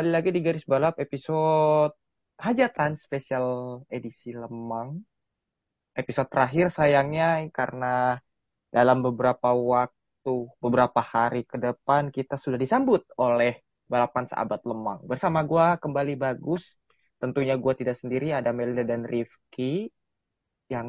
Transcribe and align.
Kembali 0.00 0.16
lagi 0.16 0.32
di 0.32 0.40
Garis 0.40 0.64
Balap 0.64 0.96
episode 0.96 1.92
hajatan 2.40 2.96
spesial 2.96 3.84
edisi 3.92 4.32
Lemang. 4.32 4.96
Episode 5.92 6.24
terakhir 6.24 6.72
sayangnya 6.72 7.44
karena 7.52 8.16
dalam 8.72 9.04
beberapa 9.04 9.52
waktu, 9.52 10.48
beberapa 10.56 11.04
hari 11.04 11.44
ke 11.44 11.60
depan 11.60 12.08
kita 12.08 12.40
sudah 12.40 12.56
disambut 12.56 13.04
oleh 13.20 13.60
balapan 13.92 14.24
sahabat 14.24 14.64
Lemang. 14.64 15.04
Bersama 15.04 15.44
gua 15.44 15.76
kembali 15.76 16.16
bagus. 16.16 16.80
Tentunya 17.20 17.60
gua 17.60 17.76
tidak 17.76 18.00
sendiri, 18.00 18.32
ada 18.32 18.56
Melinda 18.56 18.88
dan 18.88 19.04
Rifki 19.04 19.84
yang 20.72 20.88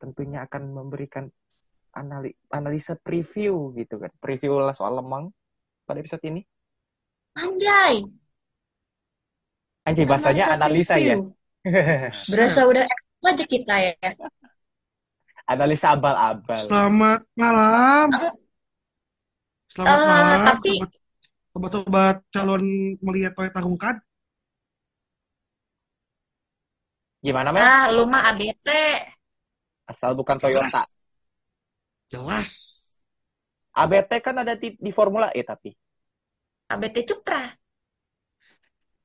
tentunya 0.00 0.48
akan 0.48 0.72
memberikan 0.72 1.28
anali- 1.92 2.40
analisa 2.48 2.96
preview 2.96 3.76
gitu 3.76 4.00
kan. 4.00 4.08
Preview 4.16 4.56
lah 4.64 4.72
soal 4.72 4.96
Lemang 4.96 5.28
pada 5.84 6.00
episode 6.00 6.24
ini. 6.24 6.40
Anjay, 7.36 8.00
Anjay 9.86 10.02
bahasanya 10.02 10.58
analisa 10.58 10.98
ya. 10.98 11.14
Berasa 12.34 12.60
udah 12.66 12.82
ekspert 12.86 13.26
aja 13.30 13.44
kita 13.46 13.74
ya. 13.78 13.94
analisa 15.46 15.94
abal-abal. 15.94 16.58
Selamat 16.58 17.22
malam. 17.38 18.08
Selamat 19.70 19.94
Eh, 19.94 20.06
malam, 20.06 20.38
tapi- 20.42 20.78
sobat- 20.82 20.98
sobat-sobat 21.54 22.16
calon 22.34 22.62
melihat 22.98 23.30
Toyota 23.34 23.62
Hungkad. 23.62 23.96
Gimana, 27.22 27.50
Mel? 27.50 27.62
Ah, 27.62 27.86
lu 27.90 28.06
mah 28.06 28.30
ABT. 28.30 28.68
Asal 29.86 30.14
bukan 30.18 30.38
Toyota. 30.38 30.82
Jelas. 32.06 32.50
ABT 33.70 34.10
kan 34.22 34.34
ada 34.42 34.54
di, 34.54 34.74
di 34.74 34.90
Formula 34.90 35.30
E 35.30 35.42
tapi. 35.42 35.70
ABT 36.70 37.06
Cupra. 37.06 37.42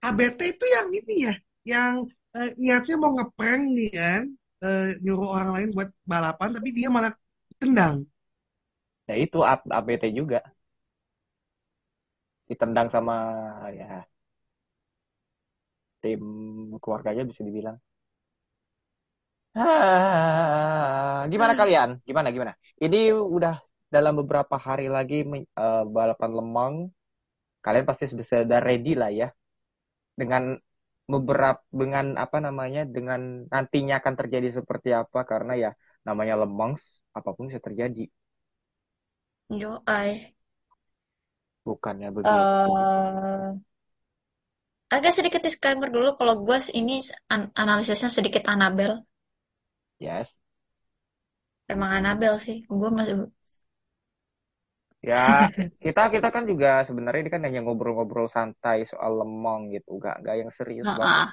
ABT 0.08 0.40
itu 0.54 0.66
yang 0.76 0.88
ini 1.00 1.14
ya, 1.28 1.34
yang 1.72 1.94
eh, 2.38 2.50
niatnya 2.62 2.96
mau 3.02 3.12
ngeprank 3.18 3.62
nih 3.78 3.90
kan, 3.98 4.24
eh, 4.66 4.84
nyuruh 5.04 5.30
orang 5.38 5.50
lain 5.56 5.70
buat 5.76 5.90
balapan, 6.12 6.50
tapi 6.56 6.70
dia 6.78 6.88
malah 6.96 7.12
tendang. 7.62 7.96
Ya 9.10 9.16
itu 9.24 9.38
ABT 9.78 10.04
juga. 10.20 10.38
Ditendang 12.50 12.88
sama 12.94 13.14
ya 13.80 13.86
tim 16.02 16.22
keluarganya 16.84 17.24
bisa 17.30 17.42
dibilang. 17.48 17.78
Ah, 19.56 21.28
gimana 21.32 21.54
kalian? 21.60 21.90
Gimana 22.08 22.28
gimana? 22.36 22.54
Ini 22.84 22.98
udah 23.36 23.54
dalam 23.94 24.14
beberapa 24.24 24.56
hari 24.68 24.88
lagi 24.96 25.16
eh, 25.60 25.84
balapan 25.96 26.32
Lemang. 26.40 26.76
Kalian 27.66 27.86
pasti 27.90 28.06
sudah 28.12 28.26
sudah 28.28 28.60
ready 28.68 28.94
lah 29.02 29.10
ya. 29.22 29.28
Dengan 30.20 30.44
beberapa 31.14 31.62
dengan 31.82 32.06
apa 32.24 32.38
namanya? 32.46 32.82
Dengan 32.96 33.22
nantinya 33.54 33.94
akan 34.02 34.14
terjadi 34.20 34.48
seperti 34.64 34.90
apa 35.02 35.20
karena 35.32 35.54
ya 35.64 35.70
namanya 36.08 36.36
Lemang 36.42 36.72
apa 37.18 37.30
pun 37.36 37.46
bisa 37.50 37.62
terjadi. 37.68 38.02
Yo, 39.50 39.84
ay. 39.86 40.36
Bukannya 41.66 42.10
begitu. 42.18 42.70
Eh, 42.70 43.52
agak 44.96 45.14
sedikit 45.18 45.42
disclaimer 45.48 45.90
dulu 45.96 46.10
kalau 46.20 46.36
gue 46.48 46.58
ini 46.80 46.96
an- 47.34 47.52
analisisnya 47.62 48.10
sedikit 48.18 48.44
Anabel. 48.54 48.92
Yes. 50.00 50.36
Emang 51.74 51.92
Anabel 51.98 52.34
sih. 52.46 52.56
Gue 52.80 52.90
masih 52.98 53.16
Ya, 55.10 55.50
kita 55.84 56.02
kita 56.14 56.28
kan 56.36 56.44
juga 56.52 56.68
sebenarnya 56.88 57.20
ini 57.26 57.32
kan 57.36 57.42
hanya 57.48 57.60
ngobrol-ngobrol 57.66 58.28
santai 58.36 58.78
soal 58.92 59.12
lemong 59.22 59.62
gitu, 59.74 59.90
gak, 60.06 60.16
gak 60.26 60.36
yang 60.42 60.52
serius 60.58 60.90
Heeh. 60.90 60.96
banget. 61.00 61.26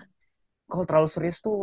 Kalau 0.71 0.85
terlalu 0.89 1.09
serius 1.15 1.39
tuh, 1.47 1.57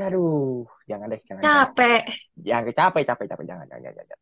aduh, 0.00 0.62
jangan 0.90 1.06
deh, 1.12 1.20
jangan, 1.28 1.44
jangan, 1.52 1.70
capek. 1.74 2.04
jangan 2.48 2.64
capek, 2.78 3.02
capek, 3.10 3.26
capek, 3.32 3.46
jangan, 3.50 3.66
jangan, 3.70 3.82
jangan, 3.86 4.04
jangan. 4.10 4.20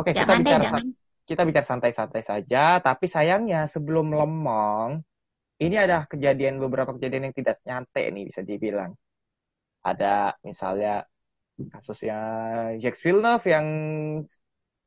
Oke, 0.00 0.12
kita 0.20 0.32
Jangan 0.32 0.44
deh, 0.46 0.56
bicara, 0.56 0.64
jangan. 0.64 0.84
kita 1.28 1.42
bicara 1.48 1.66
santai-santai 1.72 2.22
saja, 2.30 2.58
tapi 2.86 3.06
sayangnya 3.16 3.58
sebelum 3.74 4.06
lemong, 4.20 4.90
ini 5.64 5.76
ada 5.84 6.06
kejadian 6.12 6.56
beberapa 6.64 6.92
kejadian 6.96 7.30
yang 7.32 7.36
tidak 7.40 7.56
nyante 7.68 8.02
nih 8.14 8.24
bisa 8.30 8.42
dibilang. 8.46 8.92
Ada 9.84 10.36
misalnya 10.48 11.04
kasusnya 11.72 12.16
Jacques 12.82 13.02
Villeneuve 13.04 13.46
yang 13.54 13.66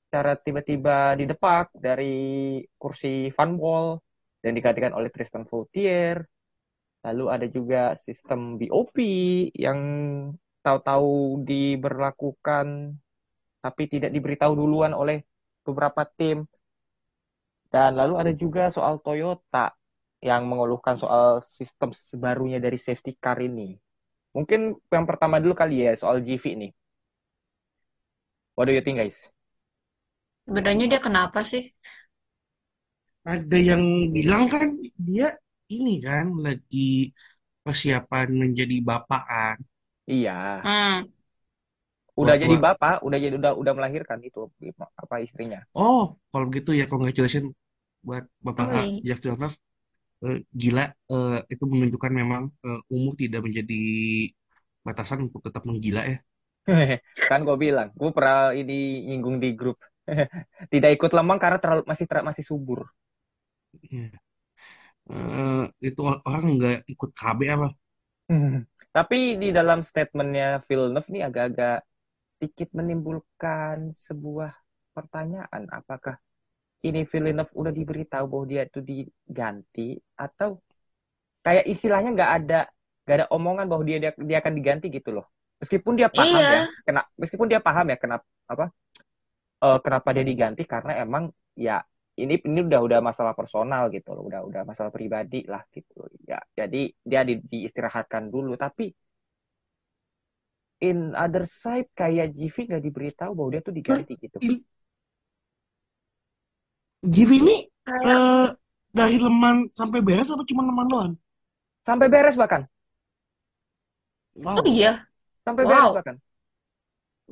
secara 0.07 0.39
tiba-tiba 0.39 1.19
didepak 1.19 1.75
dari 1.75 2.63
kursi 2.79 3.27
Van 3.35 3.59
Wall 3.59 3.99
dan 4.39 4.55
digantikan 4.55 4.95
oleh 4.95 5.11
Tristan 5.11 5.43
Vautier. 5.43 6.23
Lalu 7.03 7.25
ada 7.27 7.47
juga 7.51 7.91
sistem 7.99 8.55
BOP 8.55 8.95
yang 9.51 9.79
tahu-tahu 10.63 11.43
diberlakukan 11.43 12.95
tapi 13.59 13.83
tidak 13.91 14.15
diberitahu 14.15 14.55
duluan 14.55 14.95
oleh 14.95 15.27
beberapa 15.67 16.07
tim. 16.07 16.47
Dan 17.67 17.99
lalu 17.99 18.15
ada 18.15 18.31
juga 18.31 18.71
soal 18.71 19.03
Toyota 19.03 19.75
yang 20.23 20.47
mengeluhkan 20.47 20.95
soal 20.95 21.43
sistem 21.51 21.91
barunya 22.15 22.63
dari 22.63 22.79
safety 22.79 23.19
car 23.19 23.43
ini. 23.43 23.75
Mungkin 24.31 24.71
yang 24.87 25.03
pertama 25.03 25.43
dulu 25.43 25.51
kali 25.51 25.83
ya 25.83 25.99
soal 25.99 26.23
GV 26.23 26.43
nih. 26.55 26.71
What 28.55 28.71
do 28.71 28.73
you 28.73 28.79
think 28.79 29.03
guys? 29.03 29.36
Sebenarnya 30.47 30.85
dia 30.91 30.99
kenapa 31.05 31.39
sih? 31.51 31.63
Ada 33.33 33.57
yang 33.69 33.83
bilang 34.15 34.43
kan 34.53 34.67
dia 35.07 35.27
ini 35.75 35.93
kan 36.07 36.25
lagi 36.45 37.13
persiapan 37.65 38.27
menjadi 38.43 38.75
bapak 38.89 39.23
kan. 39.31 39.57
Iya, 40.07 40.31
Hmm. 40.63 41.07
udah 42.21 42.35
Wah, 42.35 42.37
jadi 42.43 42.55
bapak, 42.65 42.95
udah 43.07 43.17
jadi 43.23 43.35
udah 43.41 43.51
udah 43.61 43.73
melahirkan 43.77 44.19
itu 44.27 44.39
apa 45.03 45.15
istrinya. 45.25 45.59
Oh, 45.79 46.01
kalau 46.31 46.45
begitu 46.49 46.69
ya 46.79 46.85
congratulations 46.91 47.47
buat 48.07 48.23
Bapak. 48.45 48.65
Jacques 49.07 49.23
Villeneuve. 49.25 49.57
Eh, 50.25 50.37
gila, 50.61 50.83
eh, 51.13 51.31
itu 51.53 51.63
menunjukkan 51.73 52.13
memang 52.21 52.43
eh, 52.67 52.79
umur 52.95 53.13
tidak 53.21 53.41
menjadi 53.47 53.75
batasan 54.85 55.19
untuk 55.29 55.41
tetap 55.45 55.63
menggila 55.69 56.01
ya. 56.11 56.17
Kan 57.29 57.39
gue 57.47 57.55
bilang, 57.65 57.87
gue 57.99 58.09
pernah 58.15 58.51
ini 58.59 58.73
nyinggung 59.07 59.37
di 59.43 59.49
grup. 59.59 59.77
Tidak 60.73 60.89
ikut 60.97 61.11
lemang 61.17 61.39
karena 61.43 61.57
terlalu 61.61 61.83
masih 61.91 62.05
ter- 62.09 62.25
masih 62.29 62.43
subur. 62.47 62.79
Iya. 63.83 64.19
Eh, 65.15 65.61
itu 65.87 66.01
orang 66.29 66.43
nggak 66.57 66.75
ikut 66.93 67.09
KB 67.19 67.39
apa? 67.55 67.67
Tapi 68.95 69.17
di 69.41 69.49
dalam 69.53 69.79
statementnya 69.85 70.59
Villeneuve 70.67 71.07
nih 71.13 71.23
agak-agak 71.27 71.77
sedikit 72.33 72.69
menimbulkan 72.77 73.93
sebuah 73.93 74.51
pertanyaan. 74.95 75.63
Apakah 75.71 76.15
ini 76.85 77.03
Villeneuve 77.07 77.53
udah 77.55 77.73
diberitahu 77.73 78.25
bahwa 78.31 78.45
dia 78.49 78.63
itu 78.69 78.79
diganti 78.83 79.97
atau 80.17 80.61
kayak 81.45 81.65
istilahnya 81.69 82.09
nggak 82.17 82.31
ada 82.43 82.59
nggak 83.05 83.15
ada 83.23 83.27
omongan 83.35 83.65
bahwa 83.71 83.83
dia, 83.87 83.97
dia 84.03 84.11
dia 84.17 84.37
akan 84.43 84.53
diganti 84.59 84.87
gitu 84.93 85.09
loh. 85.15 85.25
Meskipun 85.61 85.93
dia 85.99 86.09
paham 86.11 86.43
Iya. 86.43 86.49
ya, 86.51 86.69
kena, 86.85 87.01
meskipun 87.17 87.47
dia 87.51 87.61
paham 87.63 87.87
ya 87.93 87.97
kenapa 87.99 88.25
apa 88.49 88.65
eh, 89.63 89.77
kenapa 89.85 90.09
dia 90.15 90.25
diganti 90.31 90.61
karena 90.73 90.91
emang 91.03 91.23
ya 91.67 91.73
ini 92.21 92.33
ini 92.49 92.59
udah 92.67 92.79
udah 92.87 92.99
masalah 93.09 93.33
personal 93.39 93.83
gitu 93.95 94.09
loh, 94.15 94.23
udah 94.29 94.41
udah 94.49 94.61
masalah 94.69 94.91
pribadi 94.97 95.37
lah 95.51 95.61
gitu. 95.75 95.93
Ya, 96.29 96.37
jadi 96.59 96.77
dia 97.09 97.21
di, 97.29 97.33
diistirahatkan 97.51 98.23
dulu 98.33 98.51
tapi 98.63 98.83
in 100.89 100.99
other 101.23 101.45
side 101.61 101.87
kayak 101.99 102.27
GV 102.37 102.55
nggak 102.67 102.83
diberitahu 102.87 103.31
bahwa 103.37 103.49
dia 103.53 103.61
tuh 103.67 103.75
diganti 103.79 104.13
gitu. 104.23 104.39
In- 104.41 104.65
GV 107.13 107.31
ini 107.43 107.57
eh, 108.11 108.47
dari 108.99 109.17
Leman 109.25 109.57
sampai 109.79 109.99
beres 110.07 110.31
apa 110.33 110.43
cuma 110.49 110.63
Leman 110.67 110.87
doang? 110.93 111.13
Sampai 111.87 112.07
beres 112.13 112.37
bahkan. 112.41 112.61
Wow. 114.35 114.57
Oh 114.57 114.63
iya, 114.73 114.87
Sampai 115.45 115.63
wow. 115.65 115.69
beres 115.69 115.91
bahkan. 115.95 116.17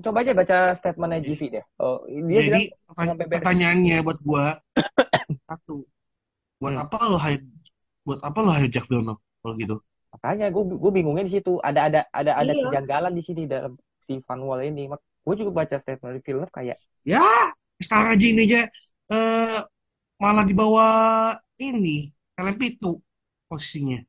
Coba 0.04 0.18
aja 0.24 0.34
baca 0.40 0.56
statementnya 0.80 1.20
GV 1.26 1.42
deh. 1.56 1.64
Oh, 1.82 1.98
dia 2.32 2.40
Jadi 2.40 2.48
bilang 2.48 2.64
pertanyaannya 3.34 3.98
buat 4.06 4.18
gua 4.26 4.46
satu, 5.50 5.86
buat 6.62 6.76
Hmm. 6.76 6.84
apa 6.84 6.98
lo 7.12 7.18
hire 7.26 7.44
buat 8.08 8.20
apa 8.28 8.40
lo 8.46 8.52
hire 8.56 8.70
Jack 8.74 8.86
Villeneuve 8.90 9.22
kalau 9.42 9.56
gitu? 9.62 9.78
Makanya 10.14 10.46
gue 10.56 10.64
gue 10.84 10.92
bingungnya 10.98 11.26
di 11.28 11.34
situ. 11.36 11.52
Ada 11.70 11.80
ada 11.88 12.00
ada 12.20 12.32
ada 12.42 12.54
Iya. 12.54 12.62
kejanggalan 12.62 13.14
di 13.18 13.24
sini 13.28 13.42
dalam 13.54 13.74
si 14.06 14.14
Van 14.26 14.42
Wall 14.48 14.62
ini. 14.72 14.82
Gue 15.26 15.36
juga 15.40 15.52
baca 15.60 15.76
statement 15.82 16.12
dari 16.16 16.22
Villeneuve 16.26 16.54
kayak 16.58 16.78
Ya, 17.06 17.22
sekarang 17.82 18.18
aja 18.18 18.26
ini 18.26 18.42
aja 18.50 18.62
eh, 19.14 19.58
malah 20.22 20.46
di 20.50 20.56
bawah 20.58 20.92
ini 21.62 22.12
LMP 22.40 22.62
itu 22.78 22.92
posisinya. 23.50 24.00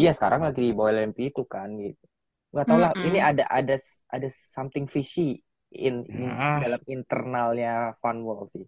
iya 0.00 0.10
sekarang 0.16 0.40
lagi 0.46 0.60
di 0.66 0.72
bawah 0.76 0.90
LMP 0.94 1.18
itu 1.30 1.42
kan 1.54 1.68
gitu. 1.84 2.04
Nggak 2.52 2.66
tahu 2.68 2.78
lah. 2.84 2.92
Mm-mm. 2.94 3.04
Ini 3.08 3.18
ada 3.30 3.44
ada 3.58 3.74
ada 4.14 4.28
something 4.56 4.86
fishy 4.94 5.38
in, 5.86 5.94
in 6.22 6.30
Ya. 6.30 6.62
dalam 6.62 6.80
internalnya 6.94 7.94
Van 8.02 8.18
Wall 8.26 8.42
sih. 8.54 8.64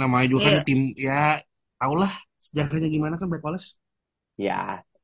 namanya 0.00 0.26
juga 0.32 0.42
kan 0.50 0.56
Iya. 0.56 0.66
tim 0.66 0.80
ya 1.06 1.40
tau 1.80 1.94
lah 2.00 2.12
sejarahnya 2.44 2.88
gimana 2.94 3.14
kan 3.20 3.26
Black 3.30 3.44
Wallace 3.46 3.68
Ya, 4.46 4.54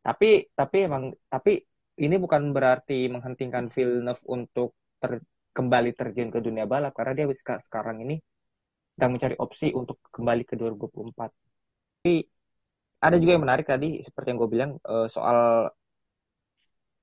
tapi 0.06 0.26
tapi 0.58 0.76
emang 0.90 1.04
tapi 1.32 1.50
ini 2.02 2.14
bukan 2.24 2.42
berarti 2.56 2.94
menghentikan 3.14 3.64
Villeneuve 3.74 4.22
untuk 4.36 4.68
ter- 5.00 5.22
kembali 5.56 5.90
terjun 5.98 6.28
ke 6.34 6.38
dunia 6.46 6.64
balap 6.72 6.92
karena 6.98 7.12
dia 7.18 7.26
seka- 7.40 7.62
sekarang 7.66 7.96
ini 8.04 8.14
sedang 8.94 9.12
mencari 9.16 9.36
opsi 9.44 9.66
untuk 9.80 9.98
kembali 10.16 10.42
ke 10.48 10.54
2024. 10.60 11.30
Tapi 12.00 12.14
ada 13.06 13.16
juga 13.22 13.32
yang 13.36 13.44
menarik 13.46 13.66
tadi 13.72 13.88
seperti 14.06 14.26
yang 14.32 14.38
gue 14.42 14.50
bilang 14.56 14.72
eh, 14.92 15.06
soal 15.14 15.38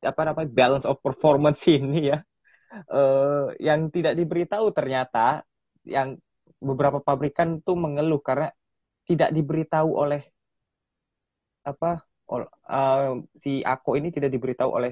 apa 0.03 0.21
namanya 0.27 0.49
balance 0.51 0.85
of 0.89 0.97
performance 1.01 1.61
ini 1.77 2.13
ya. 2.13 2.17
Eh, 2.73 3.45
yang 3.63 3.87
tidak 3.95 4.13
diberitahu 4.19 4.71
ternyata 4.75 5.43
yang 5.87 6.19
beberapa 6.59 6.99
pabrikan 6.99 7.63
tuh 7.63 7.77
mengeluh 7.79 8.19
karena 8.19 8.51
tidak 9.07 9.31
diberitahu 9.35 9.89
oleh 9.95 10.21
apa 11.67 11.89
ol- 12.31 12.51
eh, 12.71 13.09
si 13.43 13.51
Ako 13.63 13.89
ini 13.99 14.09
tidak 14.15 14.31
diberitahu 14.35 14.71
oleh 14.77 14.91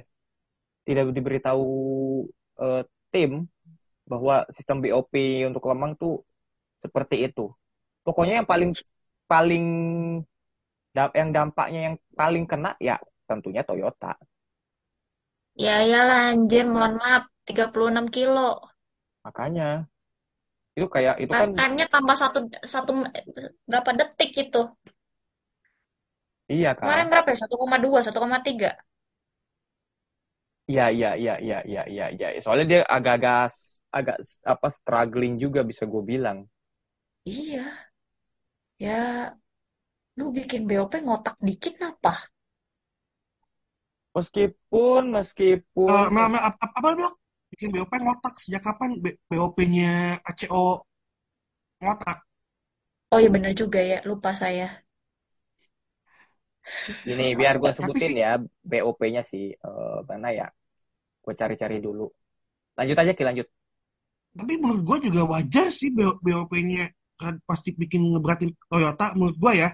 tidak 0.87 1.11
diberitahu 1.17 1.65
eh, 2.61 2.83
tim 3.13 3.31
bahwa 4.09 4.45
sistem 4.55 4.77
BOP 4.83 5.45
untuk 5.49 5.63
Lemang 5.69 5.93
tuh 6.01 6.23
seperti 6.83 7.27
itu. 7.29 7.51
Pokoknya 8.05 8.43
yang 8.43 8.49
paling 8.49 8.71
paling 9.31 9.65
yang 10.95 11.29
dampaknya 11.35 11.79
yang 11.91 11.95
paling 12.15 12.43
kena 12.47 12.71
ya 12.79 12.95
tentunya 13.27 13.61
Toyota. 13.67 14.15
Ya 15.63 15.73
iyalah 15.87 16.19
anjir, 16.31 16.63
mohon 16.73 16.93
maaf, 17.01 17.23
36 17.47 18.05
kilo. 18.15 18.39
Makanya 19.25 19.67
itu 20.77 20.87
kayak 20.95 21.15
itu 21.23 21.33
kan 21.39 21.49
Time-nya 21.57 21.85
tambah 21.93 22.15
satu, 22.21 22.37
satu 22.73 22.91
berapa 23.69 23.89
detik 23.99 24.31
itu. 24.43 24.61
iya 26.53 26.71
kan. 26.81 26.99
Kemarin 26.99 27.07
berapa 27.11 27.27
ya? 27.33 27.37
1,2, 27.41 27.99
1,3. 28.05 28.69
Iya 30.71 30.83
iya 30.97 31.09
iya 31.21 31.33
iya 31.45 31.57
iya 31.71 31.81
iya 31.93 32.05
iya. 32.13 32.27
Soalnya 32.43 32.65
dia 32.71 32.79
agak-agak 32.95 33.37
agak 33.97 34.17
apa 34.53 34.67
struggling 34.77 35.33
juga 35.43 35.59
bisa 35.69 35.83
gue 35.93 36.03
bilang. 36.11 36.37
Iya. 37.25 37.85
Ya, 38.79 39.35
lu 40.19 40.25
bikin 40.37 40.61
BOP 40.69 40.93
ngotak 41.05 41.35
dikit 41.47 41.75
apa? 41.89 42.13
Meskipun 44.15 45.03
meskipun 45.15 45.91
Eh, 45.93 46.07
Mel, 46.15 46.27
Mel, 46.33 46.41
apa, 46.49 46.65
apa 46.77 46.85
lo 46.91 46.95
bilang 46.99 47.15
bikin 47.51 47.69
BOP 47.73 47.91
ngotak 48.03 48.33
sejak 48.43 48.61
kapan 48.67 48.89
BOP-nya 49.29 50.17
ACO 50.29 50.65
ngotak 51.81 52.17
Oh 53.13 53.19
iya 53.21 53.29
bener 53.35 53.51
juga 53.61 53.79
ya, 53.91 53.95
lupa 54.09 54.29
saya. 54.41 54.63
Ini 57.11 57.23
biar 57.39 57.55
gue 57.61 57.71
sebutin 57.77 58.11
sih- 58.13 58.21
ya 58.23 58.29
BOP-nya 58.69 59.21
sih 59.31 59.43
eh, 59.67 59.97
mana 60.09 60.27
ya? 60.39 60.45
Gue 61.23 61.33
cari-cari 61.41 61.77
dulu. 61.87 62.03
Lanjut 62.77 62.97
aja 63.01 63.13
Ki, 63.17 63.23
lanjut. 63.29 63.47
tapi 64.37 64.53
menurut 64.61 64.81
gua 64.87 64.97
juga 65.07 65.21
wajar 65.33 65.67
sih 65.79 65.89
BOP-nya 65.95 66.85
kan 67.21 67.33
pasti 67.49 67.69
bikin 67.81 68.01
ngeberatin 68.11 68.51
Toyota 68.69 69.05
menurut 69.17 69.37
gua 69.41 69.53
ya 69.61 69.69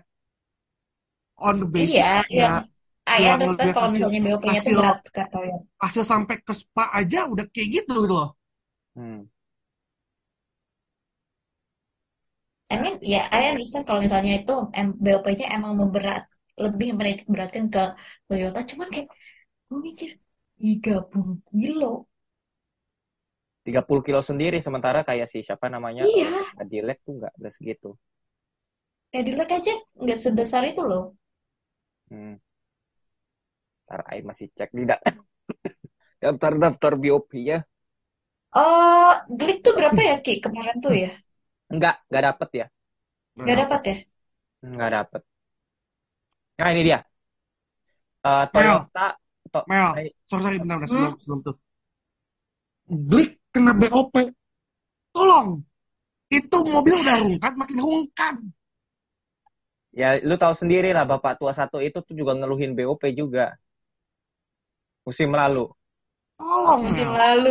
on 1.37 1.59
the 1.59 1.65
basis 1.65 2.09
Iya, 2.09 2.23
ya 2.29 2.51
iya. 2.51 2.70
I 3.17 3.23
ya 3.25 3.33
ngeliat 3.37 3.69
kalau 3.75 3.89
misalnya 3.95 4.19
BOP-nya 4.25 4.59
itu 4.61 4.69
hasil 4.69 4.77
berat 4.77 4.99
ke 5.15 5.21
Toyota. 5.31 5.65
hasil 5.83 6.03
sampai 6.11 6.35
ke 6.47 6.53
Spa 6.61 6.85
aja 6.99 7.19
udah 7.33 7.45
kayak 7.53 7.69
gitu 7.81 7.93
gitu 7.97 8.13
loh 8.13 8.29
Hmm. 8.91 9.31
I 12.73 12.75
mean, 12.83 12.95
ya 13.13 13.19
I 13.37 13.41
understand 13.51 13.83
kalau 13.87 13.99
misalnya 14.05 14.31
itu 14.39 14.53
BOP-nya 15.03 15.45
emang 15.55 15.73
memberat, 15.81 16.21
lebih 16.63 16.89
menitik 16.97 17.27
beratin 17.33 17.65
ke 17.73 17.81
Toyota. 18.27 18.59
Cuman 18.69 18.87
kayak, 18.93 19.07
gue 19.69 19.79
mikir, 19.87 20.09
30 20.61 21.33
kilo. 21.51 21.85
30 23.65 24.01
kilo 24.07 24.21
sendiri 24.29 24.57
sementara 24.65 24.99
kayak 25.05 25.27
si 25.29 25.45
siapa 25.45 25.69
namanya 25.69 26.01
Iya, 26.01 26.27
Adilek 26.61 26.97
tuh 27.05 27.13
nggak 27.19 27.33
nggak 27.37 27.53
segitu. 27.53 27.89
Cadillac 29.13 29.49
aja 29.57 29.73
nggak 30.03 30.19
sebesar 30.23 30.63
itu 30.71 30.81
loh. 30.89 31.03
Hmm. 32.09 32.35
Ntar 33.91 34.07
Ai 34.07 34.23
masih 34.23 34.47
cek 34.55 34.71
tidak 34.71 34.99
daftar-daftar 36.23 36.93
BOP-nya. 36.95 37.57
Oh, 38.61 39.11
Glick 39.39 39.57
tuh 39.65 39.73
berapa 39.77 39.99
ya, 40.09 40.15
Ki? 40.25 40.33
Kemarin 40.43 40.77
tuh 40.83 40.93
ya? 41.03 41.09
Enggak, 41.73 41.95
nggak 42.09 42.23
dapet 42.27 42.49
ya. 42.59 42.65
Nggak 43.41 43.57
dapat 43.61 43.81
ya? 43.89 43.95
Nggak 44.71 44.89
dapet. 44.95 45.21
Nah 46.59 46.69
ini 46.73 46.81
dia. 46.87 46.99
Eh, 48.23 48.45
Mel 48.53 48.77
Toyota 48.85 49.05
to- 49.53 49.65
Mel 49.69 49.91
sorry 50.29 50.43
sorry 50.43 50.57
benar 50.63 50.77
benar 50.79 50.89
Hmm? 50.89 50.93
sebelum 50.93 51.13
sebelum 51.21 51.39
tuh 51.47 51.55
Glick 53.09 53.31
kena 53.53 53.71
BOP 53.79 54.13
tolong 55.15 55.49
itu 56.39 56.57
mobil 56.75 56.95
udah 57.03 57.17
rungkat 57.23 57.53
makin 57.61 57.79
rungkat 57.85 58.35
Ya, 59.99 60.07
lu 60.29 60.35
tahu 60.41 60.53
sendiri 60.61 60.87
lah 60.97 61.03
Bapak 61.11 61.33
tua 61.39 61.51
satu 61.59 61.77
itu 61.87 61.97
tuh 62.07 62.15
juga 62.19 62.31
ngeluhin 62.39 62.71
BOP 62.77 63.03
juga 63.21 63.41
musim 65.05 65.29
lalu. 65.39 65.63
tolong 66.39 66.83
Musim 66.83 67.09
Mel 67.09 67.13
lalu. 67.13 67.49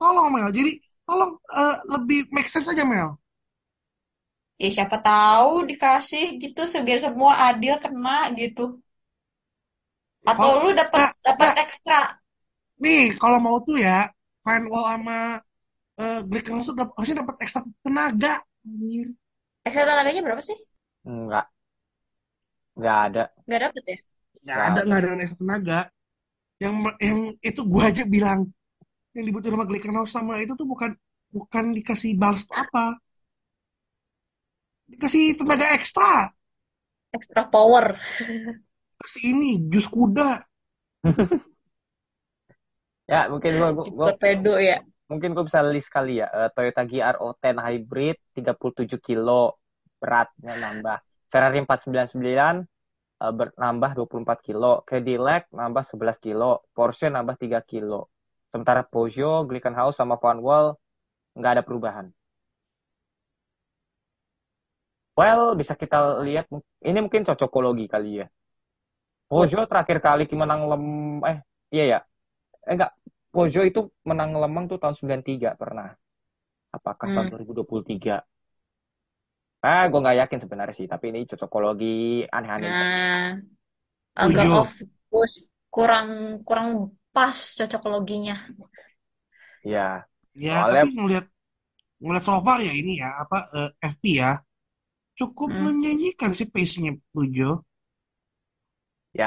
tolong 0.00 0.28
Mel 0.34 0.50
jadi 0.58 0.72
tolong 1.06 1.32
eh, 1.60 1.76
lebih 1.94 2.18
make 2.34 2.48
sense 2.50 2.68
aja 2.72 2.84
Mel 2.86 3.10
Ya 4.62 4.68
siapa 4.76 4.96
tahu 5.06 5.50
dikasih 5.70 6.22
gitu 6.42 6.60
biar 6.86 6.98
semua 7.06 7.32
adil 7.46 7.74
kena 7.84 8.10
gitu. 8.40 8.62
Atau 10.32 10.52
kalau 10.52 10.62
lu 10.62 10.70
dapat 10.80 11.02
dapat 11.26 11.50
ekstra. 11.64 12.00
nih 12.82 13.02
kalau 13.22 13.38
mau 13.46 13.56
tuh 13.66 13.76
ya 13.86 13.98
Van 14.44 14.62
Wall 14.70 14.84
sama 14.92 15.16
eh, 16.02 16.18
Glick 16.28 16.46
langsung 16.54 16.74
dap- 16.80 16.94
harusnya 16.96 17.18
dapat 17.24 17.36
ekstra 17.44 17.60
tenaga. 17.84 18.34
Ekstra 19.66 19.84
tenaganya 19.88 20.22
berapa 20.26 20.42
sih? 20.48 20.58
Enggak, 21.04 21.48
enggak 22.76 22.96
ada. 23.06 23.22
Nggak 23.46 23.60
dapet 23.64 23.84
ya? 23.92 23.96
nggak 24.44 24.60
Nggak 24.60 24.68
ada 24.68 24.80
ada. 24.80 24.86
nggak 24.86 24.98
ada 25.00 25.08
ekstra 25.24 25.38
tenaga 25.42 25.78
yang 26.62 26.74
yang 26.98 27.18
itu 27.48 27.60
gua 27.72 27.90
aja 27.90 28.04
bilang 28.14 28.40
yang 29.16 29.24
dibutuhin 29.28 29.54
sama 29.56 29.66
Glickenhaus 29.70 30.10
sama 30.16 30.34
itu 30.42 30.52
tuh 30.60 30.66
bukan 30.68 30.90
bukan 31.34 31.64
dikasih 31.78 32.12
balas 32.20 32.44
apa 32.52 32.98
dikasih 34.90 35.24
tenaga 35.38 35.66
ekstra 35.76 36.12
Ekstra 37.16 37.42
power. 37.54 37.96
kasih 39.00 39.22
ini 39.32 39.50
jus 39.72 39.86
kuda 39.94 40.30
Ya, 43.08 43.20
mungkin 43.32 43.52
gua, 43.56 43.70
gua, 43.76 43.84
gua- 43.88 44.08
torpedo 44.12 44.54
ya. 44.60 44.76
mungkin 45.10 45.30
gua 45.36 45.44
bisa 45.48 45.60
list 45.64 45.88
kali 45.88 46.20
ya. 46.20 46.28
Eh, 46.28 46.50
Toyota 46.54 46.82
GR-O10 46.84 47.56
Hybrid 47.56 48.16
37 48.36 49.00
kilo 49.00 49.56
beratnya 50.00 50.52
nambah. 50.56 50.98
Ferrari 51.32 51.58
499 51.64 52.64
eh, 53.24 53.32
bernambah 53.38 53.90
24 53.96 54.38
kilo. 54.46 54.66
Cadillac 54.88 55.42
nambah 55.58 55.84
11 55.90 56.18
kilo. 56.26 56.44
Porsche 56.76 57.06
nambah 57.14 57.36
3 57.42 57.60
kilo. 57.70 57.96
Sementara 58.52 58.82
Peugeot, 58.92 59.44
Glickenhaus 59.48 59.94
sama 60.00 60.14
Van 60.22 60.38
Wall 60.46 60.66
nggak 61.38 61.52
ada 61.54 61.62
perubahan. 61.68 62.06
Well, 65.18 65.42
bisa 65.60 65.74
kita 65.82 66.22
lihat 66.26 66.46
ini 66.88 66.98
mungkin 67.04 67.22
cocokologi 67.28 67.84
kali 67.92 68.22
ya. 68.22 68.26
Peugeot 69.28 69.66
terakhir 69.70 69.98
kali 70.06 70.22
menang 70.42 70.60
lem 70.70 70.84
eh 71.30 71.38
iya 71.74 71.84
ya. 71.92 71.98
Eh 72.68 72.74
enggak, 72.76 72.90
Peugeot 73.32 73.66
itu 73.70 73.80
menang 74.08 74.30
lemang 74.42 74.64
tuh 74.70 74.78
tahun 74.82 74.94
93 75.00 75.50
pernah. 75.60 75.88
Apakah 76.76 77.08
tahun 77.14 77.26
Hmm. 77.26 77.32
2023? 77.32 78.14
Ah, 79.68 79.82
gue 79.90 79.98
nggak 80.02 80.18
yakin 80.20 80.40
sebenarnya 80.42 80.74
sih, 80.78 80.86
tapi 80.92 81.04
ini 81.10 81.20
cocokologi 81.30 81.86
aneh-aneh. 82.36 82.72
Nah, 82.72 83.38
agak 84.24 84.46
off 84.58 84.70
course, 85.10 85.36
kurang 85.74 86.08
kurang 86.46 86.68
pas 87.14 87.38
cocokologinya. 87.58 88.34
Ya, 89.72 90.06
Ya, 90.46 90.54
soalnya 90.54 90.70
tapi 90.70 90.86
ngeliat 90.94 91.24
ngeliat 92.02 92.24
so 92.28 92.34
far 92.46 92.58
ya 92.68 92.72
ini 92.80 92.92
ya 93.02 93.08
apa 93.22 93.38
eh, 93.58 93.70
FP 93.92 94.04
ya 94.22 94.30
cukup 95.18 95.48
Hmm. 95.48 95.66
menjanjikan 95.66 96.30
sih 96.38 96.48
pace-nya 96.54 96.92
Pujo. 97.14 97.50
ya 99.18 99.26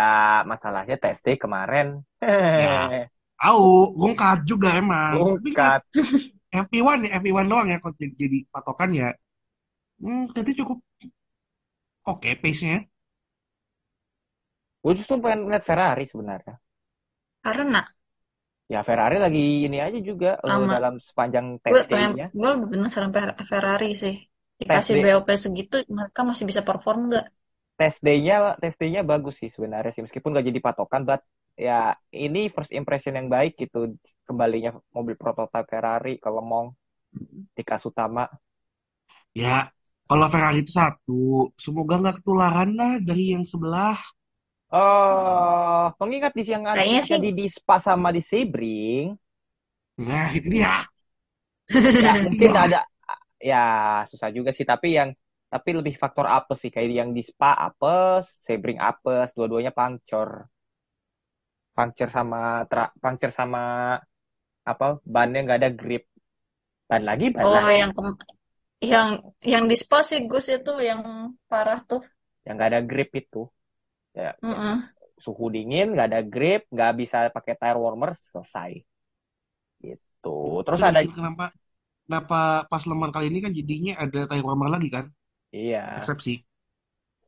masalahnya 0.52 0.96
day 1.04 1.36
kemarin. 1.44 1.88
Ya, 2.62 2.72
tahu, 3.40 3.64
gongkat 4.00 4.38
juga 4.50 4.68
emang. 4.82 5.18
Tapi 5.30 5.50
kan 5.58 5.72
Bukan. 5.80 5.82
FP1 6.52 6.98
ya, 7.06 7.10
FP1 7.20 7.48
doang 7.52 7.68
ya 7.74 7.78
kalau 7.84 7.96
jadi, 8.02 8.14
jadi 8.24 8.38
patokan 8.54 8.90
ya. 9.02 9.08
Hmm, 10.02 10.22
berarti 10.34 10.52
cukup 10.60 10.78
oke 12.12 12.36
pace-nya. 12.42 12.78
Gue 14.84 14.94
justru 15.00 15.16
pengen 15.24 15.42
lihat 15.50 15.64
Ferrari 15.70 16.06
sebenarnya. 16.12 16.54
Karena 17.44 17.82
Ya 18.74 18.80
Ferrari 18.88 19.18
lagi 19.26 19.44
ini 19.68 19.78
aja 19.88 20.00
juga 20.10 20.30
eh, 20.46 20.52
sama 20.52 20.66
dalam 20.74 20.94
sepanjang 21.08 21.46
gue 21.70 21.80
test 21.80 21.84
pengen 21.92 22.12
day-nya. 22.12 22.28
gue 22.40 22.48
lebih 22.54 22.68
penasaran 22.74 23.12
Fer- 23.16 23.38
Ferrari 23.52 23.88
sih. 24.02 24.16
Test 24.68 24.90
Dikasih 24.90 24.94
day 24.94 25.04
BOP 25.04 25.28
segitu 25.46 25.76
mereka 25.98 26.20
masih 26.30 26.46
bisa 26.50 26.62
perform 26.68 27.00
nggak? 27.10 27.26
test 27.80 28.00
day-nya 28.06 28.36
test 28.62 28.78
day-nya 28.82 29.02
bagus 29.12 29.36
sih 29.42 29.50
sebenarnya 29.56 29.92
sih 29.96 30.04
meskipun 30.06 30.30
gak 30.38 30.46
jadi 30.50 30.60
patokan 30.68 31.02
but 31.10 31.22
ya 31.58 31.96
ini 32.14 32.40
first 32.54 32.72
impression 32.80 33.14
yang 33.20 33.28
baik 33.36 33.58
gitu 33.62 33.98
kembalinya 34.28 34.72
mobil 34.96 35.16
prototipe 35.22 35.66
Ferrari 35.72 36.14
ke 36.24 36.30
Lemong 36.30 36.68
di 37.58 37.64
Kasutama 37.70 38.26
Ya, 39.34 39.72
kalau 40.12 40.28
Ferrari 40.34 40.60
itu 40.64 40.72
satu, 40.82 41.22
semoga 41.66 41.94
nggak 42.02 42.16
ketularan 42.20 42.70
lah 42.80 42.94
dari 43.08 43.24
yang 43.36 43.46
sebelah. 43.52 43.96
oh 44.82 45.84
mengingat 46.00 46.32
di 46.38 46.44
ada 46.74 46.74
Kayaknya 46.74 47.02
sih 47.06 47.20
jadi 47.20 47.30
di 47.38 47.46
Spa 47.56 47.76
sama 47.88 48.10
di 48.16 48.22
Sebring 48.30 49.06
Nah, 50.08 50.28
itu 50.38 50.48
dia. 50.56 50.72
ya 52.04 52.12
mungkin 52.24 52.52
ada 52.64 52.78
ya 53.42 53.58
susah 54.12 54.30
juga 54.38 54.52
sih 54.58 54.66
tapi 54.68 54.88
yang 55.00 55.10
tapi 55.54 55.70
lebih 55.80 55.96
faktor 56.02 56.26
apes 56.28 56.58
sih 56.64 56.72
kayak 56.74 56.90
yang 57.02 57.12
di 57.18 57.24
Spa 57.26 57.52
apes 57.68 58.24
Sebring 58.46 58.80
apes 58.82 59.28
dua-duanya 59.38 59.72
pancor 59.76 60.30
pancor 61.76 62.10
sama 62.18 62.40
tra, 62.70 62.84
pancor 63.04 63.32
sama 63.40 63.60
apa 64.72 64.86
bannya 65.14 65.40
nggak 65.46 65.60
ada 65.60 65.70
grip 65.80 66.04
ban 66.90 67.04
lagi 67.10 67.26
ban 67.36 67.48
oh 67.48 67.58
lagi 67.58 67.74
yang 67.80 67.92
kem- 67.96 68.18
yang 68.94 69.10
yang 69.54 69.64
di 69.72 69.76
Spa 69.82 70.00
sih 70.10 70.20
Gus 70.30 70.46
itu 70.56 70.72
yang 70.90 71.02
parah 71.50 71.80
tuh. 71.90 72.02
yang 72.46 72.54
nggak 72.58 72.70
ada 72.72 72.82
grip 72.90 73.10
itu 73.22 73.42
ya 74.18 74.32
Mm-mm. 74.44 74.90
suhu 75.26 75.46
dingin 75.56 75.88
nggak 75.94 76.08
ada 76.10 76.22
grip 76.34 76.62
nggak 76.74 76.92
bisa 77.02 77.18
pakai 77.36 77.56
tire 77.62 77.80
warmer 77.86 78.12
selesai 78.30 78.72
gitu 79.86 80.30
terus 80.66 80.82
ada 80.88 81.00
kenapa 81.18 81.44
kenapa 82.06 82.40
pas 82.72 82.84
lemah 82.90 83.10
kali 83.16 83.26
ini 83.32 83.40
kan 83.46 83.54
jadinya 83.60 83.94
ada 84.04 84.20
tire 84.30 84.46
warmer 84.48 84.70
lagi 84.76 84.90
kan? 84.96 85.06
iya 85.52 85.82
Eksepsi. 86.00 86.34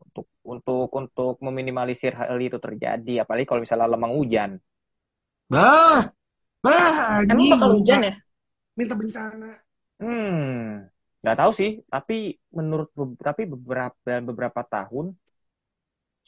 untuk 0.06 0.26
untuk 0.54 0.88
untuk 1.02 1.36
meminimalisir 1.46 2.14
hal 2.20 2.38
itu 2.48 2.58
terjadi 2.66 3.14
apalagi 3.26 3.46
kalau 3.50 3.62
misalnya 3.66 3.88
lemang 3.94 4.14
hujan 4.20 4.52
Bah, 5.50 6.12
bah, 6.64 7.26
Emang 7.32 7.48
bakal 7.52 7.70
hujan 7.76 8.02
ya? 8.08 8.14
minta 8.78 8.96
bencana. 9.02 9.50
hmm 10.00 10.90
nggak 11.24 11.38
tahu 11.40 11.52
sih 11.56 11.72
tapi 11.88 12.36
menurut 12.52 12.92
tapi 13.24 13.48
beberapa 13.48 13.96
dalam 14.04 14.26
beberapa 14.28 14.62
tahun 14.68 15.16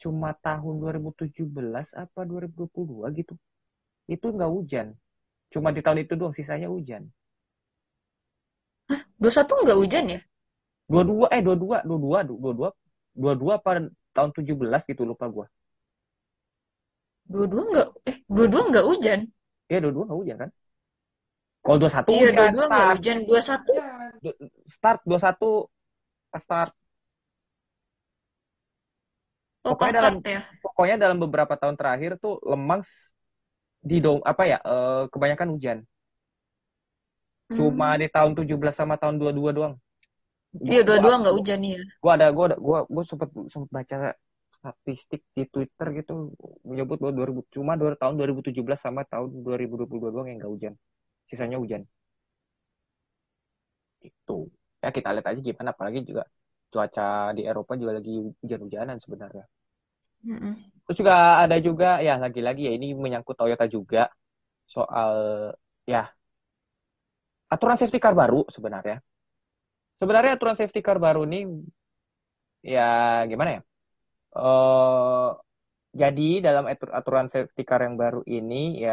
cuma 0.00 0.32
tahun 0.32 0.74
2017 0.80 1.36
apa 1.92 2.20
2022 2.24 3.18
gitu 3.20 3.34
itu 4.08 4.26
nggak 4.26 4.50
hujan 4.50 4.86
cuma 5.52 5.68
di 5.72 5.80
tahun 5.84 6.04
itu 6.04 6.16
doang 6.16 6.32
sisanya 6.32 6.68
hujan 6.72 7.12
Hah, 8.86 9.00
21 9.18 9.64
nggak 9.66 9.78
hujan 9.82 10.04
ya? 10.14 10.20
22 10.86 11.34
eh 11.34 11.40
22 11.42 11.82
22 11.82 12.38
22 12.38 12.70
22 13.18 13.58
apa 13.58 13.70
tahun 14.14 14.30
17 14.30 14.90
gitu 14.90 15.02
lupa 15.02 15.26
gua. 15.26 15.46
22 17.26 17.70
nggak 17.74 17.88
eh 18.06 18.16
22 18.30 18.70
nggak 18.70 18.86
hujan? 18.86 19.20
Iya, 19.66 19.78
dua 19.82 20.04
nggak 20.06 20.18
hujan 20.22 20.36
kan? 20.46 20.50
Kalau 21.66 21.78
dua 21.82 21.90
satu 21.96 22.10
Iya, 22.14 22.28
hujan 22.30 22.36
dua-dua 22.38 22.64
nggak 22.70 22.86
start 22.86 22.98
hujan. 22.98 23.18
21 23.26 23.74
Du- 24.24 24.38
start 24.74 25.00
dua 25.08 25.20
satu 25.26 25.50
start 26.44 26.72
oh 29.66 29.74
pas 29.80 29.90
pokoknya 29.90 29.94
dalam 29.98 30.14
start 30.16 30.32
ya. 30.34 30.40
pokoknya 30.64 30.96
dalam 31.04 31.18
beberapa 31.24 31.54
tahun 31.60 31.76
terakhir 31.80 32.10
tuh 32.22 32.34
Lemang 32.50 32.82
di 33.90 33.96
dom 34.04 34.18
apa 34.32 34.42
ya 34.52 34.58
eh, 34.62 35.02
kebanyakan 35.12 35.48
hujan 35.54 35.78
cuma 37.56 37.88
Hmm. 37.94 38.00
di 38.02 38.06
tahun 38.10 38.32
17 38.38 38.74
sama 38.74 38.94
tahun 39.02 39.16
22 39.22 39.50
doang 39.58 39.74
Iya, 40.56 40.80
gua 40.86 40.86
dua-dua 40.88 41.14
nggak 41.20 41.34
gua, 41.34 41.38
hujan 41.38 41.60
iya. 41.70 41.80
gua 42.02 42.12
ada 42.16 42.26
gua 42.36 42.44
ada 42.50 42.56
gua 42.66 42.78
gua 42.94 43.02
sempet 43.10 43.28
sempet 43.52 43.70
baca 43.76 43.96
statistik 44.58 45.22
di 45.36 45.42
Twitter 45.52 45.86
gitu 46.00 46.12
menyebut 46.66 46.98
bahwa 47.02 47.12
2000 47.18 47.42
cuma 47.54 47.72
dua 47.80 47.92
tahun 48.00 48.14
2017 48.18 48.80
sama 48.80 49.02
tahun 49.06 49.28
2022 49.46 50.10
doang 50.14 50.26
yang 50.30 50.38
nggak 50.42 50.52
hujan 50.54 50.74
sisanya 51.30 51.58
hujan. 51.62 51.82
Itu 54.08 54.36
ya 54.82 54.88
kita 54.96 55.08
lihat 55.14 55.26
aja 55.30 55.40
gimana 55.48 55.70
apalagi 55.74 55.98
juga 56.08 56.22
cuaca 56.72 57.02
di 57.36 57.42
Eropa 57.50 57.72
juga 57.80 57.92
lagi 57.98 58.12
hujan-hujanan 58.42 58.96
sebenarnya. 59.04 59.44
Mm-mm. 60.26 60.56
terus 60.84 60.96
juga 61.02 61.14
ada 61.42 61.56
juga 61.66 61.86
ya 62.06 62.12
lagi-lagi 62.24 62.60
ya 62.68 62.72
ini 62.78 62.86
menyangkut 62.94 63.34
Toyota 63.38 63.64
juga 63.76 63.98
soal 64.74 65.14
ya 65.92 65.98
aturan 67.54 67.76
safety 67.80 67.98
car 68.04 68.14
baru 68.20 68.40
sebenarnya. 68.54 68.96
Sebenarnya 70.00 70.32
aturan 70.36 70.56
safety 70.60 70.80
car 70.86 70.98
baru 71.06 71.20
ini 71.28 71.40
ya 72.72 72.80
gimana 73.30 73.50
ya? 73.56 73.60
Eh 74.38 75.28
jadi 76.02 76.22
dalam 76.46 76.64
atur- 76.72 76.94
aturan 76.98 77.28
safety 77.34 77.62
car 77.68 77.80
yang 77.86 77.96
baru 78.02 78.20
ini 78.38 78.56
ya 78.86 78.92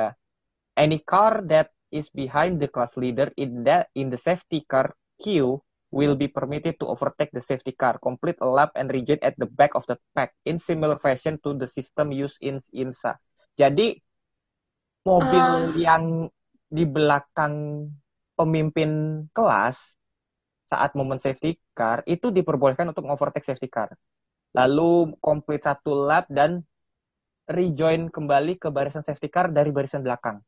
any 0.82 0.98
car 1.10 1.34
that 1.52 1.68
is 1.94 2.10
behind 2.10 2.58
the 2.58 2.66
class 2.66 2.98
leader 2.98 3.30
in 3.38 3.62
that 3.70 3.94
in 3.94 4.10
the 4.10 4.18
safety 4.18 4.66
car 4.66 4.98
queue 5.22 5.62
will 5.94 6.18
be 6.18 6.26
permitted 6.26 6.74
to 6.82 6.90
overtake 6.90 7.30
the 7.30 7.40
safety 7.40 7.70
car, 7.70 8.02
complete 8.02 8.42
a 8.42 8.50
lap 8.50 8.74
and 8.74 8.90
rejoin 8.90 9.22
at 9.22 9.38
the 9.38 9.46
back 9.46 9.78
of 9.78 9.86
the 9.86 9.94
pack 10.18 10.34
in 10.50 10.58
similar 10.58 10.98
fashion 10.98 11.38
to 11.46 11.54
the 11.54 11.70
system 11.70 12.10
used 12.10 12.42
in 12.42 12.58
IMSA. 12.74 13.14
Jadi 13.54 13.94
mobil 15.06 15.46
Ah, 15.46 15.70
yang 15.78 16.04
di 16.74 16.84
belakang 16.90 17.86
pemimpin 18.34 19.22
kelas 19.30 19.78
saat 20.66 20.98
momen 20.98 21.22
safety 21.22 21.62
car 21.78 22.02
itu 22.10 22.34
diperbolehkan 22.34 22.90
untuk 22.90 23.06
overtake 23.06 23.46
safety 23.46 23.70
car. 23.70 23.94
Lalu 24.58 25.14
complete 25.22 25.70
satu 25.70 25.94
lap 26.10 26.26
dan 26.34 26.66
rejoin 27.46 28.10
kembali 28.10 28.58
ke 28.58 28.74
barisan 28.74 29.06
safety 29.06 29.30
car 29.30 29.54
dari 29.54 29.70
barisan 29.70 30.02
belakang. 30.02 30.42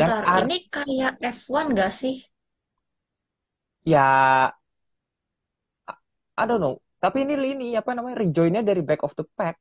ntar 0.00 0.22
art 0.34 0.40
ini 0.40 0.56
kayak 0.74 1.12
F1 1.36 1.64
nggak 1.72 1.90
sih? 2.00 2.14
ya 3.84 4.52
I 6.40 6.44
don't 6.48 6.60
know. 6.64 6.76
Tapi 7.02 7.18
ini 7.28 7.34
ini 7.54 7.66
apa 7.80 7.92
namanya 7.92 8.16
rejoinnya 8.24 8.62
dari 8.64 8.80
back 8.80 9.04
of 9.04 9.12
the 9.20 9.24
pack. 9.36 9.58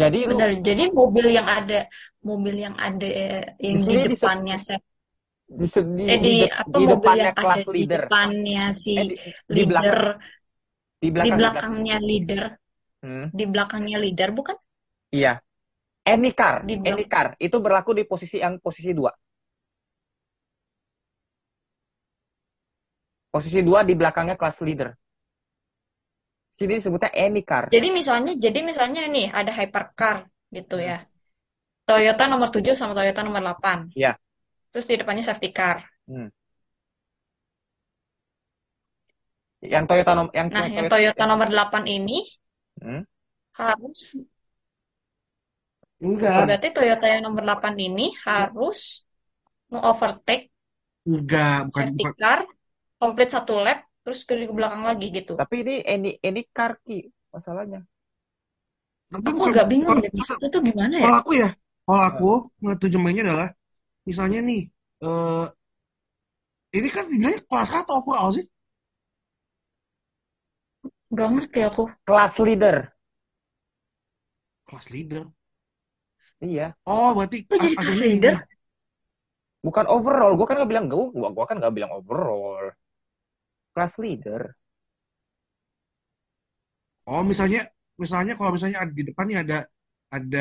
Jadi 0.00 0.18
lu 0.30 0.38
Bentar, 0.38 0.48
jadi 0.68 0.82
mobil 0.98 1.26
yang 1.36 1.48
ada 1.58 1.78
mobil 2.28 2.54
yang 2.64 2.76
ada 2.86 3.06
di 3.70 3.74
yang 3.74 3.78
di 3.82 3.82
sini 3.86 3.98
di, 4.10 4.14
depannya 4.14 4.54
se- 4.66 4.84
di, 5.58 5.66
di, 5.98 6.06
eh 6.10 6.18
di, 6.24 6.30
di 6.30 6.44
apa 6.62 6.78
di 6.78 6.82
mobil 6.88 7.12
yang 7.22 7.32
ada 7.42 7.60
di 7.74 7.82
leader. 7.82 7.94
depannya 7.94 8.62
si 8.82 8.92
Eh 8.98 9.04
di, 9.08 9.14
di 9.54 9.62
belakang 9.68 9.98
leader 9.98 9.98
di 11.02 11.08
di 11.22 11.28
belakang 11.28 11.40
di 11.44 11.48
belakang. 11.52 11.78
belakangnya 11.78 11.96
leader 12.08 12.42
Hmm, 13.02 13.26
di 13.38 13.44
belakangnya 13.52 13.96
leader 14.04 14.30
bukan 14.38 14.56
iya. 15.12 15.42
Any 16.02 16.34
car, 16.34 16.66
di 16.66 16.74
car 17.06 17.38
itu 17.38 17.56
berlaku 17.62 17.94
di 17.94 18.02
posisi 18.02 18.42
yang 18.42 18.58
posisi 18.58 18.90
dua. 18.90 19.14
Posisi 23.32 23.62
dua 23.64 23.80
di 23.86 23.94
belakangnya 23.96 24.36
kelas 24.36 24.60
leader. 24.66 24.90
Sini 26.52 26.76
disebutnya 26.78 27.08
any 27.16 27.40
car. 27.48 27.72
jadi 27.72 27.88
misalnya 27.88 28.36
jadi 28.36 28.60
misalnya 28.60 29.08
nih 29.08 29.32
ada 29.32 29.48
hypercar 29.56 30.28
gitu 30.52 30.76
ya 30.76 31.08
Toyota 31.88 32.28
nomor 32.28 32.52
7 32.52 32.76
sama 32.76 32.92
Toyota 32.92 33.24
nomor 33.24 33.40
8 33.40 33.88
Iya. 33.96 34.20
terus 34.68 34.84
di 34.84 35.00
depannya 35.00 35.24
safety 35.24 35.48
car 35.50 35.80
Hmm. 36.04 36.28
Yang 39.64 39.84
Toyota 39.88 40.12
nom 40.18 40.28
yang 40.34 40.46
nah 40.52 40.66
yang 40.68 40.86
Toyota 40.92 41.24
nomor 41.24 41.48
8 41.48 41.88
ini 41.88 42.20
Hmm, 42.82 43.06
harus 43.56 43.98
Enggak, 46.06 46.46
berarti 46.46 46.68
Toyota 46.74 47.06
yang 47.12 47.22
nomor 47.26 47.42
8 47.46 47.74
ini 47.86 48.02
harus 48.26 48.78
nge-overtake 49.70 50.44
enggak, 51.08 51.56
bukan 51.68 51.86
safety 51.86 52.04
bukan. 52.04 52.14
car 52.20 52.40
komplit 53.00 53.28
satu 53.34 53.54
lap 53.64 53.78
terus 54.02 54.20
ke 54.28 54.34
ke 54.48 54.54
belakang 54.58 54.82
lagi 54.88 55.06
gitu 55.16 55.32
Tapi 55.40 55.54
ini 55.62 55.74
any 55.94 56.10
any 56.28 56.42
car 56.56 56.72
ki 56.84 56.98
masalahnya. 57.34 57.80
Tapi 59.12 59.28
Aku 59.28 59.40
bukan 59.40 59.54
agak 59.54 59.66
bingung 59.72 59.96
kalau 59.96 60.02
deh 60.02 60.12
maksudnya 60.18 60.48
tuh 60.54 60.62
gimana 60.68 60.96
ya? 61.06 61.12
kalau 61.12 61.16
aku 61.20 61.30
ya, 61.42 61.48
kalau 61.86 62.02
aku 62.10 62.30
ngeterjemahinnya 62.64 63.24
adalah 63.28 63.48
misalnya 64.08 64.40
nih, 64.48 64.60
eh 65.06 65.46
ini 66.78 66.88
kan 66.94 67.04
dibilangnya 67.10 67.40
kelas 67.48 67.70
atau 67.80 67.94
overall 68.00 68.30
sih? 68.36 68.44
Gak 71.18 71.28
ngerti 71.32 71.60
aku. 71.68 71.82
Kelas 72.06 72.34
leader. 72.44 72.76
Kelas 74.66 74.90
leader. 74.90 75.32
Iya. 76.44 76.62
Oh, 76.86 77.08
berarti 77.16 77.38
Kok 77.48 77.70
jadi? 77.86 78.30
Bukan 79.66 79.86
overall. 79.96 80.32
Gue 80.38 80.46
kan 80.48 80.56
gak 80.62 80.70
bilang 80.72 80.86
gue. 80.92 81.04
Gue 81.36 81.44
kan 81.50 81.56
gak 81.64 81.74
bilang 81.76 81.92
overall. 81.98 82.64
Kelas 83.74 83.98
leader. 83.98 84.56
Oh, 87.10 87.22
misalnya, 87.30 87.60
misalnya 88.02 88.32
kalau 88.38 88.50
misalnya 88.56 88.78
ada 88.82 88.92
di 88.98 89.02
depannya 89.08 89.36
ada 89.44 89.56
ada 90.16 90.38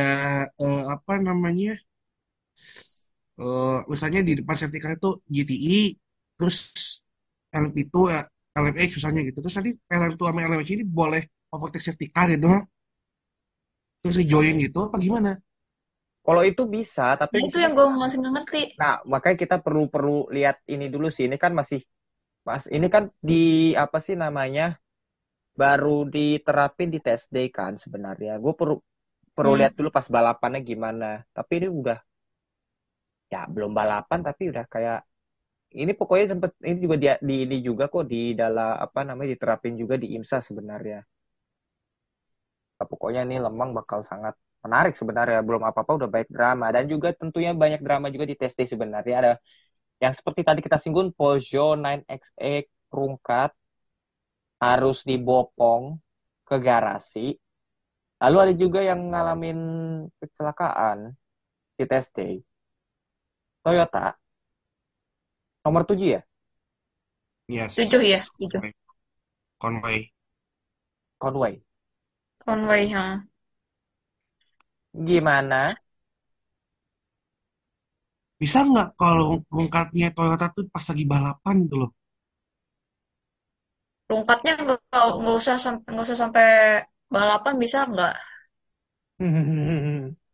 eh, 0.62 0.82
apa 0.96 1.14
namanya? 1.28 1.72
eh, 3.40 3.78
misalnya 3.92 4.20
di 4.28 4.34
depan 4.40 4.56
safety 4.60 4.80
car 4.84 4.92
itu 4.98 5.10
GTI, 5.34 5.78
terus 6.38 6.58
LMP2 7.54 8.04
ya, 8.16 8.22
LMH 8.64 8.92
misalnya 9.00 9.22
gitu. 9.28 9.38
Terus 9.44 9.56
nanti 9.60 9.72
LM2 9.92 10.28
sama 10.32 10.40
LMH 10.50 10.72
ini 10.78 10.84
boleh 11.00 11.22
overtake 11.56 11.84
safety 11.88 12.08
car 12.14 12.28
gitu, 12.32 12.48
terus 14.02 14.16
di 14.22 14.26
join 14.32 14.56
gitu, 14.66 14.78
apa 14.88 14.98
gimana? 15.06 15.32
Kalau 16.26 16.42
itu 16.50 16.64
bisa, 16.76 17.04
Nah 17.32 17.40
tapi 17.40 17.40
di 17.46 17.50
itu 17.50 17.58
yang 17.64 17.74
gue 17.78 17.86
masih 18.02 18.18
nggak 18.20 18.34
ngerti. 18.36 18.62
Nah, 18.80 18.94
makanya 19.14 19.38
kita 19.44 19.56
perlu 19.66 19.84
perlu 19.94 20.28
lihat 20.36 20.58
ini 20.74 20.86
dulu 20.94 21.08
sih. 21.16 21.24
Ini 21.30 21.38
kan 21.44 21.52
masih 21.60 21.80
Mas, 22.48 22.66
ini 22.78 22.88
kan 22.96 23.04
di 23.30 23.74
apa 23.84 23.98
sih 24.06 24.16
namanya? 24.26 24.64
Baru 25.62 26.08
diterapin 26.16 26.90
di 26.96 27.00
test 27.06 27.28
day 27.36 27.48
kan 27.58 27.74
sebenarnya. 27.84 28.34
Gue 28.44 28.54
perlu 28.60 28.76
perlu 29.38 29.54
Hmm. 29.54 29.60
lihat 29.60 29.74
dulu 29.80 29.90
pas 29.98 30.08
balapannya 30.16 30.62
gimana. 30.72 31.08
Tapi 31.38 31.54
ini 31.64 31.68
udah 31.82 31.98
ya 33.34 33.42
belum 33.54 33.72
balapan 33.80 34.20
tapi 34.28 34.44
udah 34.52 34.66
kayak 34.74 35.00
ini 35.84 35.92
pokoknya 36.00 36.26
sempet 36.34 36.52
ini 36.70 36.78
juga 36.86 36.98
di, 37.04 37.08
di 37.30 37.36
ini 37.46 37.58
juga 37.70 37.86
kok 37.94 38.06
di 38.14 38.22
dalam 38.42 38.72
apa 38.86 39.02
namanya 39.08 39.30
diterapin 39.36 39.76
juga 39.82 39.96
di 40.02 40.08
IMSA 40.16 40.40
sebenarnya. 40.50 41.00
Nah, 42.78 42.88
pokoknya 42.92 43.22
ini 43.28 43.36
Lemang 43.46 43.70
bakal 43.78 44.00
sangat 44.12 44.36
menarik 44.66 44.94
sebenarnya. 44.98 45.40
Belum 45.42 45.62
apa-apa 45.66 45.92
udah 46.00 46.10
baik 46.10 46.30
drama 46.30 46.70
dan 46.74 46.86
juga 46.86 47.14
tentunya 47.14 47.52
banyak 47.54 47.82
drama 47.82 48.08
juga 48.14 48.26
di 48.30 48.36
test 48.38 48.56
day 48.58 48.68
sebenarnya. 48.70 49.16
Ada 49.22 49.32
yang 50.02 50.14
seperti 50.18 50.42
tadi 50.42 50.60
kita 50.66 50.78
singgung 50.82 51.14
Peugeot 51.14 51.78
9XE 51.78 52.70
rungkat 52.90 53.52
harus 54.62 54.98
dibopong 55.06 55.98
ke 56.46 56.56
garasi. 56.62 57.38
Lalu 58.22 58.38
ada 58.38 58.54
juga 58.54 58.80
yang 58.86 59.10
ngalamin 59.10 59.60
kecelakaan 60.22 61.18
di 61.78 61.86
test 61.90 62.14
day. 62.14 62.38
Toyota 63.62 64.18
nomor 65.66 65.86
7 65.86 66.18
ya? 66.18 66.22
Yes. 67.50 67.78
Tujuh 67.78 68.02
ya, 68.02 68.22
tujuh. 68.38 68.62
Conway. 69.62 70.10
Conway. 71.22 71.62
Conway, 72.42 72.90
ha. 72.94 73.31
Gimana? 74.94 75.76
Bisa 78.42 78.60
nggak 78.70 78.88
kalau 79.02 79.28
rungkatnya 79.56 80.08
Toyota 80.16 80.46
tuh 80.56 80.66
pas 80.74 80.84
lagi 80.90 81.06
balapan 81.14 81.56
gitu 81.64 81.76
loh? 81.82 81.90
Rungkatnya 84.12 84.52
nggak 84.62 84.80
nggak 85.22 85.36
usah 85.42 85.56
sampai 85.66 85.88
nggak 85.92 86.06
usah 86.08 86.20
sampai 86.24 86.46
balapan 87.14 87.56
bisa 87.64 87.78
nggak? 87.92 88.14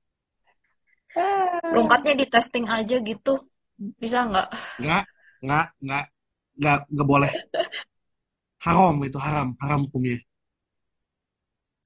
Rungkatnya 1.76 2.14
di 2.20 2.26
testing 2.34 2.66
aja 2.78 2.96
gitu, 3.10 3.34
bisa 4.02 4.18
nggak? 4.30 4.48
Nggak, 4.82 5.04
nggak, 5.46 5.66
nggak, 5.86 6.06
nggak, 6.60 6.78
nggak 6.94 7.08
boleh. 7.12 7.32
Haram 8.66 8.96
itu 9.08 9.18
haram, 9.26 9.48
haram 9.62 9.80
hukumnya. 9.86 10.18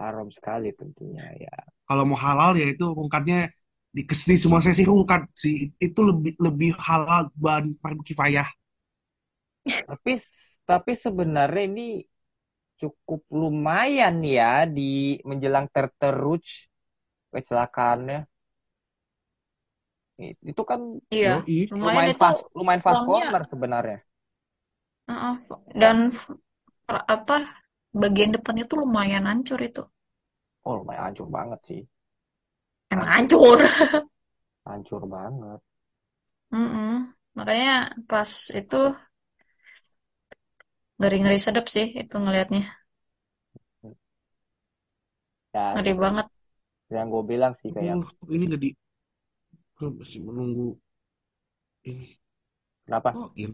Haram 0.01 0.27
sekali 0.37 0.69
tentunya 0.79 1.25
ya. 1.45 1.55
Kalau 1.91 2.03
mau 2.09 2.19
halal 2.27 2.51
ya 2.61 2.67
itu 2.73 2.85
rungkatnya 2.99 3.37
di, 3.97 4.01
di 4.07 4.37
semua 4.43 4.61
sesi 4.63 4.83
rungkat 4.91 5.21
sih 5.43 5.55
itu 5.87 5.99
lebih 6.09 6.33
lebih 6.45 6.71
halal 6.87 7.23
ban 7.43 7.65
fardu 7.83 8.03
kifayah. 8.09 8.47
Tapi 9.89 10.11
tapi 10.69 10.91
sebenarnya 11.05 11.61
ini 11.69 11.81
cukup 12.81 13.21
lumayan 13.41 14.15
ya 14.37 14.45
di 14.75 14.81
menjelang 15.29 15.67
terteruj 15.75 16.43
kecelakaannya. 17.33 18.17
Itu 20.51 20.61
kan 20.69 20.79
Iya, 21.15 21.33
lumayan 21.81 22.07
lumayan 22.11 22.13
itu 22.13 22.23
fast, 22.23 22.41
lumayan 22.57 22.83
fast 22.85 23.01
corner 23.07 23.41
sebenarnya. 23.51 23.97
dan 25.75 26.11
apa 27.15 27.35
bagian 28.01 28.31
depannya 28.35 28.63
tuh 28.71 28.77
lumayan 28.83 29.23
hancur 29.29 29.59
itu. 29.69 29.81
Oh, 30.67 30.73
lumayan 30.79 31.03
hancur 31.05 31.27
banget 31.37 31.59
sih. 31.67 31.81
Emang 32.91 33.11
Hancur, 33.11 33.59
hancur. 34.65 35.03
banget. 35.09 35.61
Mm-mm. 36.53 36.89
Makanya 37.37 37.71
pas 38.09 38.31
itu 38.59 38.75
ngeri-ngeri 40.99 41.37
sedep 41.45 41.65
sih 41.73 41.85
itu 42.01 42.15
ngelihatnya. 42.23 42.61
Ya, 45.53 45.61
Ngeri 45.73 45.93
banget. 46.03 46.27
yang 46.95 47.07
gue 47.13 47.23
bilang 47.31 47.53
sih 47.59 47.71
kayak 47.77 47.97
Uh, 47.97 48.05
ini 48.35 48.43
nggak 48.47 48.61
di 48.63 48.69
gue 49.77 49.89
masih 49.99 50.19
menunggu 50.27 50.67
ini. 51.89 52.07
kenapa? 52.85 53.11
Oh, 53.17 53.27
iya. 53.39 53.47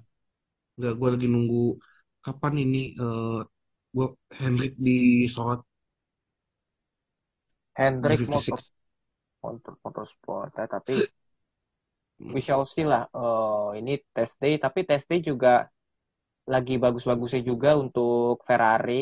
Nggak, 0.78 0.94
gue 1.00 1.10
lagi 1.14 1.28
nunggu 1.34 1.58
kapan 2.26 2.56
ini 2.66 2.80
eh 3.02 3.38
gue 3.96 4.08
Hendrik 4.42 4.74
di 4.88 4.92
slot 5.34 5.62
Hendrik 7.78 8.22
G56. 8.28 8.32
motor 8.32 8.60
motor 9.44 9.74
motorsport 9.84 10.52
ya, 10.60 10.66
tapi 10.76 10.94
we 12.34 12.40
shall 12.46 12.64
see 12.74 12.86
lah. 12.92 13.04
Eh, 13.24 13.70
ini 13.80 13.94
test 14.16 14.36
day, 14.44 14.54
tapi 14.66 14.80
test 14.90 15.06
day 15.12 15.20
juga 15.30 15.54
lagi 16.54 16.74
bagus-bagusnya 16.84 17.42
juga 17.50 17.70
untuk 17.84 18.34
Ferrari. 18.48 19.02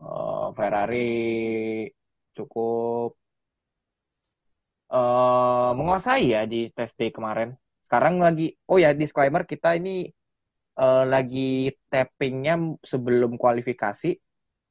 Eh, 0.00 0.46
Ferrari 0.56 0.96
cukup 2.36 3.16
eh 4.94 5.68
menguasai 5.78 6.22
ya 6.34 6.40
di 6.52 6.56
test 6.76 6.94
day 7.00 7.10
kemarin. 7.16 7.48
Sekarang 7.86 8.14
lagi, 8.26 8.44
oh 8.70 8.78
ya 8.84 8.90
disclaimer 9.00 9.42
kita 9.52 9.68
ini 9.78 9.90
eh, 10.80 11.04
lagi 11.14 11.40
tappingnya 11.92 12.54
sebelum 12.92 13.32
kualifikasi. 13.42 14.08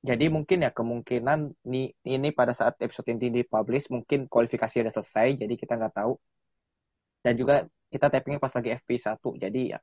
Jadi 0.05 0.25
mungkin 0.29 0.57
ya 0.65 0.69
kemungkinan 0.69 1.39
ini, 1.65 1.89
ini 2.05 2.29
pada 2.29 2.53
saat 2.53 2.77
episode 2.77 3.09
ini 3.09 3.41
dipublish 3.41 3.89
mungkin 3.89 4.29
kualifikasi 4.29 4.85
udah 4.85 4.93
selesai. 4.93 5.27
Jadi 5.41 5.53
kita 5.57 5.73
nggak 5.81 5.95
tahu. 5.97 6.13
Dan 7.25 7.33
juga 7.41 7.65
kita 7.89 8.05
tappingnya 8.13 8.37
pas 8.37 8.53
lagi 8.53 8.69
FP1. 8.77 9.17
Jadi 9.41 9.61
ya 9.73 9.79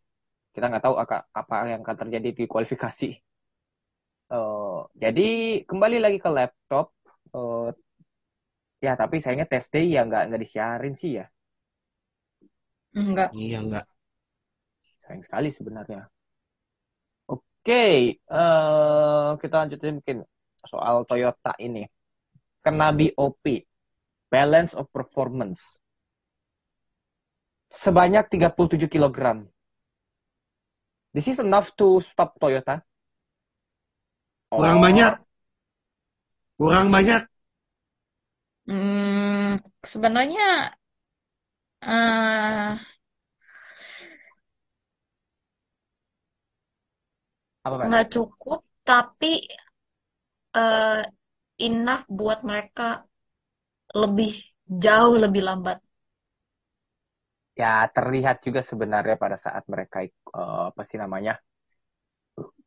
kita 0.54 0.64
nggak 0.70 0.84
tahu 0.86 0.94
apa, 1.02 1.26
apa 1.34 1.54
yang 1.66 1.80
akan 1.82 1.96
terjadi 2.06 2.28
di 2.38 2.44
kualifikasi. 2.46 3.10
Eh, 4.32 4.80
jadi 4.96 5.60
kembali 5.68 6.00
lagi 6.00 6.16
ke 6.16 6.30
laptop. 6.32 6.96
Eh, 7.36 7.68
ya 8.80 8.96
tapi 8.96 9.20
sayangnya 9.20 9.44
test 9.44 9.68
day 9.68 9.92
ya 9.92 10.08
nggak 10.08 10.32
nggak 10.32 10.40
disiarin 10.40 10.94
sih 10.96 11.20
ya. 11.20 11.28
Enggak. 12.96 13.28
Iya 13.36 13.58
nggak. 13.60 13.84
Sayang 15.04 15.20
sekali 15.20 15.52
sebenarnya. 15.52 16.08
Oke, 17.62 17.74
eh, 18.18 19.28
kita 19.42 19.54
lanjutin 19.62 19.94
mungkin 20.02 20.18
soal 20.66 20.96
Toyota 21.08 21.54
ini. 21.62 21.86
Kena 22.64 22.90
BOP, 22.98 23.44
Balance 24.32 24.72
of 24.80 24.86
Performance. 24.90 25.78
Sebanyak 27.82 28.24
37 28.30 28.86
kg. 28.94 29.18
This 31.14 31.26
is 31.28 31.38
enough 31.38 31.74
to 31.76 32.00
stop 32.04 32.36
Toyota. 32.38 32.82
Kurang 34.56 34.78
Oh, 34.78 34.84
banyak, 34.84 35.12
kurang 36.58 36.88
banyak. 36.94 37.22
Hmm, 38.66 39.58
sebenarnya 39.90 40.74
eh 41.82 42.91
apa 47.64 47.76
Mas? 47.78 47.94
nggak 47.94 48.04
cukup, 48.14 48.58
tapi 48.88 49.26
eh 50.60 51.02
enough 51.66 52.02
buat 52.18 52.38
mereka 52.48 52.82
lebih 54.02 54.30
jauh 54.84 55.14
lebih 55.24 55.42
lambat. 55.48 55.78
Ya, 57.60 57.68
terlihat 57.96 58.36
juga 58.46 58.60
sebenarnya 58.70 59.16
pada 59.24 59.36
saat 59.44 59.64
mereka 59.72 59.96
eh, 60.08 60.62
apa 60.72 60.82
sih 60.88 60.96
namanya? 61.02 61.32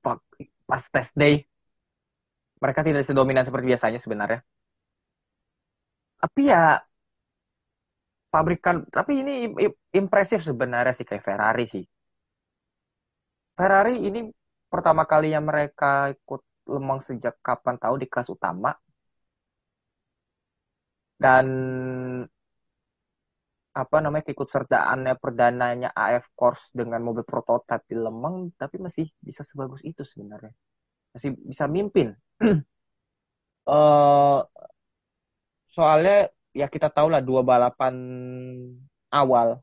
Pak- 0.03 0.23
Pas 0.67 0.83
test 0.91 1.11
day 1.15 1.45
mereka 2.63 2.81
tidak 2.87 3.03
sedominan 3.07 3.45
seperti 3.47 3.65
biasanya 3.71 3.99
sebenarnya. 4.03 4.39
Tapi 6.21 6.41
ya 6.51 6.81
pabrikan, 8.33 8.75
tapi 8.95 9.11
ini 9.25 9.33
im- 9.49 9.59
im- 9.65 9.77
impresif 10.01 10.39
sebenarnya 10.49 10.93
sih 10.97 11.05
kayak 11.09 11.25
Ferrari 11.27 11.65
sih. 11.73 11.83
Ferrari 13.57 13.95
ini 14.07 14.19
pertama 14.71 15.03
kalinya 15.11 15.41
mereka 15.49 15.85
ikut 16.15 16.41
Le 16.73 16.79
Mans 16.87 17.05
sejak 17.09 17.35
kapan 17.47 17.75
tahu 17.83 17.95
di 18.01 18.07
kelas 18.11 18.29
utama. 18.35 18.71
Dan 21.19 21.47
apa 23.75 23.97
namanya 23.99 24.23
keikutsertaannya 24.31 25.13
perdananya 25.19 25.89
AF 25.91 26.31
Course 26.39 26.71
dengan 26.71 27.03
mobil 27.03 27.27
prototipe 27.27 27.83
di 27.91 27.95
Le 27.99 28.11
Mans 28.21 28.55
tapi 28.55 28.79
masih 28.79 29.05
bisa 29.19 29.43
sebagus 29.43 29.81
itu 29.83 30.01
sebenarnya. 30.07 30.53
Masih 31.15 31.31
bisa 31.51 31.65
mimpin. 31.71 32.09
Eh 33.65 34.39
soalnya 35.75 36.31
ya 36.59 36.67
kita 36.73 36.87
tahu 36.95 37.07
lah 37.13 37.21
dua 37.27 37.41
balapan 37.49 37.93
awal. 39.11 39.61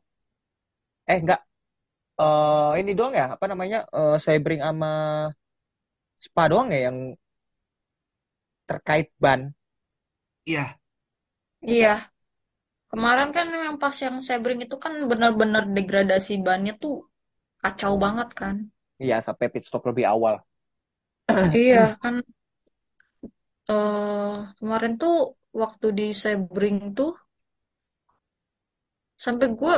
Eh 1.06 1.18
enggak 1.22 1.40
eh 2.20 2.70
ini 2.80 2.90
doang 2.98 3.12
ya? 3.20 3.24
Apa 3.34 3.44
namanya? 3.50 3.78
Eh 3.96 4.14
Sebring 4.24 4.60
sama 4.66 4.88
Spa 6.24 6.44
doang 6.50 6.68
ya 6.74 6.80
yang 6.88 6.96
terkait 8.68 9.08
ban? 9.22 9.54
Iya, 10.46 10.78
Iya, 11.70 12.10
kemarin 12.92 13.28
kan 13.36 13.46
yang 13.66 13.76
pas 13.82 13.96
yang 14.04 14.16
Sebring 14.26 14.60
itu 14.66 14.76
kan 14.84 14.92
benar-benar 15.10 15.62
degradasi 15.76 16.32
bannya 16.46 16.72
tuh 16.82 16.94
kacau 17.62 17.94
banget 18.04 18.28
kan. 18.40 18.56
iya 19.02 19.16
sampai 19.26 19.46
pit 19.52 19.64
stop 19.68 19.82
lebih 19.90 20.04
awal. 20.12 20.34
Iya 21.58 21.80
kan 22.02 22.14
eh 23.76 24.32
kemarin 24.58 24.92
tuh 25.02 25.14
waktu 25.60 25.86
di 25.98 26.04
Sebring 26.22 26.76
tuh 26.98 27.10
sampai 29.24 29.48
gue 29.58 29.72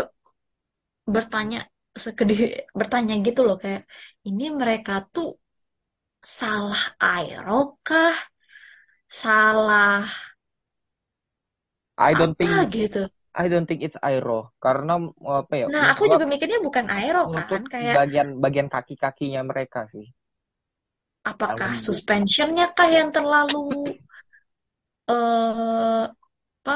bertanya 1.14 1.60
sekedi 2.04 2.32
bertanya 2.78 3.12
gitu 3.26 3.40
loh 3.46 3.56
kayak 3.62 3.82
ini 4.28 4.44
mereka 4.60 4.92
tuh 5.14 5.26
salah 6.38 6.82
aero 7.12 7.60
kah? 7.86 8.14
Salah 9.08 10.04
I 11.98 12.14
don't 12.14 12.36
think 12.38 12.50
apa 12.50 12.58
gitu. 12.74 12.98
I 13.34 13.46
don't 13.52 13.66
think 13.68 13.82
it's 13.86 13.98
aero 14.02 14.54
karena 14.64 14.94
apa 15.40 15.54
ya 15.62 15.68
Nah, 15.72 15.84
aku 15.92 16.02
juga 16.12 16.24
mikirnya 16.32 16.58
bukan 16.66 16.86
aero 16.96 17.20
kan, 17.36 17.60
kayak 17.72 17.96
bagian 17.96 18.28
bagian 18.44 18.68
kaki-kakinya 18.74 19.40
mereka 19.50 19.80
sih 19.92 20.06
apakah 21.30 21.72
suspensionnya 21.86 22.66
kah 22.76 22.88
yang 22.96 23.08
terlalu 23.16 23.60
eh 25.08 26.02
apa 26.64 26.72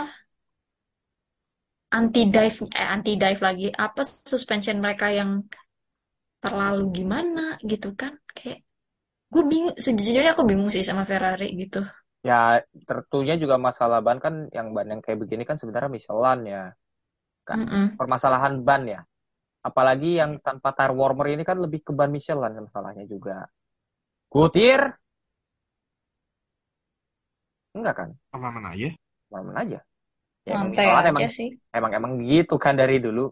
anti 1.97 2.21
dive 2.35 2.59
eh 2.81 2.89
anti 2.95 3.13
dive 3.23 3.41
lagi 3.49 3.67
apa 3.85 4.01
suspension 4.33 4.77
mereka 4.85 5.07
yang 5.19 5.31
terlalu 6.45 6.83
gimana 6.99 7.41
gitu 7.71 7.89
kan 8.01 8.13
kayak 8.37 8.59
gue 9.33 9.43
bingung 9.53 9.75
sejujurnya 9.85 10.33
aku 10.35 10.45
bingung 10.51 10.71
sih 10.75 10.85
sama 10.89 11.05
Ferrari 11.11 11.47
gitu 11.63 11.79
Ya, 12.29 12.61
tentunya 12.89 13.35
juga 13.43 13.57
masalah 13.67 13.99
ban 14.07 14.19
kan 14.25 14.35
yang 14.57 14.75
ban 14.75 14.87
yang 14.93 15.01
kayak 15.05 15.19
begini 15.23 15.43
kan 15.49 15.57
sebenarnya 15.61 15.91
Michelin 15.97 16.41
ya. 16.55 16.63
Kan 17.49 17.61
Mm-mm. 17.61 17.99
permasalahan 17.99 18.55
ban 18.67 18.83
ya. 18.95 19.01
Apalagi 19.69 20.09
yang 20.21 20.33
tanpa 20.47 20.71
tire 20.79 20.95
warmer 21.01 21.27
ini 21.35 21.45
kan 21.51 21.59
lebih 21.65 21.81
ke 21.87 21.93
ban 21.99 22.11
Michelin 22.17 22.55
masalahnya 22.69 23.05
juga. 23.15 23.47
Goodyear? 24.33 24.83
Enggak 27.77 27.95
kan? 27.99 28.11
aman-aman 28.35 28.65
aja. 28.73 28.89
Aman 29.33 29.57
aja. 29.63 29.79
Ya 30.49 30.57
emang 30.57 30.73
aja 30.73 31.13
emang 31.13 31.29
sih 31.29 31.61
emang 31.77 31.93
emang 31.93 32.13
gitu 32.25 32.57
kan 32.57 32.73
dari 32.73 32.97
dulu. 32.97 33.29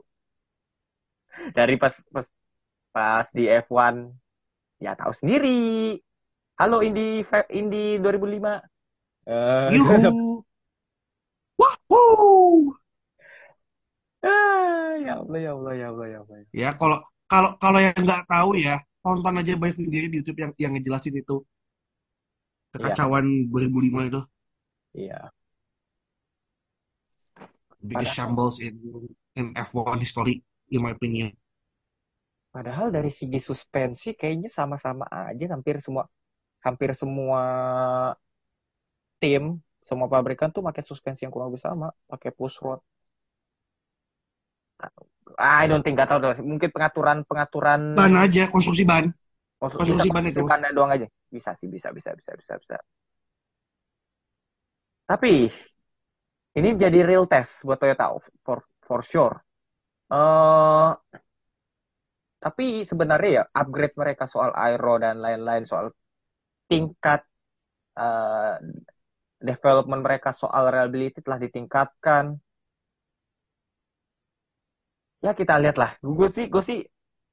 Dari 1.57 1.81
pas 1.81 1.96
pas 2.12 2.29
pas 2.92 3.26
di 3.33 3.48
F1 3.48 4.12
ya 4.85 4.92
tahu 4.92 5.12
sendiri. 5.16 5.96
Halo 6.61 6.85
Indy 6.85 7.24
Indy 7.52 7.96
2005. 8.05 8.61
Eh, 9.26 9.68
Yuhu. 9.72 10.44
Wahoo. 11.61 12.76
Ah, 14.20 14.92
ya 15.00 15.24
Allah, 15.24 15.38
ya 15.40 15.50
Allah, 15.57 15.72
ya 15.72 15.87
Allah, 15.88 16.07
ya 16.12 16.18
Allah. 16.20 16.37
Ya 16.52 16.70
kalau 16.76 16.98
kalau 17.24 17.50
kalau 17.57 17.79
yang 17.81 17.96
nggak 17.96 18.29
tahu 18.29 18.61
ya, 18.61 18.76
tonton 19.00 19.40
aja 19.40 19.57
banyak 19.57 19.76
video 19.81 20.12
di 20.12 20.20
YouTube 20.20 20.38
yang 20.44 20.52
yang 20.61 20.72
ngejelasin 20.76 21.16
itu 21.16 21.40
kekacauan 22.76 23.48
2005 23.48 24.11
itu. 24.12 24.20
Iya. 24.96 25.33
Biggest 27.87 28.12
Padahal- 28.12 28.16
shambles 28.18 28.57
in 28.59 28.75
in 29.38 29.46
F1 29.55 29.99
history 30.03 30.42
in 30.75 30.81
my 30.83 30.92
opinion. 30.92 31.31
Padahal 32.51 32.88
dari 32.88 33.12
segi 33.12 33.37
suspensi 33.37 34.16
kayaknya 34.16 34.49
sama-sama 34.49 35.05
aja 35.12 35.44
hampir 35.53 35.77
semua 35.85 36.09
hampir 36.64 36.90
semua 36.96 37.42
tim, 39.20 39.61
semua 39.85 40.09
pabrikan 40.09 40.49
tuh 40.51 40.64
pakai 40.64 40.83
suspensi 40.83 41.22
yang 41.25 41.33
kurang 41.33 41.53
lebih 41.53 41.62
sama, 41.62 41.88
pakai 42.09 42.33
push 42.33 42.59
rod. 42.64 42.81
I 45.37 45.68
don't 45.68 45.81
think 45.85 45.96
gak 46.01 46.09
tahu 46.12 46.20
deh. 46.20 46.37
Mungkin 46.40 46.68
pengaturan 46.72 47.25
pengaturan 47.29 47.96
Ban 47.96 48.12
aja, 48.16 48.49
konstruksi 48.49 48.85
ban. 48.88 49.09
konstruksi 49.57 49.96
konstruksi 49.96 50.11
ban 50.12 50.25
itu. 50.29 50.42
bannya 50.44 50.70
doang 50.72 50.92
aja. 50.92 51.07
Bisa 51.29 51.53
sih, 51.61 51.68
bisa, 51.68 51.92
bisa, 51.92 52.12
bisa, 52.16 52.33
bisa, 52.37 52.55
bisa. 52.61 52.77
Tapi 55.07 55.49
ini 56.58 56.68
jadi 56.82 56.98
real 57.08 57.24
test 57.32 57.62
buat 57.66 57.78
Toyota 57.80 58.04
for 58.44 58.58
for 58.86 59.00
sure. 59.04 59.36
eh 60.14 60.90
tapi 62.44 62.64
sebenarnya 62.90 63.30
ya 63.38 63.44
upgrade 63.60 63.96
mereka 64.02 64.24
soal 64.34 64.50
aero 64.54 64.94
dan 65.04 65.16
lain-lain 65.24 65.64
soal 65.70 65.86
tingkat 66.70 67.20
eh, 67.98 68.54
development 69.40 70.02
mereka 70.06 70.30
soal 70.36 70.64
reliability 70.72 71.20
telah 71.24 71.40
ditingkatkan. 71.44 72.24
Ya 75.24 75.32
kita 75.40 75.54
lihat 75.62 75.76
lah. 75.82 75.90
Gue 76.00 76.28
sih, 76.36 76.44
gue 76.52 76.62
sih 76.68 76.78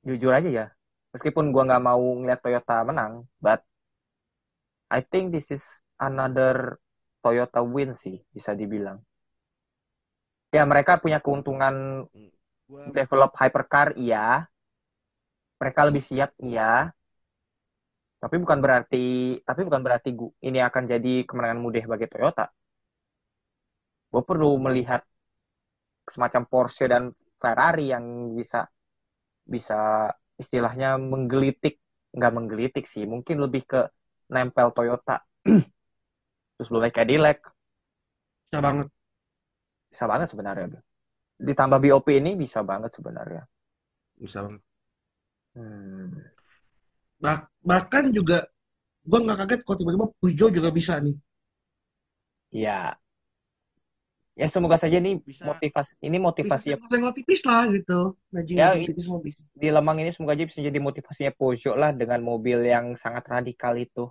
jujur 0.08 0.32
aja 0.38 0.50
ya. 0.60 0.66
Meskipun 1.14 1.46
gue 1.54 1.64
nggak 1.68 1.84
mau 1.90 2.02
ngeliat 2.20 2.40
Toyota 2.44 2.76
menang, 2.90 3.14
but 3.44 3.60
I 4.90 5.02
think 5.04 5.34
this 5.36 5.52
is 5.52 5.64
another 6.00 6.80
Toyota 7.20 7.60
win 7.68 7.92
sih 7.92 8.24
bisa 8.32 8.56
dibilang. 8.56 9.04
Ya 10.54 10.64
mereka 10.70 11.02
punya 11.02 11.20
keuntungan 11.24 12.06
develop 12.96 13.32
hypercar 13.40 13.88
iya. 13.98 14.48
Mereka 15.60 15.82
lebih 15.88 16.04
siap 16.10 16.30
iya. 16.48 16.92
Tapi 18.22 18.36
bukan 18.44 18.60
berarti 18.64 18.98
tapi 19.48 19.62
bukan 19.68 19.82
berarti 19.86 20.10
ini 20.48 20.60
akan 20.68 20.84
jadi 20.92 21.14
kemenangan 21.28 21.60
mudah 21.66 21.84
bagi 21.92 22.08
Toyota. 22.12 22.46
Gue 24.12 24.24
perlu 24.30 24.50
melihat 24.66 25.02
semacam 26.14 26.44
Porsche 26.52 26.86
dan 26.88 27.04
Ferrari 27.42 27.92
yang 27.94 28.36
bisa 28.38 28.68
bisa 29.44 30.08
istilahnya 30.40 30.96
menggelitik 31.00 31.76
nggak 32.16 32.34
menggelitik 32.38 32.86
sih 32.88 33.04
mungkin 33.14 33.38
lebih 33.44 33.64
ke 33.68 33.82
nempel 34.34 34.72
Toyota 34.76 35.20
terus 36.56 36.68
belum 36.70 36.82
lagi 36.84 36.96
Cadillac 36.96 37.40
Bisa 38.48 38.60
banget. 38.64 38.93
Bisa 39.94 40.06
banget 40.12 40.28
sebenarnya 40.34 40.68
ditambah 41.48 41.80
BOP 41.84 42.08
ini 42.20 42.32
bisa 42.44 42.60
banget 42.66 42.92
sebenarnya 42.98 43.44
Bisa 44.18 44.38
banget. 44.46 44.62
hmm. 45.56 46.10
Bah- 47.24 47.48
bahkan 47.70 48.04
juga 48.18 48.38
gue 49.10 49.20
nggak 49.26 49.38
kaget 49.42 49.62
kalau 49.66 49.78
tiba-tiba 49.80 50.08
Peugeot 50.22 50.52
juga 50.58 50.70
bisa 50.80 50.94
nih. 51.06 51.16
ya 52.52 52.98
ya 54.34 54.48
semoga 54.50 54.78
saja 54.82 54.98
ini 54.98 55.22
Bisa. 55.22 55.46
motivasi 55.46 55.94
ini 56.02 56.18
Bisa 56.18 56.26
motivasi 56.28 56.68
senggol 56.90 57.14
tipis 57.14 57.42
lah 57.46 57.64
gitu. 57.70 58.18
Ya, 58.50 58.74
tipis 58.74 59.06
bisa. 59.22 59.42
di 59.62 59.70
Lemang 59.70 59.98
ini 60.02 60.10
semoga 60.10 60.34
aja 60.34 60.46
bisa 60.50 60.60
jadi 60.66 60.80
motivasinya 60.82 61.32
Peugeot 61.38 61.78
lah 61.78 61.92
dengan 61.94 62.20
mobil 62.26 62.66
yang 62.66 62.98
sangat 62.98 63.24
radikal 63.30 63.74
itu. 63.78 64.10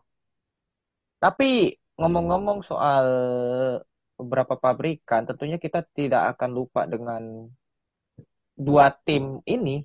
Tapi 1.22 1.74
ngomong-ngomong 1.98 2.58
soal 2.66 3.06
beberapa 4.22 4.54
pabrikan, 4.56 5.26
tentunya 5.28 5.58
kita 5.58 5.82
tidak 5.92 6.38
akan 6.38 6.50
lupa 6.54 6.86
dengan 6.86 7.50
dua 8.56 8.94
tim 9.06 9.42
ini, 9.44 9.82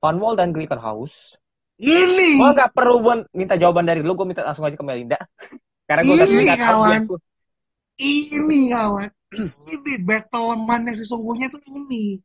Van 0.00 0.16
Wall 0.20 0.36
dan 0.36 0.52
Grittenhouse. 0.52 1.36
Ini, 1.74 2.38
Gue 2.38 2.50
nggak 2.54 2.70
perlu 2.70 3.02
buat 3.02 3.18
minta 3.34 3.58
jawaban 3.58 3.84
dari 3.84 4.00
lu, 4.00 4.14
gue 4.14 4.26
minta 4.26 4.46
langsung 4.46 4.64
aja 4.64 4.78
ke 4.78 4.86
Melinda. 4.86 5.18
Karena 5.88 6.02
gue 6.06 6.14
nggak 6.16 6.28
tahu 6.28 6.56
kawan. 6.56 7.00
ini 7.98 8.60
kawan. 8.70 9.10
Ini 9.34 9.92
battle 10.06 10.46
leman 10.54 10.80
yang 10.86 10.96
sesungguhnya 10.98 11.46
tuh 11.50 11.60
ini. 11.74 12.22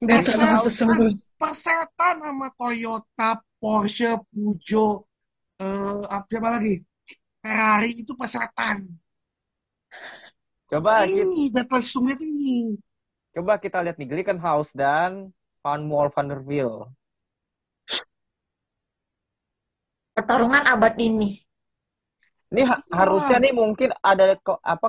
Betul 0.00 0.08
Persetan, 0.08 0.56
sesungguhnya. 0.64 1.14
persetan 1.36 2.14
sama 2.22 2.48
Toyota, 2.54 3.30
Porsche, 3.58 4.16
Peugeot, 4.30 5.04
eh 5.60 6.02
apa 6.08 6.26
siapa 6.30 6.48
lagi? 6.56 6.74
Ferrari 7.42 7.90
itu 7.94 8.12
pesetan. 8.14 8.78
Coba 10.68 10.92
kita, 11.08 11.24
Ini 11.24 11.52
battle 11.54 11.80
sesungguhnya 11.84 12.16
tuh 12.20 12.28
ini. 12.28 12.58
coba 13.34 13.54
kita 13.64 13.78
lihat 13.84 13.96
nih 14.00 14.08
Glickenhaus 14.10 14.68
dan 14.82 15.10
Van 15.64 15.82
Wall 15.90 16.08
van 16.14 16.26
der 16.30 16.40
Wiel. 16.48 16.72
Pertarungan 20.16 20.64
abad 20.74 20.94
ini. 21.08 21.28
Ini 22.52 22.62
ha- 22.68 22.80
Iya. 22.88 22.96
harusnya 23.00 23.36
nih 23.44 23.52
mungkin 23.60 23.90
ada 24.10 24.24
ke- 24.46 24.62
apa 24.74 24.88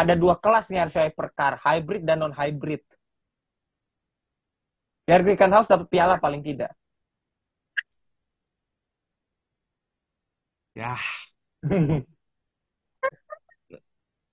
ada 0.00 0.14
dua 0.22 0.34
kelas 0.42 0.64
nih 0.70 0.80
harusnya 0.82 1.04
hypercar, 1.08 1.52
hybrid 1.64 2.02
dan 2.08 2.18
non 2.22 2.34
hybrid. 2.40 2.80
Biar 5.06 5.20
Glickenhaus 5.26 5.66
dapat 5.72 5.86
piala 5.92 6.14
paling 6.24 6.42
tidak. 6.48 6.70
Ya, 10.74 10.96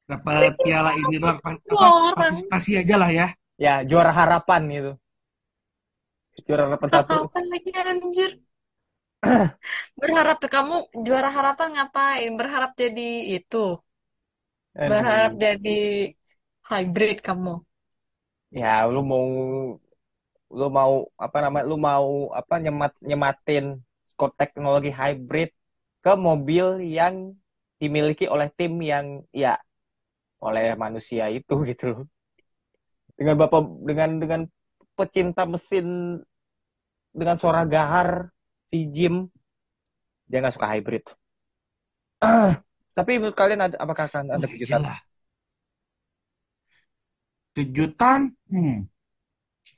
dapat 0.10 0.52
piala 0.64 0.92
ini 1.02 1.16
doang. 1.22 1.40
Pa- 1.44 1.62
Apa, 1.74 1.88
Orang. 1.94 2.16
kasih, 2.18 2.44
kasih 2.52 2.74
aja 2.82 2.96
lah 3.02 3.12
ya. 3.20 3.28
ya, 3.64 3.74
juara 3.90 4.12
harapan 4.20 4.62
gitu. 4.76 4.92
Juara 6.48 6.64
harapan 6.68 6.90
satu. 6.96 7.16
Harapan 7.20 7.44
lagi 7.52 7.72
anjir. 7.92 8.32
Berharap 10.02 10.38
kamu 10.54 10.76
juara 11.06 11.30
harapan 11.38 11.68
ngapain? 11.76 12.32
Berharap 12.40 12.72
jadi 12.82 13.02
itu. 13.38 13.58
Berharap 14.90 15.32
Aduh. 15.32 15.40
jadi 15.44 15.70
hybrid 16.70 17.18
kamu. 17.28 17.52
Ya, 18.60 18.86
lu 18.94 19.02
mau 19.10 19.26
lu 20.58 20.66
mau 20.78 20.94
apa 21.26 21.38
namanya? 21.44 21.66
Lu 21.72 21.76
mau 21.88 22.08
apa 22.40 22.56
nyemat 22.64 22.92
nyematin 23.10 23.66
skot 24.12 24.32
teknologi 24.40 24.90
hybrid 25.00 25.50
ke 26.04 26.12
mobil 26.28 26.66
yang 26.98 27.16
dimiliki 27.82 28.26
oleh 28.34 28.48
tim 28.58 28.74
yang 28.92 29.06
ya 29.44 29.60
oleh 30.42 30.76
manusia 30.76 31.30
itu 31.32 31.56
gitu 31.70 31.86
loh. 31.92 32.02
Dengan 33.16 33.40
bapak 33.40 33.62
dengan 33.88 34.10
dengan 34.20 34.42
pecinta 34.96 35.48
mesin 35.48 36.20
dengan 37.16 37.40
suara 37.40 37.64
gahar 37.64 38.28
si 38.68 38.92
Jim 38.92 39.32
dia 40.28 40.42
nggak 40.44 40.56
suka 40.56 40.68
hybrid. 40.68 41.06
Ah, 42.20 42.60
tapi 42.98 43.22
menurut 43.22 43.38
kalian 43.38 43.72
ada 43.72 43.76
apakah 43.80 44.10
akan 44.12 44.36
ada 44.36 44.46
Wah, 44.46 44.52
kejutan 44.52 44.82
gila. 44.84 44.96
Kejutan, 47.56 48.20
hmm. 48.52 48.84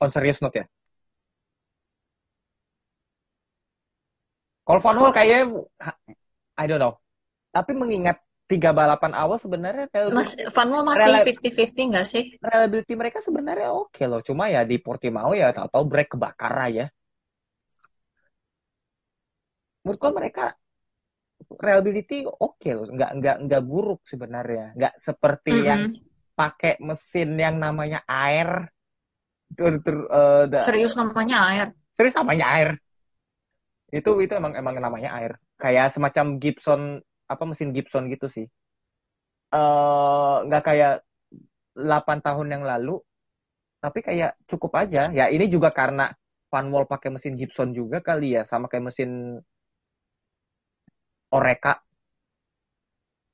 on 0.02 0.10
serious 0.10 0.42
note 0.42 0.58
ya? 0.58 0.66
Kalau 4.66 4.84
Van 4.84 4.98
Hol 5.00 5.14
kayaknya 5.14 5.64
I 6.60 6.64
don't 6.66 6.82
know. 6.82 6.98
Tapi 7.54 7.72
mengingat 7.72 8.20
tiga 8.50 8.70
balapan 8.78 9.12
awal 9.22 9.38
sebenarnya 9.44 9.84
Mas 10.16 10.30
reliability, 10.32 10.44
Van 10.54 10.68
Wall 10.72 10.84
masih 10.92 11.14
Rela- 11.14 11.24
50-50 11.24 11.82
nggak 11.90 12.06
sih? 12.12 12.24
reliability 12.44 12.92
mereka 13.00 13.18
sebenarnya 13.26 13.68
oke 13.80 14.02
loh. 14.10 14.20
Cuma 14.28 14.44
ya 14.54 14.60
di 14.70 14.76
Portimao 14.84 15.30
ya 15.40 15.46
tahu-tahu 15.56 15.84
brake 15.90 16.10
kebakar 16.14 16.52
aja. 16.66 16.84
Menurut 19.82 19.98
gua 20.02 20.12
mereka 20.18 20.44
reliability 21.64 22.18
oke 22.28 22.68
loh, 22.76 22.86
nggak 22.94 23.10
nggak 23.18 23.36
nggak 23.46 23.62
buruk 23.70 24.00
sebenarnya, 24.12 24.64
nggak 24.76 24.94
seperti 25.06 25.54
yang 25.68 25.82
Mm-mm. 25.86 26.08
pakai 26.38 26.72
mesin 26.88 27.30
yang 27.44 27.56
namanya 27.64 28.00
air, 28.06 28.48
Ter- 29.56 29.80
ter- 29.84 30.08
da- 30.52 30.64
Serius 30.66 30.94
namanya 31.00 31.36
air. 31.50 31.68
serius 31.96 32.16
namanya 32.16 32.46
air. 32.56 32.68
Itu 33.98 34.10
itu 34.24 34.32
emang 34.40 34.52
emang 34.60 34.76
namanya 34.84 35.10
air, 35.18 35.32
kayak 35.62 35.86
semacam 35.94 36.26
Gibson 36.42 36.80
apa 37.32 37.42
mesin 37.50 37.70
Gibson 37.76 38.04
gitu 38.14 38.26
sih. 38.36 38.46
eh 39.58 40.34
nggak 40.46 40.62
kayak 40.68 40.92
8 41.88 42.18
tahun 42.26 42.48
yang 42.54 42.64
lalu, 42.70 42.94
tapi 43.84 44.00
kayak 44.08 44.30
cukup 44.50 44.72
aja. 44.82 45.02
Ya 45.18 45.26
ini 45.34 45.46
juga 45.54 45.70
karena 45.80 46.04
Van 46.52 46.66
Wall 46.72 46.86
pakai 46.92 47.10
mesin 47.14 47.34
Gibson 47.40 47.70
juga 47.78 47.98
kali 48.08 48.26
ya, 48.36 48.42
sama 48.50 48.66
kayak 48.70 48.86
mesin 48.92 49.10
Oreca. 51.38 51.72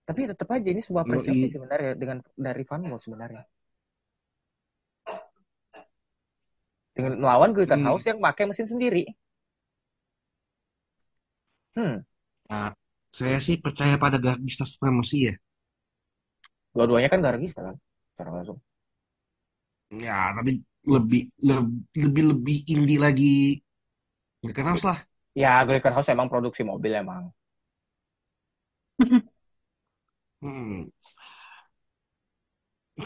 Tapi 0.09 0.20
tetap 0.33 0.48
aja 0.57 0.68
ini 0.74 0.80
sebuah 0.87 1.04
prestasi 1.11 1.46
sebenarnya 1.54 1.92
dengan 2.00 2.18
dari 2.46 2.62
Van 2.68 2.83
Wall 2.88 3.00
sebenarnya. 3.04 3.42
Dengan 6.96 7.12
melawan 7.22 7.50
Glickenhaus 7.54 8.02
yang 8.11 8.18
pakai 8.26 8.44
mesin 8.50 8.66
sendiri. 8.72 9.02
Hmm, 11.76 12.04
Nah, 12.50 12.74
saya 13.18 13.38
sih 13.46 13.57
percaya 13.64 13.94
pada 14.05 14.18
Gargista 14.24 14.64
Supremacy 14.72 15.18
ya. 15.29 15.35
dua-duanya 16.74 17.09
kan 17.12 17.20
Gargista 17.24 17.61
kan, 17.66 17.77
secara 18.12 18.31
langsung. 18.35 18.59
Ya, 20.07 20.35
tapi 20.37 20.50
lebih 20.92 21.22
lebih 21.48 21.87
lebih, 22.03 22.24
lebih 22.33 22.57
indie 22.72 22.98
lagi. 23.05 23.35
Nggak 24.42 24.57
kenal 24.59 24.77
lah. 24.88 24.98
Ya, 25.42 25.53
Glickenhaus 25.66 26.09
emang 26.14 26.31
produksi 26.33 26.62
mobil 26.62 26.92
emang. 26.94 27.24
Hmm. 30.42 30.90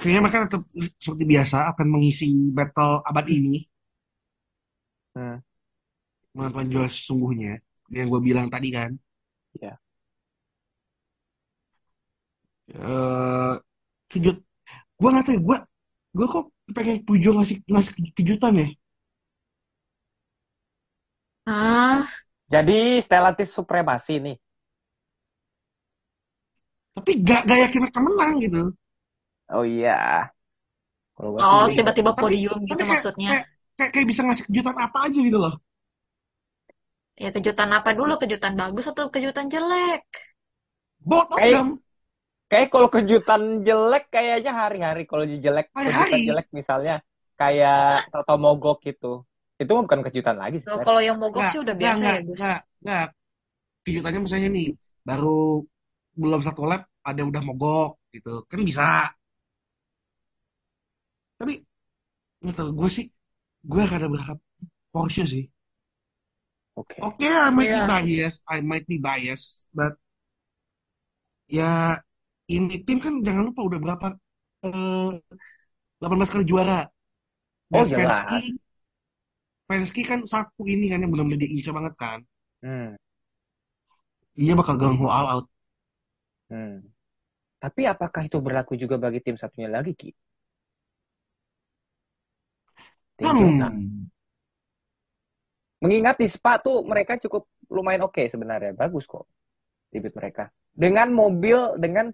Kayaknya 0.00 0.20
mereka 0.24 0.38
tetap 0.44 0.62
seperti 1.04 1.24
biasa 1.32 1.56
akan 1.72 1.86
mengisi 1.94 2.26
battle 2.56 3.00
abad 3.08 3.26
ini. 3.36 3.56
Hmm. 5.14 5.38
Menentukan 6.36 6.66
juara 6.72 6.90
sesungguhnya. 6.90 7.52
Yang 7.92 8.06
gue 8.12 8.20
bilang 8.28 8.46
tadi 8.54 8.68
kan. 8.76 8.90
Iya. 9.56 9.72
Eh, 12.68 13.52
kejut. 14.12 14.36
Gue 14.98 15.08
nggak 15.08 15.24
tahu 15.24 15.34
ya, 15.34 15.40
gue 15.40 15.56
gue 16.18 16.26
kok 16.28 16.44
pengen 16.76 16.98
Pujo 17.06 17.30
ngasih 17.36 17.56
ngasih 17.64 17.92
ke- 17.96 18.14
kejutan 18.18 18.52
ya. 18.60 18.68
Ah, 21.48 22.04
Jadi 22.48 23.00
Stellantis 23.04 23.52
supremasi 23.52 24.20
nih. 24.24 24.36
Tapi 26.96 27.10
gak, 27.20 27.44
gak 27.44 27.58
yakin 27.68 27.80
mereka 27.84 28.00
menang 28.00 28.32
gitu. 28.40 28.62
Oh 29.52 29.64
iya. 29.64 30.28
Kalau 31.12 31.36
gua 31.36 31.40
oh 31.44 31.66
tiba-tiba 31.68 32.12
Tapi- 32.12 32.20
podium 32.24 32.58
gitu 32.64 32.72
tapi 32.72 32.80
kayak- 32.84 32.92
maksudnya. 32.92 33.28
Kayak, 33.32 33.44
kayak, 33.76 33.90
kayak 33.96 34.06
bisa 34.08 34.20
ngasih 34.24 34.44
kejutan 34.48 34.76
apa 34.76 34.98
aja 35.08 35.18
gitu 35.20 35.38
loh. 35.40 35.54
Ya 37.16 37.30
kejutan 37.32 37.70
apa 37.72 37.90
dulu? 37.96 38.12
Kejutan 38.16 38.52
bagus 38.56 38.86
atau 38.88 39.08
kejutan 39.12 39.46
jelek? 39.48 40.04
Both 41.00 41.32
of 41.32 41.38
Kayak- 41.40 41.54
them. 41.54 41.68
Kayak 42.50 42.68
kalau 42.72 42.88
kejutan 42.94 43.42
jelek 43.66 44.04
kayaknya 44.14 44.52
hari-hari 44.60 45.02
kalau 45.10 45.24
jelek 45.44 45.66
kejutan 45.84 46.20
Hari-hari. 46.20 46.22
jelek 46.28 46.46
misalnya 46.58 46.92
kayak 47.40 48.08
Toto 48.12 48.34
Mogok 48.44 48.76
gitu. 48.88 49.06
Itu 49.60 49.70
mah 49.74 49.82
bukan 49.86 50.02
kejutan 50.06 50.36
lagi 50.42 50.56
So, 50.64 50.70
sebenarnya. 50.70 50.86
kalau 50.86 51.00
yang 51.08 51.16
mogok 51.22 51.44
Nggak, 51.44 51.50
sih 51.50 51.58
udah 51.64 51.74
biasa 51.82 52.04
nggak, 52.04 52.14
ya, 52.14 52.20
Gus. 52.28 52.44
nggak, 52.44 52.58
nggak. 52.84 53.06
Kejutannya 53.84 54.20
misalnya 54.26 54.48
nih, 54.56 54.66
baru 55.08 55.28
belum 56.22 56.40
satu 56.46 56.62
lap 56.70 56.82
ada 57.08 57.22
udah 57.30 57.42
mogok 57.48 57.90
gitu. 58.14 58.30
Kan 58.50 58.60
bisa. 58.68 58.84
Tapi 61.38 61.52
nggak 62.42 62.54
tahu 62.58 62.70
gue 62.80 62.90
sih, 62.96 63.06
gue 63.72 63.82
rada 63.90 64.08
berharap 64.14 64.38
Porsche 64.92 65.24
sih. 65.32 65.44
Oke. 66.74 66.96
Oke, 67.02 67.26
I 67.26 67.50
might 67.50 67.72
be 67.72 67.80
Iya. 67.80 67.86
biased, 67.86 68.40
I 68.48 68.60
might 68.60 68.86
be 68.86 68.98
biased, 68.98 69.68
but 69.74 69.98
ya 71.48 72.02
ini 72.48 72.80
tim 72.82 72.98
kan 72.98 73.20
jangan 73.20 73.52
lupa 73.52 73.60
udah 73.68 73.78
berapa 73.78 74.06
eh 74.64 75.12
18 76.00 76.32
kali 76.32 76.44
juara. 76.48 76.86
Oh, 77.68 77.84
Dan 77.84 78.00
jelas. 78.00 78.24
Penske, 78.24 78.56
Penske 79.68 80.02
kan 80.08 80.20
satu 80.24 80.64
ini 80.64 80.88
kan 80.88 81.04
yang 81.04 81.12
benar-benar 81.12 81.44
diincar 81.44 81.76
banget 81.76 81.94
kan. 82.00 82.18
Hmm. 82.64 82.96
Iya 84.38 84.56
bakal 84.56 84.80
ganggu 84.80 85.04
all 85.10 85.28
out. 85.28 85.46
Hmm. 86.48 86.80
Tapi 87.58 87.84
apakah 87.84 88.24
itu 88.24 88.38
berlaku 88.38 88.78
juga 88.78 88.96
bagi 88.96 89.18
tim 89.20 89.34
satunya 89.34 89.68
lagi, 89.68 89.92
Ki? 89.92 90.10
Tim. 93.18 93.26
Hmm. 93.28 94.06
Mengingat 95.82 96.16
di 96.18 96.26
Spa 96.30 96.58
tuh 96.58 96.82
mereka 96.86 97.18
cukup 97.18 97.46
lumayan 97.70 98.06
oke 98.06 98.24
sebenarnya, 98.30 98.74
bagus 98.74 99.04
kok 99.06 99.26
debut 99.92 100.14
mereka. 100.14 100.50
Dengan 100.74 101.10
mobil 101.10 101.78
dengan 101.82 102.10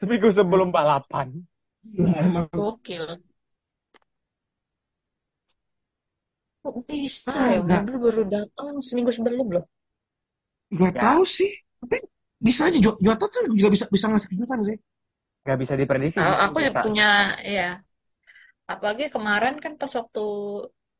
Seminggu 0.00 0.28
sebelum 0.34 0.68
balapan. 0.74 1.28
Gila, 1.92 2.12
emang. 2.22 2.48
Gokil. 2.54 3.22
Kok 6.62 6.76
bisa 6.90 7.38
Ah, 7.38 7.50
ya? 7.52 7.58
Mobil 7.70 7.94
baru 8.04 8.22
datang 8.34 8.68
seminggu 8.88 9.10
sebelum 9.16 9.46
loh. 9.54 9.64
Gak 10.80 10.92
Ya. 10.94 11.02
tahu 11.02 11.22
sih. 11.36 11.50
Tapi 11.80 11.98
bisa 12.46 12.62
aja 12.68 12.78
Jo- 12.84 12.98
Jota 13.04 13.24
tuh 13.32 13.42
juga 13.58 13.68
bisa 13.74 13.84
bisa 13.94 14.06
ngasih 14.10 14.28
kejutan 14.32 14.60
sih. 14.68 14.76
Gak 15.48 15.58
bisa 15.62 15.74
diprediksi. 15.80 16.20
Ah, 16.20 16.34
gitu, 16.34 16.42
aku 16.44 16.58
juga 16.58 16.72
punya, 16.82 17.04
ya. 17.54 17.62
Apalagi 18.72 19.04
kemarin 19.14 19.54
kan 19.64 19.72
pas 19.80 19.92
waktu 19.98 20.20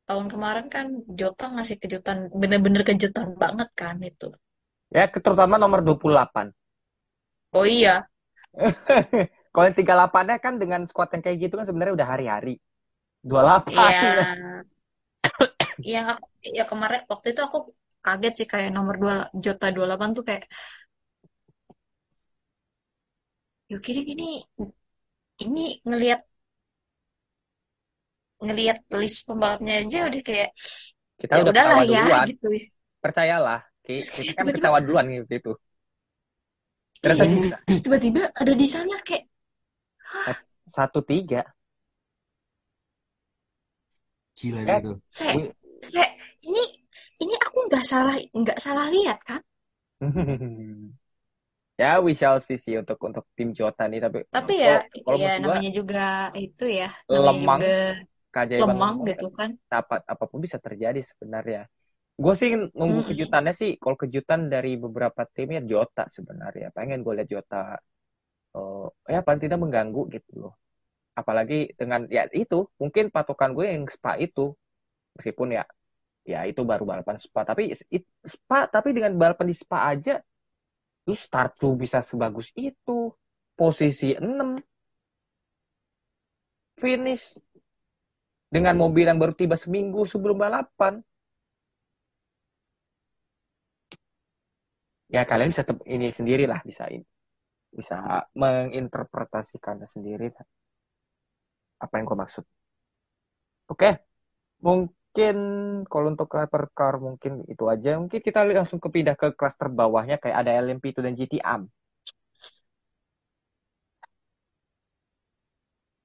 tahun 0.08 0.26
kemarin 0.28 0.66
kan 0.68 0.86
Jota 1.08 1.52
ngasih 1.54 1.76
kejutan, 1.78 2.28
bener-bener 2.34 2.82
kejutan 2.82 3.34
banget 3.38 3.68
kan 3.76 3.96
itu. 4.02 4.28
Ya, 4.92 5.08
terutama 5.08 5.56
nomor 5.56 5.80
28. 5.80 6.52
Oh 7.52 7.68
iya, 7.68 8.04
Kalau 9.52 9.64
yang 9.68 9.76
38-nya 9.76 10.36
kan 10.40 10.54
dengan 10.56 10.80
squad 10.88 11.12
yang 11.12 11.22
kayak 11.24 11.38
gitu 11.48 11.54
kan 11.60 11.66
sebenarnya 11.68 11.94
udah 11.96 12.08
hari-hari. 12.08 12.54
28. 13.24 13.72
iya. 15.82 16.00
Aku, 16.16 16.24
ya 16.42 16.64
kemarin 16.68 17.02
waktu 17.08 17.32
itu 17.32 17.40
aku 17.40 17.58
kaget 18.02 18.32
sih 18.42 18.48
kayak 18.50 18.70
nomor 18.74 18.98
2 18.98 19.30
Jota 19.38 19.70
28 19.70 20.16
tuh 20.18 20.24
kayak 20.26 20.44
yuk 23.70 23.80
kiri 23.80 24.04
gini 24.04 24.42
ini 25.40 25.80
ngelihat 25.86 26.20
ngelihat 28.44 28.78
list 29.00 29.18
pembalapnya 29.28 29.72
aja 29.82 29.98
udah 30.08 30.20
kayak 30.28 30.48
Kita 31.20 31.34
ya 31.34 31.40
udah 31.42 31.52
udahlah 31.52 31.58
ketawa 31.58 31.82
ya 31.94 32.02
duluan. 32.02 32.28
gitu. 32.28 32.46
Percayalah. 33.04 33.60
Kita 33.86 34.30
kan 34.38 34.46
ketawa 34.56 34.78
duluan 34.84 35.06
gitu. 35.34 35.52
Ternyata 37.02 37.24
iya, 37.24 37.34
bisa. 37.34 37.56
terus 37.66 37.80
tiba-tiba 37.84 38.22
ada 38.40 38.52
desainnya 38.60 38.98
kayak 39.06 39.24
Satu 40.66 41.00
tiga. 41.06 41.42
Gila 44.36 44.62
Eh, 44.72 44.82
gitu. 44.82 45.00
saya 45.16 45.34
saya 45.90 46.06
ini 46.48 46.62
ini 47.22 47.34
aku 47.46 47.58
nggak 47.70 47.84
salah 47.90 48.14
nggak 48.40 48.58
salah 48.64 48.86
lihat 48.94 49.18
kan? 49.28 49.40
ya, 51.80 52.00
we 52.04 52.12
shall 52.18 52.38
see 52.40 52.58
sih 52.64 52.74
untuk 52.82 52.98
untuk 53.08 53.24
tim 53.36 53.50
Jota 53.58 53.84
nih. 53.90 54.00
Tapi 54.04 54.18
Tapi 54.34 54.52
ya 54.64 54.70
kalau 55.04 55.18
ya 55.20 55.28
namanya 55.44 55.68
juga 55.78 55.98
itu 56.44 56.62
ya 56.78 56.84
namanya 57.12 57.32
lemang, 57.32 57.62
juga 57.62 57.66
keajaiban 58.34 58.78
lemang 58.80 58.96
gitu 59.08 59.26
kan. 59.38 59.50
dapat 59.72 60.00
apa 60.12 60.24
pun 60.30 60.38
bisa 60.46 60.58
terjadi 60.66 61.00
sebenarnya. 61.10 61.60
Gue 62.22 62.34
sih 62.40 62.50
nunggu 62.78 63.02
Mm-mm. 63.02 63.08
kejutannya 63.08 63.52
sih. 63.60 63.70
Kalau 63.82 63.96
kejutan 64.02 64.40
dari 64.54 64.76
beberapa 64.84 65.22
tim 65.34 65.48
ya 65.56 65.62
Jota 65.72 66.04
sebenarnya. 66.16 66.68
Pengen 66.76 67.00
gue 67.06 67.12
lihat 67.18 67.28
Jota. 67.34 67.76
Oh, 68.56 68.92
ya 69.08 69.20
paling 69.26 69.40
tidak 69.44 69.58
mengganggu 69.64 70.00
gitu 70.14 70.30
loh. 70.42 70.52
Apalagi 71.20 71.72
dengan 71.80 72.06
ya 72.12 72.28
itu 72.32 72.68
mungkin 72.82 73.10
patokan 73.14 73.52
gue 73.56 73.66
yang 73.68 73.84
Spa 73.90 74.16
itu 74.20 74.52
meskipun 75.18 75.48
ya 75.58 75.64
ya 76.26 76.40
itu 76.50 76.62
baru 76.70 76.84
balapan 76.90 77.16
Spa 77.20 77.42
tapi 77.48 77.74
it- 77.96 78.10
Spa 78.26 78.68
tapi 78.70 78.90
dengan 78.96 79.14
balapan 79.20 79.48
di 79.52 79.56
Spa 79.56 79.78
aja 79.92 80.14
lu 81.08 81.14
start 81.24 81.50
lu 81.62 81.70
bisa 81.82 81.98
sebagus 82.10 82.48
itu 82.68 82.98
posisi 83.58 84.08
6 84.18 84.50
finish 86.80 87.24
dengan 88.54 88.74
mobil 88.82 89.04
yang 89.08 89.16
baru 89.22 89.32
tiba 89.32 89.56
seminggu 89.56 90.04
sebelum 90.12 90.36
balapan. 90.44 91.00
Ya 95.14 95.22
kalian 95.28 95.52
bisa 95.52 95.64
ini 95.94 96.08
sendiri 96.18 96.44
lah 96.52 96.60
bisa 96.68 96.84
ini 96.88 97.04
bisa 97.72 97.96
menginterpretasikannya 98.36 99.88
sendiri. 99.88 100.28
Apa 101.84 101.92
yang 101.96 102.04
gue 102.08 102.18
maksud? 102.22 102.44
Oke 103.72 103.88
mungkin 104.66 105.36
kalau 105.90 106.06
untuk 106.12 106.28
hypercar 106.36 106.94
mungkin 107.06 107.32
itu 107.52 107.64
aja. 107.72 107.96
Mungkin 108.00 108.20
kita 108.20 108.44
langsung 108.44 108.80
kepindah 108.84 109.16
ke 109.20 109.32
kelas 109.38 109.56
terbawahnya 109.60 110.16
kayak 110.22 110.36
ada 110.44 110.52
LMP2 110.60 111.00
dan 111.04 111.14
GTM 111.16 111.60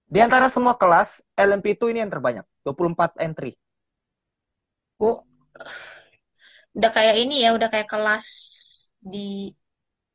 di 0.08 0.20
antara 0.24 0.48
semua 0.48 0.76
kelas 0.80 1.20
LMP2 1.36 1.92
ini 1.92 2.00
yang 2.04 2.12
terbanyak 2.12 2.46
24 2.64 3.20
entry 3.20 3.52
Gue 4.98 5.14
udah 6.78 6.92
kayak 6.94 7.16
ini 7.22 7.46
ya 7.46 7.54
udah 7.54 7.70
kayak 7.70 7.90
kelas 7.90 8.28
di 8.98 9.50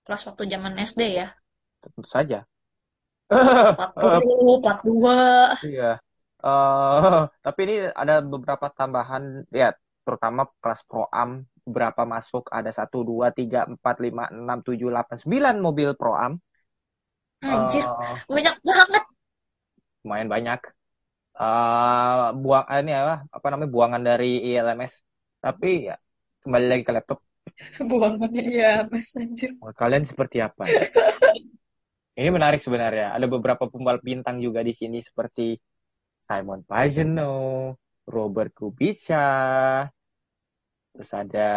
kelas 0.02 0.22
waktu 0.26 0.42
zaman 0.50 0.74
SD 0.82 1.02
ya. 1.18 1.30
tentu 1.82 2.02
saja 2.06 2.46
40, 3.32 4.60
42. 4.60 5.56
Iya. 5.64 5.96
Eh, 6.42 7.20
tapi 7.40 7.60
ini 7.64 7.76
ada 7.94 8.20
beberapa 8.20 8.66
tambahan 8.68 9.46
ya, 9.48 9.72
terutama 10.04 10.50
kelas 10.60 10.82
Pro 10.84 11.06
Am 11.08 11.46
berapa 11.62 12.02
masuk 12.02 12.50
ada 12.50 12.68
1 12.74 13.00
2 13.06 13.30
3 13.30 13.70
4 13.72 13.78
5 13.78 14.28
6 14.34 14.58
7 14.66 14.90
8 14.90 15.22
9 15.24 15.62
mobil 15.62 15.88
Pro 15.96 16.12
Am. 16.18 16.36
Anjir, 17.42 17.82
Eh, 17.86 18.16
banyak 18.28 18.56
banget. 18.62 19.04
Lumayan 20.02 20.28
banyak. 20.30 20.60
Eh 21.40 22.24
buang 22.42 22.66
eh, 22.68 22.80
ini 22.84 22.92
apa 22.92 23.14
apa 23.36 23.46
namanya 23.50 23.70
buangan 23.74 24.02
dari 24.02 24.26
ILMS. 24.52 24.94
Tapi 25.42 25.68
ya 25.88 25.96
kembali 26.42 26.66
lagi 26.70 26.82
ke 26.86 26.92
laptop. 26.94 27.18
Buangannya 27.90 28.44
ya, 28.48 28.72
Mas 28.86 29.12
anjir. 29.18 29.50
Kalian 29.74 30.04
seperti 30.06 30.38
apa? 30.40 30.64
Ini 32.18 32.28
menarik 32.28 32.60
sebenarnya. 32.60 33.16
Ada 33.16 33.26
beberapa 33.26 33.64
pembalap 33.72 34.04
bintang 34.04 34.36
juga 34.38 34.60
di 34.60 34.76
sini 34.76 35.00
seperti 35.00 35.56
Simon 36.12 36.62
Pagenaud, 36.62 37.80
Robert 38.06 38.52
Kubica, 38.52 39.88
terus 40.92 41.10
ada 41.16 41.50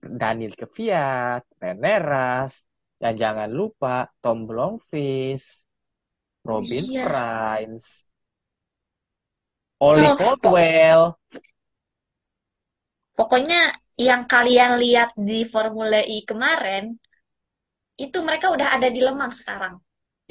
Daniel 0.00 0.56
Kvyat, 0.56 1.44
Veneras, 1.60 2.64
dan 2.96 3.14
jangan 3.20 3.50
lupa 3.52 4.08
Tom 4.24 4.48
Blomqvist, 4.48 5.69
Robin 6.44 6.84
Iya. 6.84 7.02
Prince, 7.02 8.04
Ollie 9.80 10.12
Oh, 10.12 10.16
Caldwell. 10.16 11.16
Pokoknya 13.18 13.60
yang 14.08 14.22
kalian 14.32 14.72
lihat 14.82 15.10
di 15.28 15.38
Formula 15.52 16.00
E 16.02 16.16
kemarin, 16.30 16.84
itu 18.04 18.18
mereka 18.26 18.46
udah 18.54 18.68
ada 18.76 18.88
di 18.94 18.98
Lemang 19.06 19.30
sekarang. 19.40 19.74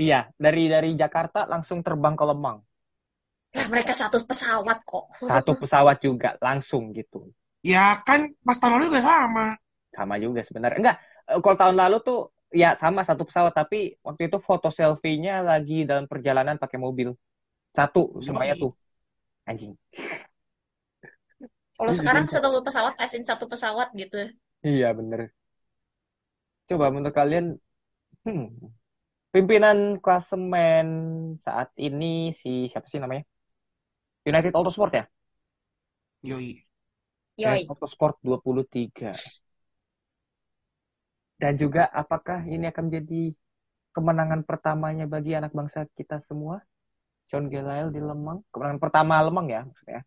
Iya, 0.04 0.20
dari 0.44 0.64
dari 0.74 0.90
Jakarta 1.02 1.40
langsung 1.52 1.80
terbang 1.86 2.16
ke 2.20 2.26
Lemang. 2.30 2.58
Lah 3.58 3.66
mereka 3.74 3.94
satu 4.02 4.18
pesawat 4.30 4.78
kok. 4.90 5.06
Satu 5.30 5.52
pesawat 5.62 5.98
juga 6.06 6.30
langsung 6.46 6.84
gitu. 6.98 7.20
Ya 7.72 7.86
kan 8.08 8.20
pas 8.46 8.58
tahun 8.60 8.74
lalu 8.80 8.86
juga 8.92 9.02
sama. 9.10 9.46
Sama 9.96 10.16
juga 10.24 10.42
sebenarnya. 10.48 10.78
Enggak, 10.82 10.98
eh, 11.30 11.40
kalau 11.44 11.58
tahun 11.62 11.78
lalu 11.82 11.96
tuh 12.08 12.18
ya 12.50 12.74
sama 12.74 13.06
satu 13.06 13.26
pesawat 13.30 13.54
tapi 13.54 13.98
waktu 14.02 14.30
itu 14.30 14.38
foto 14.42 14.74
selfie-nya 14.74 15.46
lagi 15.46 15.86
dalam 15.86 16.10
perjalanan 16.10 16.58
pakai 16.58 16.82
mobil. 16.82 17.14
Satu 17.74 18.18
semuanya 18.22 18.58
tuh. 18.58 18.74
Anjing. 19.46 19.74
Kalau 21.80 21.96
sekarang 21.96 22.28
satu 22.28 22.60
pesawat, 22.60 22.94
asin 23.00 23.24
satu 23.24 23.48
pesawat 23.48 23.96
gitu. 23.96 24.20
Iya, 24.68 24.92
bener. 24.92 25.32
Coba 26.68 26.92
menurut 26.92 27.16
kalian 27.16 27.56
hmm, 28.28 28.46
pimpinan 29.32 29.98
klasemen 30.04 30.88
saat 31.40 31.72
ini 31.80 32.36
si 32.36 32.68
siapa 32.68 32.86
sih 32.92 33.00
namanya? 33.00 33.24
United 34.28 34.54
Autosport 34.54 34.92
ya? 34.92 35.06
Yoi. 36.28 36.60
Yoi. 37.40 37.64
Autosport 37.72 38.20
23. 38.22 39.16
Dan 41.40 41.56
juga 41.56 41.88
apakah 41.88 42.44
ini 42.46 42.68
akan 42.68 42.92
menjadi 42.92 43.32
kemenangan 43.90 44.44
pertamanya 44.44 45.08
bagi 45.08 45.34
anak 45.34 45.56
bangsa 45.56 45.88
kita 45.96 46.20
semua? 46.20 46.60
Sean 47.26 47.48
Gelael 47.48 47.90
di 47.90 48.02
Lemang. 48.02 48.44
Kemenangan 48.52 48.82
pertama 48.82 49.24
Lemang 49.24 49.48
ya 49.48 49.62
maksudnya. 49.64 50.02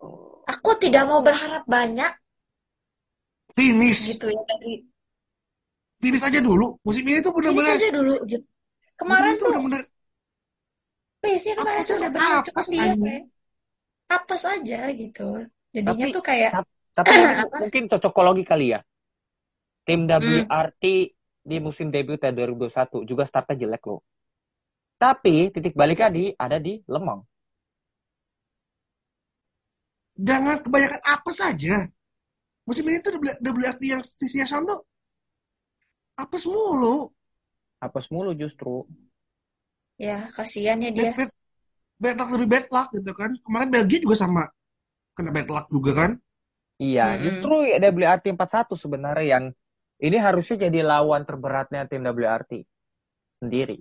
Oh, 0.00 0.44
Aku 0.44 0.76
tidak 0.76 1.08
mau 1.08 1.20
berharap 1.20 1.64
banyak 1.64 2.12
Finish. 3.52 4.16
gitu 4.16 4.30
ya 4.30 4.42
dari 4.46 4.84
Finish 6.00 6.24
aja 6.24 6.40
dulu. 6.40 6.76
Musim 6.80 7.04
ini 7.04 7.20
tuh 7.20 7.32
ini 7.32 7.36
bener-bener. 7.52 7.76
aja 7.76 7.88
dulu 7.92 8.14
gitu. 8.24 8.46
Kemarin 8.96 9.32
tuh 9.36 9.38
tuh 9.40 9.48
bener-bener. 9.56 9.82
pace-nya 11.20 11.52
kemarin 11.52 11.76
Apes 11.76 11.88
tuh 11.88 11.96
udah 12.00 12.10
benar 12.10 12.40
cukup 12.40 12.56
apes 12.56 12.68
dia 12.72 12.80
anjing. 12.80 13.04
kayak 13.04 13.22
apes 14.08 14.42
aja 14.44 14.80
gitu. 14.92 15.26
Jadinya 15.70 16.06
Tapi- 16.08 16.14
tuh 16.16 16.24
kayak 16.24 16.50
Tapi 16.90 17.12
mungkin, 17.16 17.36
Apa? 17.44 17.56
mungkin 17.60 17.82
cocokologi 17.86 18.44
kali 18.44 18.66
ya. 18.74 18.80
Tim 19.90 20.00
Hmm. 20.20 20.46
WRT 20.46 20.84
di 21.50 21.56
musim 21.66 21.90
debut 21.94 22.18
tahun 22.22 22.34
2021 22.38 23.02
juga 23.10 23.24
startnya 23.30 23.56
jelek 23.66 23.82
loh. 23.90 24.00
Tapi 25.02 25.34
titik 25.54 25.74
baliknya 25.80 26.08
di 26.16 26.24
ada 26.46 26.58
di 26.66 26.74
Lemang. 26.94 27.20
Jangan 30.28 30.56
kebanyakan 30.64 31.02
apa 31.02 31.30
saja. 31.34 31.76
Musim 32.68 32.84
ini 32.90 32.98
tuh 33.04 33.12
WRT 33.18 33.82
yang 33.94 34.02
sisi 34.04 34.38
yang 34.42 34.64
tuh 34.70 34.80
apes 36.22 36.44
mulu. 36.46 36.96
Apes 37.86 38.06
mulu 38.14 38.32
justru. 38.42 38.86
ya 40.06 40.16
kasihan 40.36 40.82
ya 40.84 40.90
dia. 40.96 41.12
Bad, 41.14 41.30
bad, 41.30 41.30
bad 42.02 42.16
luck 42.20 42.30
lebih 42.36 42.48
bad 42.52 42.66
luck 42.74 42.88
gitu 42.96 43.12
kan. 43.20 43.30
Kemarin 43.44 43.70
Belgia 43.74 44.00
juga 44.04 44.16
sama 44.18 44.44
kena 45.16 45.30
bad 45.36 45.48
luck 45.50 45.66
juga 45.72 45.92
kan. 46.00 46.12
Iya, 46.80 47.02
Mm-mm. 47.04 47.20
justru 47.24 47.54
WRT 47.76 48.26
41 48.32 48.74
sebenarnya 48.82 49.26
yang 49.36 49.44
ini 50.06 50.16
harusnya 50.26 50.56
jadi 50.68 50.80
lawan 50.90 51.22
terberatnya 51.28 51.80
tim 51.90 52.02
WRT 52.04 52.52
sendiri. 53.40 53.78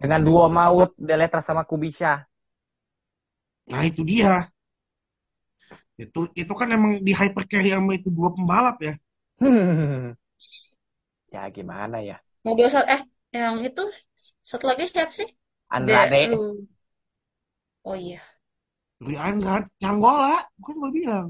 Dengan 0.00 0.20
dua 0.28 0.46
maut 0.52 0.90
Deletra 1.08 1.40
sama 1.40 1.64
Kubica. 1.64 2.24
Nah 3.70 3.82
itu 3.86 4.02
dia. 4.10 4.50
Itu 6.02 6.20
itu 6.36 6.52
kan 6.60 6.68
emang 6.76 6.92
di 7.06 7.12
hypercarry 7.20 7.70
sama 7.72 7.92
itu 7.98 8.08
dua 8.12 8.28
pembalap 8.36 8.76
ya. 8.84 8.94
Hmm. 9.40 10.12
Ya 11.34 11.42
gimana 11.56 11.96
ya? 12.08 12.16
Mobil 12.46 12.66
satu 12.72 12.86
eh 12.94 13.02
yang 13.34 13.56
itu 13.66 13.82
satu 14.50 14.64
lagi 14.70 14.84
siapa 14.92 15.12
sih? 15.12 15.28
De 15.86 15.92
Andrade. 15.92 16.36
Oh 17.84 17.94
iya. 17.96 18.20
Lebih 19.00 19.18
Andrade, 19.28 19.68
Anggola, 19.90 20.36
bukan 20.60 20.74
gue 20.82 20.90
bilang. 21.00 21.26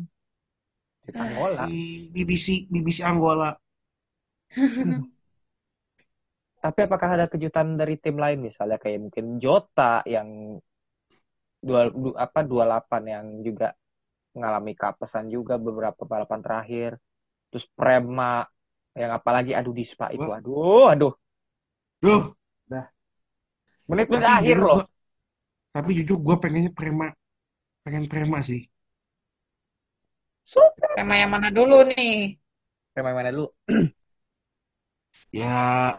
Di 1.07 1.13
Angola. 1.23 1.67
Si 1.67 2.09
BBC 2.13 2.47
BBC 2.73 2.99
Anggola. 3.11 3.49
Tapi 6.65 6.81
apakah 6.87 7.09
ada 7.17 7.27
kejutan 7.33 7.69
dari 7.81 7.95
tim 8.05 8.17
lain 8.25 8.39
misalnya 8.49 8.77
kayak 8.83 8.99
mungkin 9.09 9.25
Jota 9.45 9.93
yang 10.15 10.29
dua 11.67 11.81
du- 11.93 12.17
apa 12.27 12.41
28 12.51 13.03
yang 13.15 13.27
juga 13.47 13.69
mengalami 14.37 14.73
kapesan 14.83 15.27
juga 15.37 15.55
beberapa 15.67 16.03
balapan 16.13 16.41
terakhir. 16.47 16.91
Terus 17.51 17.67
Prema 17.79 18.45
yang 19.01 19.13
apalagi 19.19 19.53
aduh 19.59 19.75
Dispa 19.77 20.07
itu 20.17 20.29
Wah. 20.29 20.37
aduh 20.39 20.87
aduh 20.93 21.13
Duh, 22.03 22.37
menit-menit 23.91 24.27
tapi 24.33 24.33
akhir 24.39 24.57
loh. 24.63 24.73
gua, 24.73 24.83
tapi 25.77 25.91
jujur 25.99 26.19
gue 26.27 26.37
pengennya 26.43 26.73
Prema, 26.79 27.09
pengen 27.85 28.05
Prema 28.13 28.39
sih. 28.51 28.63
Super. 30.47 30.95
Tema 30.95 31.19
yang 31.19 31.35
mana 31.35 31.51
dulu 31.51 31.83
nih? 31.91 32.39
Prema 32.95 33.11
yang 33.11 33.19
mana 33.19 33.31
dulu? 33.35 33.51
Ya 35.35 35.91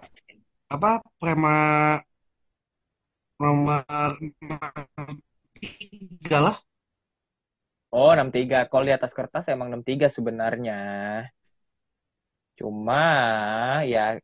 apa 0.72 1.04
Prema 1.20 1.60
nomor 3.36 4.16
tiga 5.60 6.40
lah. 6.40 6.58
Oh 7.92 8.16
63 8.16 8.72
Kalau 8.72 8.84
di 8.88 8.94
atas 8.96 9.12
kertas 9.12 9.52
emang 9.52 9.68
63 9.68 10.08
sebenarnya. 10.08 10.80
Cuma 12.56 13.04
ya 13.84 14.16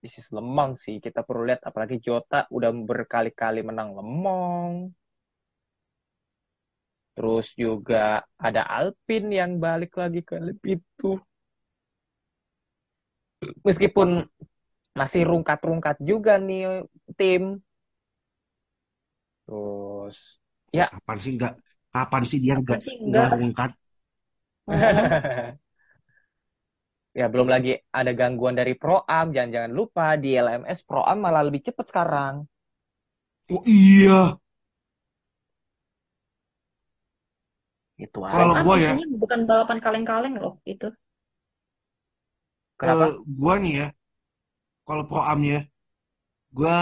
bisnis 0.00 0.28
Lemong 0.36 0.76
sih 0.80 0.96
kita 1.00 1.24
perlu 1.24 1.48
lihat 1.48 1.64
apalagi 1.64 1.96
Jota 2.00 2.44
udah 2.52 2.70
berkali-kali 2.72 3.60
menang 3.64 3.96
Lemong. 3.96 4.92
Terus 7.20 7.46
juga 7.62 8.24
ada 8.46 8.62
Alpine 8.78 9.28
yang 9.44 9.52
balik 9.64 9.92
lagi 10.00 10.20
ke 10.24 10.36
itu. 10.64 11.20
Meskipun 13.66 14.08
masih 14.98 15.22
rungkat-rungkat 15.30 15.96
juga 16.10 16.34
nih 16.48 16.84
tim. 17.18 17.42
Terus 19.46 20.16
ya 20.72 20.86
Kapan 20.92 21.18
sih 21.22 21.32
enggak? 21.34 21.52
Kapan 21.94 22.22
sih 22.30 22.38
dia 22.44 22.54
Kapan 22.58 22.80
enggak 23.06 23.26
rungkat? 23.40 23.70
Ya, 27.18 27.26
belum 27.32 27.48
lagi 27.54 27.72
ada 27.98 28.10
gangguan 28.20 28.56
dari 28.60 28.74
Pro 28.82 28.96
Am. 29.18 29.26
Jangan-jangan 29.34 29.72
lupa 29.78 30.06
di 30.22 30.30
LMS 30.44 30.80
Pro 30.88 31.02
Am 31.10 31.18
malah 31.24 31.42
lebih 31.46 31.62
cepat 31.70 31.86
sekarang. 31.90 32.34
Oh 33.50 33.62
iya, 33.66 34.38
Itu 38.04 38.18
Kalau 38.32 38.54
aja. 38.54 38.56
Kan 38.56 38.64
gua 38.64 38.76
ya- 38.86 39.00
bukan 39.22 39.40
balapan 39.48 39.78
kaleng-kaleng 39.84 40.34
loh 40.42 40.52
itu. 40.72 40.86
Kenapa? 42.80 43.06
eh, 43.06 43.12
gua 43.38 43.54
nih 43.62 43.72
ya, 43.80 43.86
kalau 44.88 45.02
pro 45.08 45.20
amnya, 45.32 45.58
gua 46.56 46.76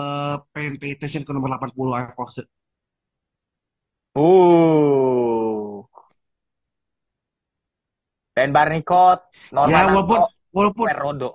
eh, 0.00 0.34
pengen 0.52 0.74
pay 0.80 0.90
attention 0.96 1.22
ke 1.26 1.32
nomor 1.34 1.50
80 1.52 1.92
Air 1.98 2.10
Force. 2.16 2.40
Uh. 4.16 5.84
Ben 8.36 8.52
Barnicot, 8.52 9.20
Norman 9.50 9.82
Ya 9.82 9.88
walaupun 9.90 10.20
Anto, 10.20 10.28
walaupun 10.54 10.88
Rodo. 11.00 11.30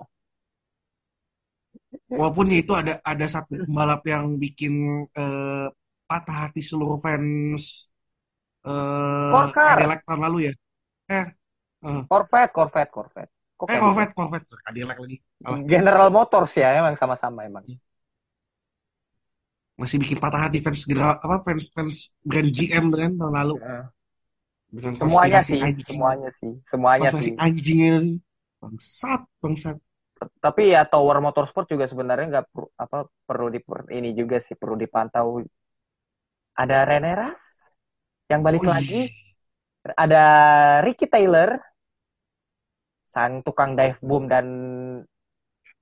walaupun 2.18 2.46
ya 2.52 2.58
itu 2.62 2.72
ada 2.80 2.92
ada 3.12 3.26
satu 3.34 3.52
pembalap 3.64 4.02
yang 4.12 4.24
bikin 4.42 4.74
eh, 5.14 5.66
patah 6.08 6.36
hati 6.48 6.60
seluruh 6.62 6.98
fans 7.04 7.89
eh 8.66 9.30
Corkar. 9.32 9.76
Cadillac 9.78 10.00
tahun 10.06 10.20
lalu 10.26 10.38
ya. 10.48 10.52
Eh, 11.10 11.26
Corvette, 12.10 12.52
Corvette, 12.52 12.90
Corvette. 12.92 13.32
Kok 13.56 13.66
eh 13.68 13.76
gitu? 13.76 13.82
Corvette, 13.84 14.12
Corvette, 14.16 14.46
Cadillac 14.64 14.98
lagi. 15.00 15.16
General 15.68 16.08
Motors 16.12 16.52
ya, 16.56 16.76
emang 16.76 16.94
sama-sama 16.96 17.44
emang. 17.44 17.64
Masih 19.80 19.96
bikin 19.96 20.20
patah 20.20 20.44
hati 20.44 20.60
fans 20.60 20.84
general 20.84 21.16
apa 21.24 21.40
fans 21.40 21.64
fans 21.72 21.96
brand 22.20 22.52
GM 22.52 22.92
kan 22.92 23.12
tahun 23.16 23.32
lalu 23.32 23.54
dengan 24.70 24.92
Semuanya 25.00 25.40
sih, 25.40 25.58
anjing. 25.58 25.86
semuanya 25.88 26.30
sih, 26.30 26.52
semuanya 26.68 27.10
Konspirasi 27.10 27.32
sih. 27.32 27.34
anjingnya 27.40 27.94
sih. 28.04 28.14
Bangsat, 28.60 29.20
bangsat. 29.40 29.76
Tapi 30.44 30.76
ya 30.76 30.84
Tower 30.84 31.16
Motorsport 31.24 31.64
juga 31.72 31.88
sebenarnya 31.88 32.26
nggak 32.28 32.46
perlu 32.52 32.68
apa 32.76 33.08
perlu 33.24 33.48
di 33.48 33.60
ini 33.96 34.12
juga 34.12 34.36
sih 34.36 34.52
perlu 34.52 34.76
dipantau. 34.76 35.40
Ada 36.60 36.84
Rene 36.84 37.12
Ras 37.16 37.59
yang 38.30 38.46
balik 38.46 38.62
iya. 38.62 38.72
lagi, 38.78 39.00
ada 39.98 40.24
Ricky 40.86 41.10
Taylor, 41.10 41.58
sang 43.02 43.42
tukang 43.42 43.74
dive 43.74 43.98
boom 43.98 44.30
dan 44.30 44.46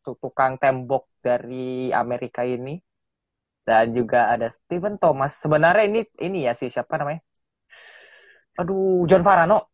tukang 0.00 0.56
tembok 0.56 1.12
dari 1.20 1.92
Amerika 1.92 2.40
ini, 2.48 2.80
dan 3.68 3.92
juga 3.92 4.32
ada 4.32 4.48
Steven 4.48 4.96
Thomas. 4.96 5.36
Sebenarnya 5.36 5.84
ini 5.84 6.00
ini 6.24 6.48
ya 6.48 6.56
sih 6.56 6.72
siapa 6.72 6.96
namanya? 6.96 7.20
Aduh, 8.58 9.04
John 9.04 9.20
Farano. 9.20 9.68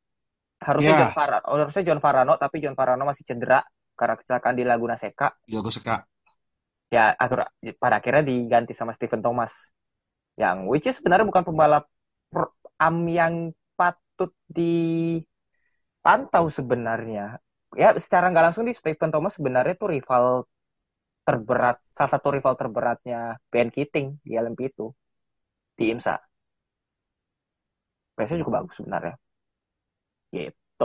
Harusnya 0.64 0.96
Ya. 0.96 1.00
John 1.06 1.14
Farano, 1.14 1.46
harusnya 1.60 1.84
John 1.84 2.00
Farano, 2.00 2.34
tapi 2.40 2.56
John 2.58 2.74
Farano 2.74 3.04
masih 3.04 3.24
cedera 3.28 3.60
karena 3.94 4.16
kecelakaan 4.18 4.56
di 4.56 4.64
Laguna 4.64 4.96
Seca. 4.96 5.30
Jago 5.46 5.70
seka. 5.70 6.08
Ya, 6.88 7.12
akhir, 7.14 7.52
pada 7.76 8.00
akhirnya 8.00 8.24
diganti 8.24 8.72
sama 8.72 8.96
Steven 8.96 9.20
Thomas. 9.20 9.52
Yang 10.34 10.56
which 10.66 10.86
is 10.88 10.96
sebenarnya 10.98 11.28
bukan 11.28 11.44
pembalap 11.46 11.84
pro- 12.32 12.54
am 12.80 12.96
yang 13.10 13.34
patut 13.78 14.30
dipantau 14.48 16.44
sebenarnya. 16.58 17.40
Ya, 17.74 17.88
secara 17.98 18.30
nggak 18.30 18.44
langsung 18.52 18.64
di 18.68 18.74
Steven 18.78 19.10
Thomas 19.14 19.34
sebenarnya 19.38 19.74
tuh 19.80 19.88
rival 19.94 20.24
terberat, 21.26 21.76
salah 21.96 22.12
satu 22.14 22.28
rival 22.36 22.54
terberatnya 22.60 23.18
Ben 23.52 23.68
Keating 23.74 24.06
di 24.26 24.32
LMP 24.36 24.60
itu 24.72 24.86
di 25.78 25.84
IMSA. 25.92 26.16
Pace 28.16 28.34
juga 28.40 28.50
bagus 28.58 28.74
sebenarnya. 28.78 29.14
Gitu. 30.34 30.84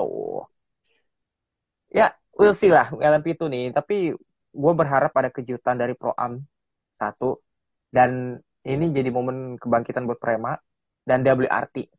Ya, 1.97 2.05
we'll 2.37 2.53
see 2.59 2.69
lah 2.75 2.87
LMP 3.09 3.27
itu 3.35 3.45
nih. 3.53 3.63
Tapi 3.77 3.93
gue 4.61 4.73
berharap 4.79 5.11
ada 5.19 5.29
kejutan 5.35 5.75
dari 5.81 5.93
Pro 5.99 6.11
Am 6.23 6.33
satu 7.01 7.41
dan 7.95 8.11
ini 8.71 8.85
jadi 8.97 9.09
momen 9.17 9.57
kebangkitan 9.61 10.05
buat 10.09 10.19
Prema 10.23 10.53
dan 11.09 11.25
WRT. 11.25 11.89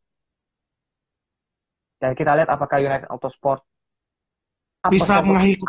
Dan 2.00 2.14
kita 2.14 2.32
lihat 2.38 2.48
apakah 2.48 2.78
United 2.80 3.10
Autosport 3.10 3.60
Bisa 4.88 5.20
apesnya- 5.20 5.26
mengakhiri 5.26 5.60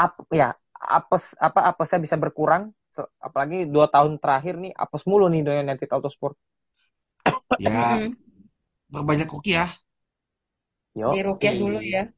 ap- 0.00 0.32
ya 0.32 0.48
apes 0.80 1.36
apa 1.36 1.60
apesnya 1.70 2.00
bisa 2.00 2.16
berkurang 2.16 2.72
apalagi 3.20 3.68
dua 3.68 3.86
tahun 3.92 4.16
terakhir 4.18 4.56
nih 4.56 4.72
apes 4.74 5.04
mulu 5.04 5.28
nih 5.28 5.44
dengan 5.44 5.70
United 5.70 5.90
Autosport. 5.92 6.34
Ya, 7.60 8.00
perbanyak 8.88 9.28
hoki 9.28 9.54
ya. 9.60 9.68
Yo, 10.96 11.14
Di 11.14 11.20
Rukiah 11.22 11.54
dulu 11.54 11.78
ya. 11.78 12.08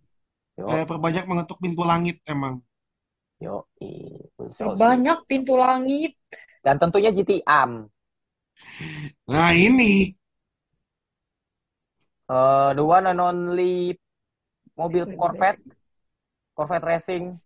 Yo, 0.57 0.65
Eh, 0.71 0.85
perbanyak 0.89 1.25
mengetuk 1.29 1.59
pintu 1.61 1.83
langit 1.85 2.23
emang. 2.25 2.63
yo, 3.43 3.67
so, 4.49 4.73
Banyak 4.79 5.27
pintu 5.29 5.59
langit. 5.59 6.17
Dan 6.63 6.79
tentunya 6.79 7.11
GT 7.11 7.43
Am. 7.45 7.91
Nah 9.29 9.53
ini, 9.55 10.13
Eh, 12.33 12.71
the 12.73 12.81
one 12.81 13.05
and 13.13 13.21
only 13.21 13.93
mobil 14.73 15.05
Corvette, 15.13 15.61
Corvette 16.57 16.87
Racing, 16.89 17.37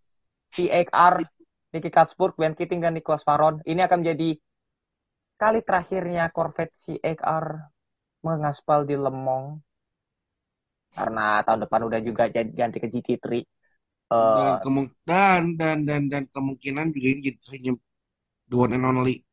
C8R, 0.55 1.27
Nicky 1.75 1.91
Katsburg, 1.91 2.39
Ben 2.39 2.55
Keating, 2.55 2.79
dan 2.79 2.95
Nicholas 2.95 3.27
Faron. 3.27 3.59
Ini 3.67 3.83
akan 3.83 4.07
menjadi 4.07 4.39
kali 5.35 5.61
terakhirnya 5.67 6.31
Corvette 6.31 6.79
C8R 6.79 7.67
mengaspal 8.23 8.87
di 8.87 8.95
Lemong. 8.95 9.59
Karena 10.95 11.43
tahun 11.43 11.67
depan 11.67 11.81
udah 11.91 12.01
juga 12.01 12.31
ganti 12.31 12.79
ke 12.79 12.87
GT3. 12.87 13.43
Eh, 13.43 13.43
dan, 14.07 14.63
kemung 14.63 14.87
dan, 15.03 15.43
dan, 15.59 15.79
dan, 15.83 16.03
dan 16.07 16.25
kemungkinan 16.31 16.95
juga 16.95 17.07
ini 17.11 17.21
jadi 17.27 17.43
hanya 17.59 17.73
the 18.47 18.55
one 18.55 18.71
and 18.71 18.87
only. 18.87 19.26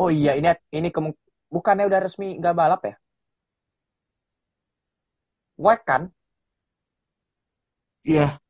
Oh 0.00 0.10
iya, 0.18 0.30
ini 0.38 0.48
ini 0.78 0.88
kemung- 0.94 1.18
bukannya 1.54 1.84
udah 1.90 2.00
resmi 2.04 2.26
nggak 2.40 2.54
balap 2.60 2.80
ya? 2.88 2.94
WEC 5.64 5.80
kan? 5.88 6.02
Iya, 8.04 8.40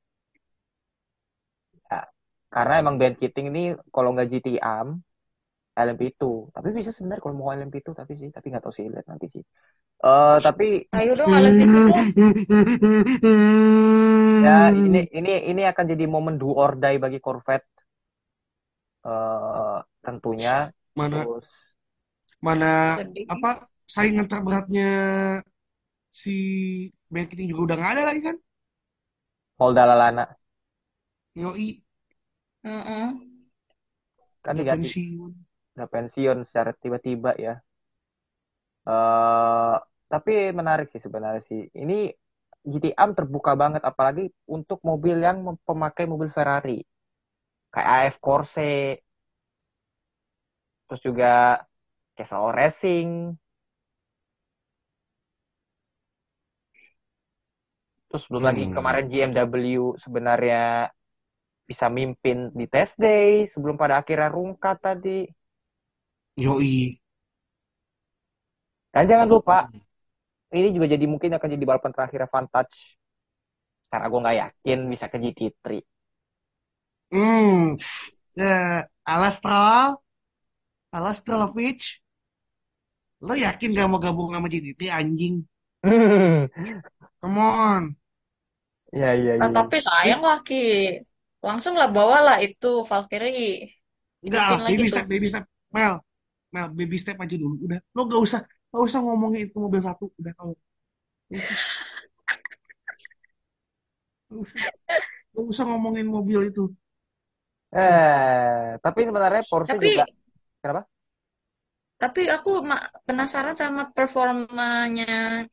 Karena 2.55 2.75
emang 2.83 2.97
Ben 3.01 3.15
Keating 3.19 3.47
ini 3.51 3.61
kalau 3.95 4.09
nggak 4.15 4.29
GT 4.31 4.49
Am, 4.63 4.89
LMP 5.87 6.03
itu. 6.15 6.27
Tapi 6.55 6.69
bisa 6.79 6.91
sebenarnya 6.95 7.23
kalau 7.25 7.37
mau 7.41 7.51
LMP 7.59 7.77
itu 7.83 7.93
tapi 8.01 8.13
sih, 8.21 8.29
tapi 8.37 8.47
nggak 8.53 8.65
tahu 8.65 8.75
sih 8.79 8.87
lihat 8.93 9.07
nanti 9.11 9.27
sih. 9.35 9.43
Eh 10.07 10.37
tapi 10.47 10.65
Ayo 10.97 11.13
dong 11.21 11.33
alat 11.39 11.57
itu 11.65 11.79
ya 14.45 14.55
ini 14.87 14.99
ini 15.19 15.31
ini 15.51 15.63
akan 15.71 15.85
jadi 15.93 16.05
momen 16.15 16.35
do 16.41 16.49
or 16.63 16.73
die 16.83 16.99
bagi 17.05 17.19
Corvette. 17.25 17.67
Eh 19.13 19.79
tentunya 20.05 20.51
mana 20.95 21.19
terus 21.19 21.77
mana 22.47 22.67
Sedih. 22.95 23.35
apa 23.35 23.49
saingan 23.95 24.27
terberatnya 24.31 24.85
si 26.23 26.31
Ben 27.13 27.27
Keating 27.29 27.49
juga 27.53 27.63
udah 27.67 27.77
nggak 27.79 27.93
ada 27.95 28.03
lagi 28.09 28.21
kan? 28.29 28.37
Holda 29.59 29.87
Lalana 29.87 30.39
Yoi, 31.35 31.83
Mm-mm. 32.65 33.21
kan 34.45 34.55
udah 34.55 34.63
diganti 34.63 34.89
pensiun. 34.89 35.33
udah 35.75 35.89
pensiun 35.95 36.39
secara 36.49 36.71
tiba-tiba 36.83 37.31
ya. 37.47 37.55
Eh 38.89 39.75
tapi 40.13 40.33
menarik 40.59 40.87
sih 40.93 41.01
sebenarnya 41.07 41.43
sih. 41.51 41.61
Ini 41.83 41.95
GTM 42.71 43.11
terbuka 43.19 43.53
banget 43.63 43.83
apalagi 43.91 44.23
untuk 44.57 44.79
mobil 44.89 45.17
yang 45.27 45.37
mem- 45.47 45.61
pemakai 45.69 46.05
mobil 46.13 46.29
Ferrari. 46.37 46.73
Kayak 47.73 47.89
AF 47.97 48.17
Corse, 48.25 48.63
terus 50.87 51.03
juga 51.09 51.27
Castle 52.17 52.51
Racing, 52.59 53.11
terus 58.09 58.25
belum 58.31 58.45
lagi 58.49 58.65
Hmm. 58.65 58.75
kemarin 58.75 59.05
GMW 59.11 59.85
sebenarnya 60.05 60.89
bisa 61.71 61.87
mimpin 61.99 62.39
di 62.59 62.65
test 62.75 62.95
day 63.05 63.31
sebelum 63.53 63.77
pada 63.83 63.95
akhirnya 64.01 64.29
rungkat 64.37 64.77
tadi. 64.87 65.19
Yoi. 66.43 67.01
Dan 68.95 69.05
jangan 69.11 69.29
lupa, 69.29 69.57
ini 70.57 70.69
juga 70.77 70.87
jadi 70.95 71.07
mungkin 71.13 71.31
akan 71.37 71.49
jadi 71.55 71.65
balapan 71.71 71.93
terakhir 71.95 72.21
Vantage. 72.33 72.79
Karena 73.91 74.07
gue 74.13 74.21
nggak 74.23 74.39
yakin 74.43 74.79
bisa 74.93 75.07
ke 75.13 75.17
GT3. 75.23 75.79
Hmm. 77.13 77.77
Ya, 78.37 78.89
Alastral, 79.07 80.04
Alastralovic, 80.99 81.81
lo 83.27 83.35
yakin 83.45 83.71
gak 83.79 83.89
mau 83.91 84.01
gabung 84.05 84.31
sama 84.35 84.47
GTT 84.53 84.81
anjing? 84.99 85.35
Come 87.21 87.39
on. 87.39 87.97
Iya, 88.95 89.09
iya, 89.21 89.33
Ah, 89.43 89.51
iya. 89.51 89.51
tapi 89.57 89.77
sayang 89.87 90.21
lah 90.29 90.39
Ki. 90.47 90.55
Langsung 91.47 91.75
lah 91.81 91.89
bawalah 91.97 92.37
itu 92.47 92.67
Valkyrie. 92.91 93.69
Enggak, 94.27 94.53
baby 94.69 94.87
step, 94.93 95.07
baby 95.13 95.27
step. 95.31 95.45
Mel, 95.77 95.95
Mel, 96.55 96.67
baby 96.79 96.97
step 97.03 97.17
aja 97.25 97.37
dulu. 97.43 97.55
Udah, 97.67 97.79
lo 97.97 98.01
gak 98.11 98.21
usah, 98.27 98.41
gak 98.73 98.83
usah 98.89 99.01
ngomongin 99.05 99.41
itu 99.47 99.57
mobil 99.65 99.81
satu. 99.89 100.05
Udah, 100.21 100.33
kalau 100.39 100.55
Gak 104.31 104.39
usah, 104.45 104.65
gak 105.35 105.45
usah 105.53 105.65
ngomongin 105.69 106.07
mobil 106.17 106.41
itu. 106.51 106.63
Eh, 107.75 108.79
tapi 108.85 109.01
sebenarnya 109.09 109.43
Porsche 109.51 109.77
Tapi 109.77 109.87
juga. 109.87 110.03
Kenapa? 110.65 110.89
tapi 111.95 112.29
aku 112.29 112.61
penasaran 113.07 113.57
sama 113.57 113.89
performanya 113.95 115.47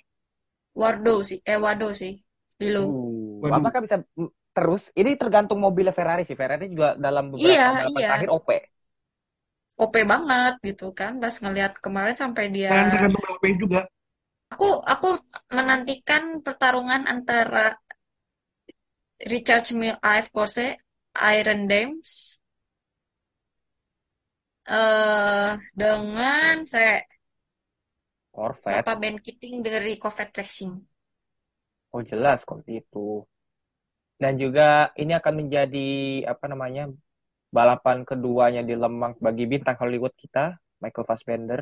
Wardo 0.72 1.24
sih, 1.24 1.40
eh 1.44 1.60
Wado 1.60 1.92
sih, 1.92 2.16
Lilo. 2.60 2.88
Uh, 2.88 3.44
Waduh. 3.44 3.56
apakah 3.60 3.80
bisa 3.84 3.98
terus? 4.56 4.92
Ini 4.96 5.16
tergantung 5.20 5.60
mobilnya 5.60 5.96
Ferrari 5.96 6.24
sih. 6.24 6.36
Ferrari 6.36 6.72
juga 6.72 6.96
dalam 6.96 7.32
beberapa 7.32 7.52
Iya, 7.56 7.68
iya. 7.92 8.08
terakhir 8.08 8.30
OP. 8.32 8.50
OP 9.80 9.96
banget 10.04 10.54
gitu 10.64 10.92
kan. 10.92 11.20
Pas 11.20 11.36
ngelihat 11.40 11.74
kemarin 11.80 12.16
sampai 12.16 12.52
dia 12.52 12.72
Dan 12.72 12.92
tergantung 12.92 13.24
LP 13.36 13.44
juga. 13.60 13.80
Aku 14.52 14.84
aku 14.84 15.10
menantikan 15.52 16.44
pertarungan 16.44 17.08
antara 17.08 17.80
Richard 19.24 19.72
Mille 19.72 20.00
AF 20.04 20.28
Corse, 20.36 20.76
Iron 21.16 21.68
Dames 21.72 22.41
eh 24.68 25.50
dengan 25.80 26.56
saya 26.72 27.02
Corvette. 28.32 28.82
Bapak 28.82 28.96
Ben 29.02 29.16
Keating 29.24 29.56
dari 29.66 29.94
Corvette 30.02 30.42
Racing. 30.42 30.74
Oh 31.94 32.02
jelas 32.12 32.40
kok 32.48 32.60
itu. 32.80 33.08
Dan 34.22 34.34
juga 34.38 34.94
ini 35.02 35.14
akan 35.18 35.34
menjadi 35.46 35.90
apa 36.30 36.46
namanya 36.46 36.84
balapan 37.52 38.06
keduanya 38.08 38.62
di 38.64 38.76
Lemang 38.78 39.14
bagi 39.20 39.46
bintang 39.50 39.78
Hollywood 39.82 40.14
kita, 40.16 40.56
Michael 40.82 41.08
Fassbender. 41.10 41.62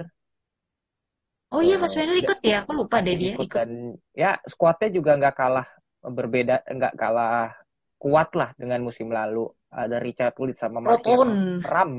Oh 1.49 1.61
iya, 1.65 1.75
Eh, 1.75 1.81
Fassbender 1.81 2.15
da- 2.19 2.21
ikut 2.23 2.39
ya. 2.45 2.55
Aku 2.61 2.71
lupa 2.77 2.97
deh 3.05 3.15
dia 3.17 3.31
ikut 3.33 3.45
ikut. 3.47 3.57
dan 3.57 3.69
ya 4.13 4.31
skuadnya 4.45 4.89
juga 4.93 5.11
nggak 5.17 5.35
kalah 5.39 5.67
berbeda, 6.03 6.55
nggak 6.77 6.93
kalah 6.99 7.49
kuat 7.97 8.29
lah 8.37 8.49
dengan 8.61 8.79
musim 8.85 9.07
lalu. 9.09 9.49
Ada 9.73 9.97
Richard 10.01 10.33
Wood 10.37 10.53
sama 10.57 10.79
Martin. 10.81 11.19
Ram, 11.63 11.93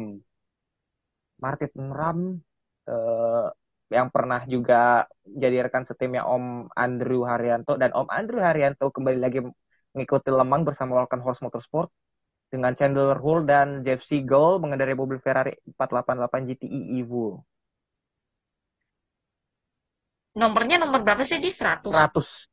Martin 1.40 1.88
Ram 1.90 2.18
eh, 2.86 3.48
yang 3.90 4.08
pernah 4.14 4.46
juga 4.46 5.04
jadi 5.26 5.66
rekan 5.66 5.82
setimnya 5.82 6.22
Om 6.22 6.70
Andrew 6.78 7.26
Haryanto 7.26 7.74
dan 7.74 7.90
Om 7.90 8.06
Andrew 8.06 8.38
Haryanto 8.38 8.94
kembali 8.94 9.18
lagi 9.18 9.42
mengikuti 9.90 10.30
Lemang 10.30 10.62
bersama 10.62 11.02
Walken 11.02 11.18
Horse 11.18 11.42
Motorsport 11.42 11.90
dengan 12.50 12.74
Chandler 12.78 13.18
Hull 13.18 13.46
dan 13.46 13.82
Jeff 13.82 14.02
Siegel 14.06 14.62
mengendarai 14.62 14.94
mobil 14.94 15.18
Ferrari 15.18 15.54
488 15.74 16.50
GTI 16.54 16.80
Evo. 17.02 17.42
Nomornya 20.38 20.78
nomor 20.78 21.02
berapa 21.02 21.26
sih 21.26 21.42
dia? 21.42 21.50
100. 21.50 21.90
100 21.90 22.46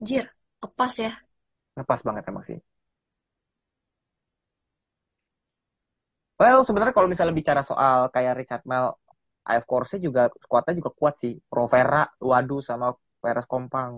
Jir, 0.00 0.24
lepas 0.58 0.92
ya. 0.96 1.12
Lepas 1.76 2.00
banget 2.00 2.24
emang 2.28 2.44
sih. 2.44 2.58
Well, 6.42 6.60
sebenarnya 6.66 6.94
kalau 6.96 7.08
misalnya 7.12 7.34
bicara 7.40 7.62
soal 7.70 7.98
kayak 8.14 8.34
Richard 8.40 8.62
Mel, 8.70 8.86
AF 9.50 9.64
Corse 9.70 9.96
juga 10.06 10.22
kuatnya 10.50 10.74
juga 10.80 10.90
kuat 10.98 11.14
sih. 11.22 11.32
Provera, 11.50 12.02
Wadu 12.30 12.58
sama 12.68 12.86
Perez 13.22 13.46
Kompang. 13.52 13.92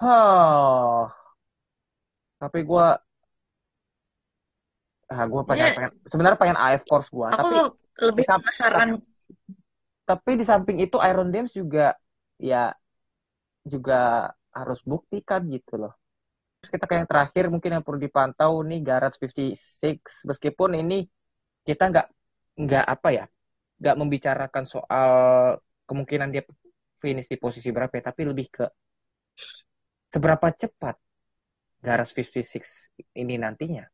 Huh. 0.00 1.08
Tapi 2.40 2.58
gue, 2.68 2.86
ah, 5.12 5.24
gue 5.28 5.42
pengen, 5.48 5.66
Iya. 5.68 5.76
pengen, 5.76 5.90
sebenarnya 6.10 6.38
pengen 6.40 6.58
AF 6.58 6.82
Corse 6.88 7.10
gue. 7.12 7.26
Aku 7.28 7.36
Tapi, 7.38 7.56
lebih 8.02 8.24
penasaran. 8.26 8.88
tapi 10.02 10.30
di 10.40 10.44
samping 10.44 10.78
itu 10.82 10.96
Iron 10.98 11.28
Dames 11.30 11.52
juga, 11.54 11.94
ya, 12.40 12.74
juga 13.62 14.30
harus 14.52 14.80
buktikan 14.84 15.46
gitu 15.48 15.78
loh. 15.78 15.92
Terus 16.62 16.70
kita 16.78 16.86
ke 16.86 16.94
yang 16.94 17.10
terakhir 17.10 17.44
mungkin 17.50 17.70
yang 17.74 17.82
perlu 17.82 17.98
dipantau 17.98 18.62
nih 18.62 18.80
Garage 18.86 19.18
56 19.18 20.22
meskipun 20.30 20.78
ini 20.78 21.02
kita 21.66 21.90
nggak 21.90 22.06
nggak 22.62 22.84
apa 22.86 23.08
ya 23.10 23.24
nggak 23.82 23.96
membicarakan 23.98 24.64
soal 24.70 25.10
kemungkinan 25.90 26.30
dia 26.30 26.46
finish 27.02 27.26
di 27.26 27.34
posisi 27.34 27.74
berapa 27.74 27.90
ya, 27.98 28.02
tapi 28.14 28.22
lebih 28.30 28.46
ke 28.54 28.64
seberapa 30.12 30.46
cepat 30.54 30.96
Garage 31.82 32.14
56 32.14 32.94
ini 33.18 33.34
nantinya. 33.42 33.84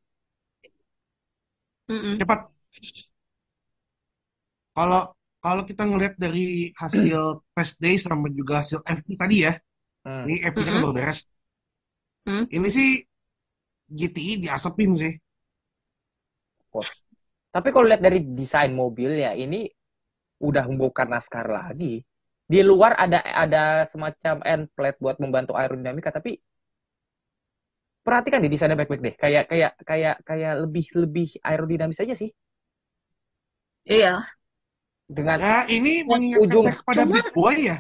Mm-mm. 1.89 2.19
Cepat. 2.21 2.41
Kalau 4.77 5.03
kalau 5.45 5.63
kita 5.71 5.83
ngelihat 5.89 6.15
dari 6.19 6.71
hasil 6.83 7.21
test 7.57 7.75
day 7.83 7.97
sama 7.97 8.27
juga 8.39 8.61
hasil 8.63 8.81
FP 8.85 9.09
tadi 9.17 9.37
ya, 9.47 9.53
Hmm. 10.07 10.25
ini 10.25 10.41
FP 10.41 10.59
kan 10.67 10.81
baru 10.85 10.95
beres. 10.97 11.21
Hmm. 12.27 12.45
Ini 12.49 12.69
sih 12.69 12.91
GTI 13.89 14.43
diasepin 14.43 14.93
sih. 14.95 15.15
Tapi 17.49 17.69
kalau 17.73 17.89
lihat 17.89 18.05
dari 18.05 18.21
desain 18.23 18.71
mobil 18.71 19.17
ya 19.17 19.33
ini 19.33 19.65
udah 20.39 20.69
bukan 20.69 21.09
NASCAR 21.09 21.49
lagi. 21.49 22.05
Di 22.49 22.61
luar 22.65 22.97
ada 22.97 23.21
ada 23.21 23.89
semacam 23.89 24.41
end 24.45 24.65
plate 24.73 24.99
buat 25.01 25.17
membantu 25.21 25.53
aerodinamika 25.57 26.13
tapi 26.13 26.37
perhatikan 28.05 28.41
di 28.41 28.49
desainnya 28.49 28.77
baik-baik 28.77 29.03
deh. 29.05 29.15
Kayak 29.17 29.45
kayak 29.49 29.73
kayak 29.85 30.17
kayak 30.25 30.55
lebih 30.65 30.87
lebih 30.97 31.29
aerodinamis 31.45 32.01
aja 32.01 32.15
sih 32.17 32.33
Iya. 33.89 34.21
dengan 35.09 35.41
Nah, 35.41 35.65
ini 35.69 36.05
mengingatkan 36.05 36.45
ujung- 36.45 36.67
saya 36.69 36.77
kepada 36.81 37.01
cuman- 37.05 37.15
Big 37.17 37.29
Boy 37.33 37.57
ya. 37.73 37.77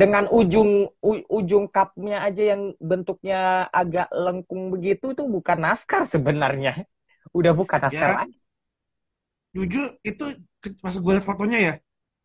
Dengan 0.00 0.24
ujung 0.38 0.70
u- 1.10 1.26
ujung 1.38 1.64
cupnya 1.74 2.16
aja 2.26 2.42
yang 2.52 2.62
bentuknya 2.90 3.36
agak 3.80 4.06
lengkung 4.24 4.62
begitu 4.74 5.04
itu 5.14 5.22
bukan 5.36 5.58
NASCAR 5.64 6.02
sebenarnya. 6.14 6.72
Udah 7.38 7.52
bukan 7.60 7.80
NASCAR 7.84 8.10
Ya. 8.10 8.18
lagi. 8.18 8.36
Jujur 9.56 9.86
itu 10.10 10.24
pas 10.82 10.94
gue 11.02 11.12
liat 11.14 11.24
fotonya 11.28 11.58
ya, 11.68 11.72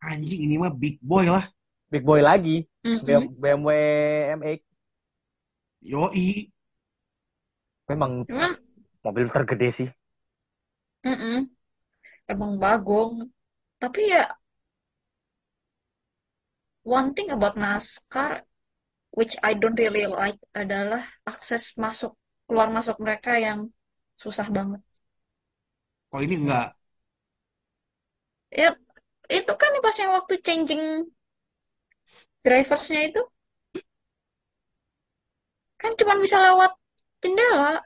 anjing 0.08 0.40
ini 0.46 0.54
mah 0.62 0.72
Big 0.82 0.96
Boy 1.10 1.26
lah. 1.34 1.44
Big 1.92 2.02
boy 2.08 2.20
lagi. 2.28 2.56
Mm-mm. 2.84 3.30
BMW 3.38 3.70
M8 4.38 4.62
Yoi. 5.90 6.50
memang 7.90 8.12
Cuman, 8.28 8.56
mobil 9.04 9.26
tergede 9.34 9.68
sih. 9.78 9.88
mm-mm. 11.06 11.36
emang 12.32 12.52
bagong. 12.62 13.14
Tapi 13.82 14.00
ya 14.14 14.20
one 16.84 17.14
thing 17.14 17.30
about 17.30 17.56
NASCAR 17.56 18.42
which 19.12 19.36
I 19.42 19.54
don't 19.54 19.78
really 19.78 20.06
like 20.06 20.40
adalah 20.56 21.04
akses 21.28 21.76
masuk 21.76 22.16
keluar 22.48 22.68
masuk 22.72 22.96
mereka 23.00 23.36
yang 23.36 23.68
susah 24.16 24.48
banget. 24.48 24.80
Oh 26.12 26.20
ini 26.22 26.34
enggak. 26.40 26.76
Ya 28.60 28.68
itu 29.38 29.52
kan 29.62 29.72
pas 29.84 29.96
yang 30.00 30.12
waktu 30.18 30.34
changing 30.46 30.82
driversnya 32.46 33.00
itu 33.10 33.20
kan 35.80 35.92
cuma 35.98 36.14
bisa 36.24 36.36
lewat 36.40 36.72
jendela. 37.22 37.82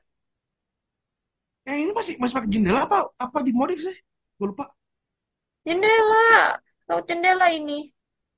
Eh 1.67 1.77
ini 1.83 1.93
masih 1.99 2.15
masih 2.23 2.35
pakai 2.39 2.51
jendela 2.55 2.81
apa 2.87 2.99
apa 3.25 3.39
dimodif 3.47 3.79
sih? 3.87 3.97
Gue 4.39 4.47
lupa. 4.55 4.65
Jendela, 5.67 6.23
lewat 6.89 7.05
jendela 7.11 7.47
ini. 7.59 7.79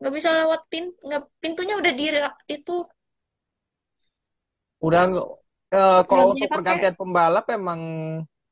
Nggak 0.01 0.15
bisa 0.17 0.31
lewat 0.39 0.61
pin, 0.71 0.85
nggak 1.07 1.23
pintunya 1.43 1.75
udah 1.81 1.93
di 1.99 2.05
itu 2.57 2.75
Udah 4.87 5.01
nggak 5.11 5.27
kalau 6.11 6.25
untuk 6.33 6.49
dipakai. 6.49 6.55
pergantian 6.55 6.95
pembalap 6.99 7.45
emang 7.57 7.81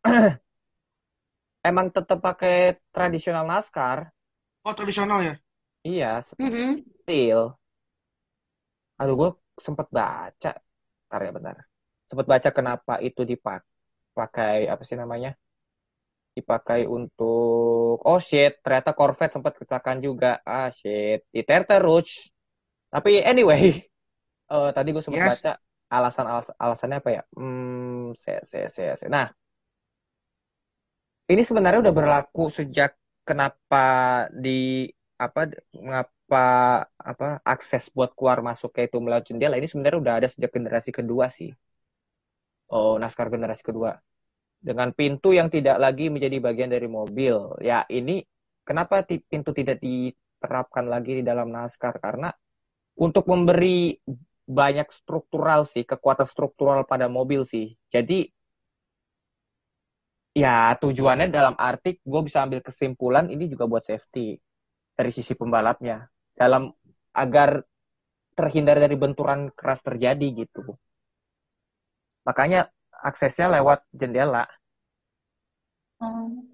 emang 1.68 1.86
tetap 1.97 2.18
pakai 2.26 2.80
tradisional 2.94 3.44
NASCAR. 3.51 3.99
Oh 4.64 4.74
tradisional 4.74 5.22
ya. 5.24 5.34
Iya, 5.86 6.22
Mm-mm. 6.40 6.84
still. 7.03 7.59
Aduh, 9.01 9.14
gue 9.20 9.30
sempet 9.66 9.86
baca. 9.99 10.51
Bentar 11.09 11.20
ya, 11.26 11.30
bentar. 11.36 11.57
Sempet 12.09 12.26
baca 12.32 12.49
kenapa 12.59 12.92
itu 13.07 13.20
dipakai, 13.32 14.57
apa 14.72 14.82
sih 14.88 14.97
namanya? 15.03 15.30
Dipakai 16.37 16.80
untuk, 16.97 17.97
oh 18.09 18.20
shit, 18.28 18.53
ternyata 18.64 18.91
Corvette 18.99 19.34
sempat 19.37 19.53
kecelakaan 19.61 20.01
juga. 20.07 20.28
Ah 20.45 20.68
shit, 20.78 21.18
diter 21.34 21.62
terus. 21.70 22.09
Tapi 22.95 23.11
anyway, 23.30 23.62
eh, 24.53 24.70
tadi 24.76 24.89
gue 24.95 25.05
sempat 25.07 25.22
Yes. 25.22 25.30
baca 25.30 25.51
alasan 25.97 26.26
alas, 26.32 26.49
alasannya 26.64 26.99
apa 27.03 27.11
ya? 27.16 27.22
Hmm, 27.37 28.14
se, 28.22 28.32
se, 28.51 28.59
se, 28.76 28.82
se. 29.01 29.07
Nah, 29.14 29.26
ini 31.32 31.43
sebenarnya 31.49 31.80
udah 31.84 31.95
berlaku 31.99 32.43
sejak 32.59 32.91
kenapa 33.28 33.76
di 34.45 34.51
apa 35.24 35.41
mengapa 35.87 36.39
apa 37.11 37.26
akses 37.53 37.84
buat 37.97 38.11
keluar 38.16 38.39
masuk 38.49 38.70
kayak 38.74 38.89
itu 38.93 38.99
melalui 39.05 39.26
jendela 39.28 39.55
ini 39.59 39.68
sebenarnya 39.70 39.99
udah 40.05 40.14
ada 40.20 40.28
sejak 40.32 40.51
generasi 40.57 40.91
kedua 40.99 41.26
sih. 41.39 41.51
Oh, 42.78 42.93
NASCAR 43.05 43.28
generasi 43.34 43.62
kedua. 43.68 43.91
Dengan 44.61 44.90
pintu 44.90 45.30
yang 45.30 45.46
tidak 45.52 45.78
lagi 45.78 46.11
menjadi 46.11 46.36
bagian 46.42 46.70
dari 46.72 46.88
mobil. 46.90 47.54
Ya, 47.62 47.86
ini 47.86 48.24
kenapa 48.66 49.07
pintu 49.07 49.54
tidak 49.54 49.78
diterapkan 49.78 50.90
lagi 50.90 51.20
di 51.20 51.24
dalam 51.24 51.52
NASCAR? 51.54 52.02
Karena 52.02 52.34
untuk 52.98 53.28
memberi 53.28 53.94
banyak 54.46 54.88
struktural 54.94 55.66
sih, 55.66 55.82
kekuatan 55.82 56.26
struktural 56.30 56.86
pada 56.86 57.11
mobil 57.11 57.42
sih. 57.46 57.74
Jadi 57.90 58.30
ya 60.36 60.76
tujuannya 60.76 61.32
dalam 61.32 61.57
arti 61.57 61.96
gue 62.04 62.20
bisa 62.20 62.44
ambil 62.44 62.61
kesimpulan 62.61 63.32
ini 63.32 63.48
juga 63.48 63.64
buat 63.64 63.80
safety 63.88 64.36
dari 64.92 65.09
sisi 65.09 65.32
pembalapnya 65.32 66.04
dalam 66.36 66.68
agar 67.16 67.64
terhindar 68.36 68.76
dari 68.76 68.96
benturan 69.00 69.48
keras 69.57 69.80
terjadi 69.80 70.44
gitu. 70.44 70.76
Makanya 72.28 72.68
aksesnya 73.09 73.46
lewat 73.54 73.78
jendela. 74.00 74.44
Oh. 76.00 76.44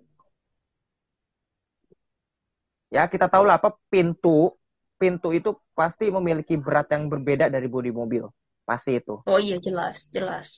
Ya 2.97 3.03
kita 3.13 3.27
tahu 3.33 3.45
lah 3.49 3.57
apa 3.59 3.71
pintu 3.93 4.55
pintu 5.01 5.29
itu 5.39 5.51
pasti 5.79 6.05
memiliki 6.17 6.55
berat 6.65 6.87
yang 6.95 7.05
berbeda 7.13 7.47
dari 7.55 7.67
bodi 7.75 7.91
mobil. 7.91 8.25
Pasti 8.69 8.91
itu. 9.01 9.15
Oh 9.31 9.39
iya 9.47 9.57
jelas, 9.67 9.97
jelas. 10.17 10.49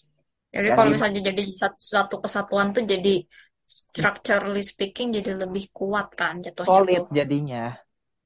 Jadi 0.54 0.68
Dan 0.68 0.78
kalau 0.78 0.90
di- 0.94 0.94
misalnya 0.94 1.20
jadi 1.28 1.42
satu, 1.60 1.80
satu 1.94 2.14
kesatuan 2.24 2.68
tuh 2.74 2.82
jadi 2.92 3.10
structurally 3.78 4.62
speaking 4.72 5.08
jadi 5.16 5.30
lebih 5.42 5.64
kuat 5.78 6.06
kan 6.20 6.34
jatuhnya 6.46 6.82
solid 6.88 7.02
tuh. 7.02 7.04
jadinya. 7.18 7.62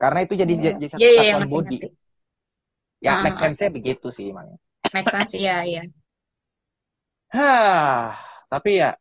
Karena 0.00 0.18
itu 0.24 0.34
jadi 0.42 0.52
Iya, 0.52 0.70
jadi 0.70 0.86
satu 0.94 1.06
kesatuan 1.10 1.44
ngerti, 1.44 1.54
bodi. 1.54 1.78
ngerti. 1.82 1.86
Ya 3.06 3.12
Ah, 3.12 3.24
make 3.24 3.38
sense-nya 3.40 3.70
begitu 3.76 4.06
sih 4.16 4.24
emang. 4.32 4.48
Make 4.92 5.08
sense, 5.10 5.34
iya, 5.38 5.64
iya. 5.64 5.82
Hah, 7.29 8.16
tapi 8.49 8.81
ya 8.81 8.97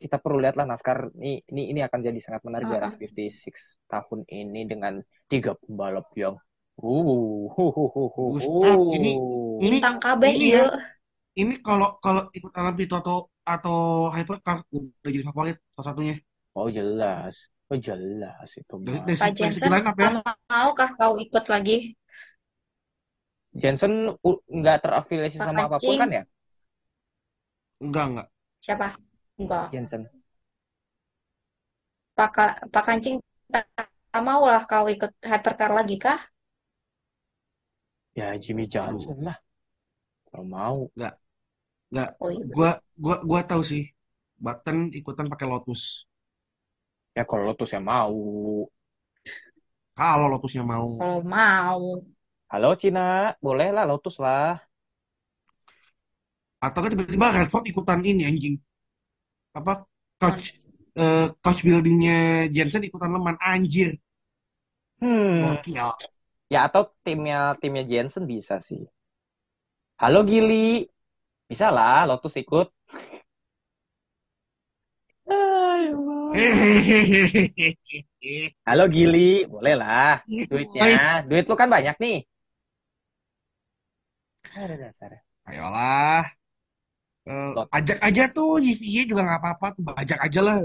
kita 0.00 0.16
perlu 0.16 0.40
lihatlah 0.40 0.64
NASCAR 0.64 1.12
ini 1.20 1.44
ini 1.52 1.62
ini 1.76 1.80
akan 1.84 2.00
jadi 2.00 2.18
sangat 2.24 2.42
menarik 2.48 2.66
di 2.72 2.76
Race 2.80 2.96
ah. 2.96 3.52
56 3.52 3.92
tahun 3.92 4.20
ini 4.32 4.60
dengan 4.64 4.94
tiga 5.28 5.52
pembalap 5.60 6.08
yang 6.16 6.34
uh, 6.80 7.44
hu, 7.52 7.64
Gustaf, 8.34 8.74
hu. 8.80 8.96
ini 8.96 9.12
ini 9.60 9.76
Bintang 9.76 10.00
kabeh 10.00 10.32
ini 10.32 10.56
ya. 10.56 10.66
Ini 11.36 11.54
kalau 11.62 12.00
kalau 12.02 12.26
ikut 12.34 12.50
LMP 12.50 12.90
atau 12.90 13.30
atau 13.44 14.10
hypercar 14.10 14.66
udah 14.72 15.10
jadi 15.12 15.24
favorit 15.30 15.56
salah 15.76 15.86
satunya. 15.94 16.16
Oh 16.58 16.66
jelas, 16.66 17.46
oh 17.70 17.78
jelas 17.78 18.48
itu 18.58 18.74
Dari, 18.82 18.98
mah. 18.98 19.06
dari, 19.06 19.18
Pak 19.20 19.30
Jensen, 19.38 19.70
up 19.70 19.94
ya. 19.94 20.10
maukah 20.50 20.90
kau 20.98 21.14
ikut 21.22 21.44
lagi? 21.46 21.94
Jensen 23.54 24.10
nggak 24.50 24.78
terafiliasi 24.82 25.38
Pak 25.38 25.46
sama 25.46 25.70
apa 25.70 25.76
pun 25.78 25.94
kan 25.94 26.10
ya, 26.10 26.22
Enggak 27.80 28.04
enggak. 28.12 28.28
siapa? 28.60 28.88
Enggak. 29.40 29.72
Jensen. 29.72 30.02
Pak, 32.12 32.36
Pak 32.68 32.84
Kancing, 32.84 33.16
tak 33.48 34.22
mau 34.22 34.44
lah 34.44 34.62
kau 34.68 34.84
ikut 34.92 35.12
hypercar 35.24 35.70
lagi 35.72 35.96
kah? 35.96 36.20
Ya 38.18 38.36
Jimmy 38.36 38.68
Johnson 38.68 39.22
lah, 39.24 39.38
kalau 40.28 40.44
mau. 40.44 40.78
enggak 40.92 41.14
enggak. 41.90 42.10
Oh 42.20 42.28
iya. 42.28 42.44
Gua 42.52 42.70
gua 43.00 43.16
gua 43.24 43.40
tahu 43.48 43.62
sih. 43.64 43.84
Button 44.40 44.92
ikutan 44.92 45.26
pakai 45.32 45.46
Lotus. 45.48 46.04
Ya 47.16 47.24
kalau 47.28 47.44
Lotus 47.48 47.70
ya 47.72 47.80
mau. 47.80 48.16
Kalau 49.98 50.26
Lotusnya 50.32 50.64
mau. 50.64 50.88
Kalau 50.98 51.20
mau. 51.24 51.82
Halo 52.50 52.68
Cina, 52.80 53.00
boleh 53.44 53.68
lah 53.76 53.84
Lotus 53.90 54.16
lah. 54.24 54.69
Atau 56.60 56.84
kan 56.84 56.92
tiba-tiba 56.92 57.32
Redford 57.32 57.64
ikutan 57.72 58.04
ini 58.04 58.28
anjing. 58.28 58.60
Apa 59.56 59.88
coach 60.20 60.60
eh, 60.92 61.32
coach 61.40 61.64
buildingnya 61.64 62.52
Jensen 62.52 62.84
ikutan 62.84 63.16
leman 63.16 63.40
anjir. 63.40 63.96
Hmm, 65.00 65.56
Gokil. 65.56 65.96
ya 66.52 66.68
atau 66.68 66.92
timnya 67.00 67.56
timnya 67.56 67.88
Jensen 67.88 68.28
bisa 68.28 68.60
sih. 68.60 68.84
Halo 69.96 70.20
Gili, 70.28 70.84
bisa 71.48 71.72
lah 71.72 72.04
Lotus 72.04 72.36
ikut. 72.36 72.68
Halo 78.68 78.84
Gili, 78.92 79.48
boleh 79.48 79.74
lah. 79.80 80.20
Hai. 80.20 80.44
Duitnya, 80.46 81.24
duit 81.24 81.48
lu 81.48 81.56
kan 81.56 81.72
banyak 81.72 81.96
nih. 81.96 82.28
Ayolah. 85.48 86.39
Eh, 87.50 87.66
ajak 87.78 87.98
aja 88.08 88.22
tuh 88.36 88.50
YVY 88.66 89.02
juga 89.10 89.22
nggak 89.26 89.40
apa-apa 89.42 89.66
tuh. 89.76 89.84
Ajak 90.02 90.18
aja 90.26 90.40
lah. 90.46 90.56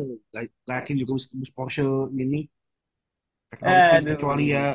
Yakin 0.70 0.96
juga 1.02 1.12
bus, 1.18 1.52
Porsche 1.56 1.86
ini. 2.24 2.42
Teknologi 3.50 3.88
Aduh. 3.98 4.14
kecuali 4.14 4.46
ya 4.56 4.66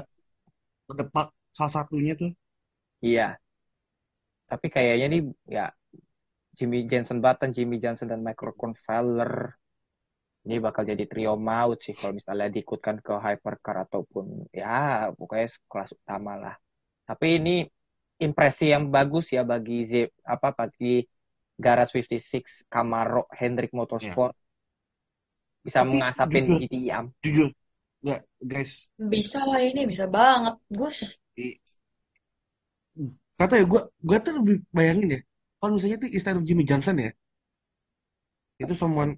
terdepak 0.88 1.26
salah 1.56 1.72
satunya 1.76 2.12
tuh. 2.18 2.30
Iya, 3.02 3.40
tapi 4.50 4.66
kayaknya 4.74 5.06
nih 5.12 5.20
ya 5.56 5.64
Jimmy 6.58 6.78
Jensen 6.90 7.18
Button, 7.24 7.50
Jimmy 7.56 7.76
Johnson 7.82 8.08
dan 8.12 8.20
Michael 8.26 8.54
Convaller 8.61 9.32
ini 10.46 10.56
bakal 10.66 10.82
jadi 10.90 11.04
trio 11.11 11.32
maut 11.36 11.78
sih 11.84 11.92
kalau 11.98 12.12
misalnya 12.16 12.48
diikutkan 12.54 12.96
ke 13.04 13.12
hypercar 13.24 13.76
ataupun 13.84 14.48
ya 14.61 15.12
pokoknya 15.18 15.46
kelas 15.70 15.90
utama 16.00 16.32
lah. 16.40 16.54
Tapi 17.08 17.26
ini 17.38 17.54
impresi 18.24 18.64
yang 18.74 18.88
bagus 18.94 19.26
ya 19.36 19.42
bagi 19.52 19.84
Z, 19.90 19.92
apa 20.24 20.48
bagi 20.56 21.04
Garage 21.64 21.92
56 21.94 22.66
Camaro 22.72 23.22
Hendrick 23.38 23.72
Motorsport 23.76 24.34
bisa 25.61 25.84
Tapi 25.84 25.88
mengasapin 25.92 26.44
jujur, 26.48 26.58
GTI 26.61 26.88
am. 26.98 27.06
jujur 27.24 27.48
nggak 28.00 28.20
guys 28.40 28.72
Bisa 28.96 29.40
lah 29.44 29.61
ini, 29.61 29.84
bisa 29.84 30.04
banget, 30.08 30.54
Gus. 30.72 30.98
kata 33.40 33.54
ya 33.61 33.64
gue 33.64 33.80
gue 34.08 34.16
tuh 34.24 34.32
lebih 34.40 34.54
bayangin 34.76 35.08
ya 35.16 35.20
kalau 35.61 35.72
misalnya 35.76 35.96
tuh 36.02 36.11
instead 36.12 36.36
of 36.36 36.44
Jimmy 36.48 36.64
Johnson 36.68 36.96
ya 37.00 37.11
itu 38.61 38.74
someone 38.76 39.16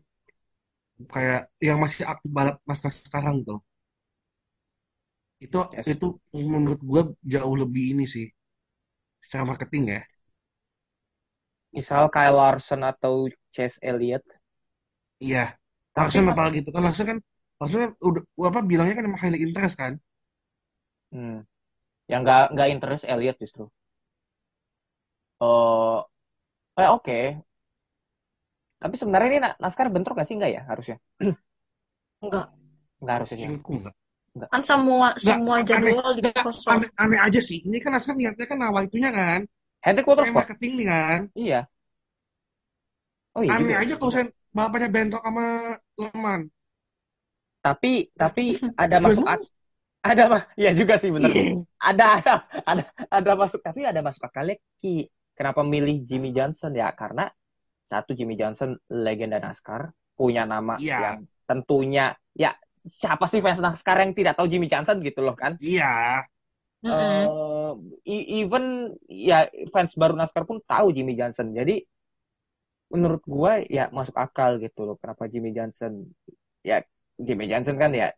kayak 1.10 1.50
yang 1.58 1.78
masih 1.82 2.06
aktif 2.06 2.30
balap 2.30 2.56
NASCAR 2.68 2.92
sekarang 2.94 3.42
gitu 3.42 3.58
loh. 3.58 3.62
itu 5.42 5.58
Yes. 5.74 5.86
itu 5.90 6.06
menurut 6.30 6.78
gue 6.90 7.02
jauh 7.26 7.56
lebih 7.58 7.84
ini 7.98 8.04
sih 8.06 8.26
secara 9.26 9.42
marketing 9.50 9.84
ya 9.98 10.00
Misal 11.76 12.04
Kyle 12.14 12.36
Larson 12.40 12.80
atau 12.92 13.14
Chase 13.54 13.78
Elliott. 13.90 14.24
iya 15.24 15.44
Larson 15.96 16.24
mas 16.26 16.34
apalagi 16.36 16.58
itu 16.62 16.70
kan 16.74 16.82
Larson 16.86 17.06
kan 17.10 17.18
Maksudnya 17.62 17.88
udah 18.08 18.22
apa 18.50 18.60
bilangnya 18.70 18.94
kan 18.98 19.06
emang 19.06 19.22
highly 19.22 19.38
interest 19.46 19.78
kan? 19.78 19.92
Hmm. 21.12 21.36
Yang 22.10 22.20
nggak 22.24 22.42
nggak 22.54 22.68
interest 22.74 23.04
Elliot 23.12 23.36
justru. 23.42 23.64
Oh, 25.40 26.06
eh, 26.78 26.88
oke. 26.96 27.18
Tapi 28.82 28.94
sebenarnya 29.00 29.28
ini 29.30 29.40
na- 29.44 29.56
naskah 29.62 29.86
bentrok 29.94 30.18
gak 30.18 30.26
sih? 30.28 30.34
Enggak 30.36 30.52
ya 30.56 30.62
harusnya? 30.70 30.96
Enggak. 32.24 32.46
Enggak 33.02 33.14
harusnya. 33.18 33.38
sih. 33.38 33.46
Singkatku 33.46 33.72
enggak. 33.78 33.94
Kan 34.52 34.62
semua 34.64 35.08
Enggak, 35.12 35.22
semua 35.22 35.56
aneh, 35.56 35.66
jadwal 35.68 36.08
enggak, 36.18 36.34
dikosong. 36.42 36.72
aneh, 36.74 36.88
aneh 36.98 37.18
aja 37.26 37.40
sih. 37.48 37.58
Ini 37.68 37.78
kan 37.84 37.92
asal 37.98 38.12
niatnya 38.18 38.46
kan 38.50 38.58
awal 38.68 38.82
itunya 38.88 39.10
kan, 39.14 39.40
Hendrik 39.84 40.06
kayak 40.18 40.34
Motorsport. 40.34 40.38
marketing 40.38 40.72
nih 40.78 40.86
kan. 40.92 41.20
Iya. 41.38 41.56
Oh 43.34 43.42
iya 43.44 43.54
Aneh 43.54 43.76
ya. 43.76 43.80
aja 43.82 43.94
kalau 44.00 44.12
saya 44.14 44.26
balapannya 44.56 44.88
bentrok 44.94 45.22
sama 45.26 45.44
Leman. 46.02 46.40
Tapi 47.62 48.10
tapi 48.18 48.58
ada 48.74 48.98
masuk 48.98 49.22
ak- 49.26 49.46
ada 50.04 50.24
mah 50.32 50.42
ya 50.58 50.70
juga 50.74 50.94
sih 51.02 51.10
bener. 51.14 51.32
iya. 51.34 51.64
Ada 51.82 52.04
ada 52.20 52.32
ada 52.70 52.82
ada 53.10 53.32
masuk 53.38 53.60
tapi 53.62 53.82
ada 53.86 54.00
masuk 54.02 54.22
akalnya 54.28 54.56
Ki. 54.82 55.06
Kenapa 55.38 55.62
milih 55.66 56.04
Jimmy 56.08 56.30
Johnson 56.36 56.72
ya? 56.76 56.92
Karena 56.94 57.26
satu 57.86 58.12
Jimmy 58.18 58.34
Johnson 58.40 58.76
legenda 58.90 59.38
NASCAR 59.42 59.90
punya 60.18 60.44
nama 60.46 60.80
Iya, 60.80 60.96
yang 60.96 61.24
tentunya 61.48 62.14
ya 62.36 62.54
siapa 62.84 63.26
sih 63.30 63.40
fans 63.44 63.60
NASCAR 63.62 63.98
yang 64.04 64.12
tidak 64.18 64.34
tahu 64.38 64.46
Jimmy 64.50 64.66
Johnson 64.70 64.98
gitu 65.02 65.20
loh 65.24 65.36
kan? 65.38 65.58
iya. 65.60 65.84
Mm-mm. 65.86 66.31
Eh 66.82 67.26
e- 68.04 68.26
even 68.42 68.64
ya 69.06 69.46
fans 69.70 69.94
baru 69.94 70.14
NASCAR 70.18 70.44
pun 70.50 70.58
tahu 70.66 70.90
Jimmy 70.96 71.14
Johnson. 71.14 71.54
Jadi 71.54 71.82
menurut 72.92 73.22
gua 73.24 73.52
ya 73.76 73.88
masuk 73.96 74.16
akal 74.24 74.60
gitu 74.60 74.80
loh 74.86 74.96
kenapa 75.00 75.24
Jimmy 75.32 75.50
Johnson. 75.56 75.92
Ya 76.62 76.82
Jimmy 77.16 77.46
Johnson 77.50 77.76
kan 77.78 77.90
ya 77.94 78.12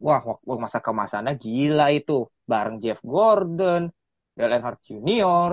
wah 0.00 0.20
waktu 0.24 0.52
masa 0.64 0.78
kemasannya 0.80 1.32
gila 1.36 1.86
itu 1.92 2.26
bareng 2.50 2.76
Jeff 2.82 3.00
Gordon, 3.04 3.92
Dale 4.36 4.52
Earnhardt 4.56 4.80
Jr. 4.88 5.52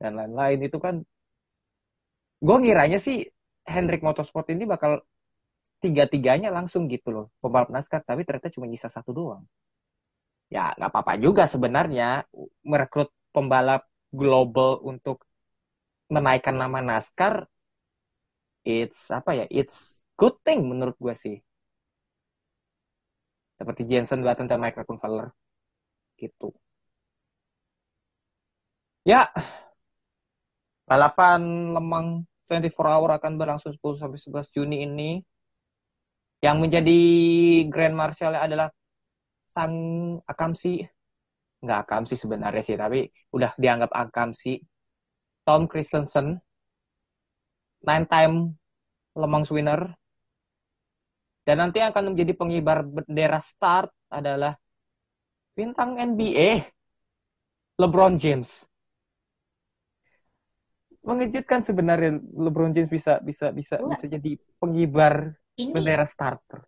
dan 0.00 0.12
lain-lain 0.18 0.58
itu 0.66 0.78
kan 0.80 0.94
gue 2.38 2.56
ngiranya 2.62 2.98
sih 3.06 3.26
Hendrick 3.66 4.02
Motorsport 4.06 4.46
ini 4.54 4.64
bakal 4.64 5.02
tiga-tiganya 5.82 6.48
langsung 6.54 6.86
gitu 6.90 7.08
loh 7.10 7.26
pembalap 7.42 7.70
NASCAR 7.74 8.02
tapi 8.06 8.22
ternyata 8.26 8.50
cuma 8.54 8.66
nyisa 8.70 8.88
satu 8.90 9.10
doang 9.10 9.42
ya 10.54 10.72
nggak 10.76 10.90
apa-apa 10.92 11.12
juga 11.24 11.44
sebenarnya 11.44 12.24
merekrut 12.70 13.10
pembalap 13.34 13.82
global 14.20 14.80
untuk 14.90 15.16
menaikkan 16.08 16.56
nama 16.56 16.78
NASCAR 16.80 17.44
it's 18.64 19.00
apa 19.18 19.30
ya 19.38 19.44
it's 19.52 19.98
good 20.18 20.34
thing 20.44 20.60
menurut 20.70 20.96
gue 20.98 21.14
sih. 21.14 21.36
Seperti 23.58 23.82
Jensen 23.90 24.22
Button 24.26 24.46
dan 24.50 24.58
Michael 24.62 24.86
Kunvaler 24.86 25.28
gitu. 26.18 26.50
Ya 29.06 29.30
balapan 30.88 31.40
Lemang 31.76 32.06
24 32.48 32.94
Hour 32.96 33.10
akan 33.20 33.32
berlangsung 33.40 33.72
10 33.76 34.00
sampai 34.02 34.18
11 34.20 34.48
Juni 34.56 34.76
ini. 34.86 35.10
Yang 36.38 36.56
menjadi 36.62 36.98
Grand 37.66 37.96
Marshal 37.98 38.34
adalah 38.38 38.70
sang 39.58 39.74
Akamsi 40.22 40.86
nggak 41.58 41.78
Akamsi 41.82 42.14
sebenarnya 42.14 42.62
sih 42.62 42.78
tapi 42.78 43.10
udah 43.34 43.50
dianggap 43.58 43.90
Akamsi 43.90 44.62
Tom 45.42 45.66
Christensen. 45.66 46.38
Nine 47.82 48.06
time 48.06 48.34
Le 49.18 49.26
Mans 49.26 49.50
winner. 49.50 49.90
Dan 51.42 51.64
nanti 51.64 51.80
yang 51.80 51.90
akan 51.90 52.12
menjadi 52.12 52.36
pengibar 52.36 52.84
bendera 52.84 53.40
start 53.40 53.88
adalah 54.12 54.52
bintang 55.56 55.96
NBA 55.96 56.68
LeBron 57.80 58.20
James. 58.20 58.68
Mengejutkan 61.00 61.64
sebenarnya 61.64 62.20
LeBron 62.20 62.76
James 62.76 62.92
bisa 62.92 63.16
bisa 63.24 63.48
bisa 63.48 63.80
Gua 63.80 63.96
bisa 63.96 64.04
jadi 64.04 64.36
pengibar 64.60 65.32
ini 65.56 65.72
bendera 65.72 66.04
starter. 66.04 66.60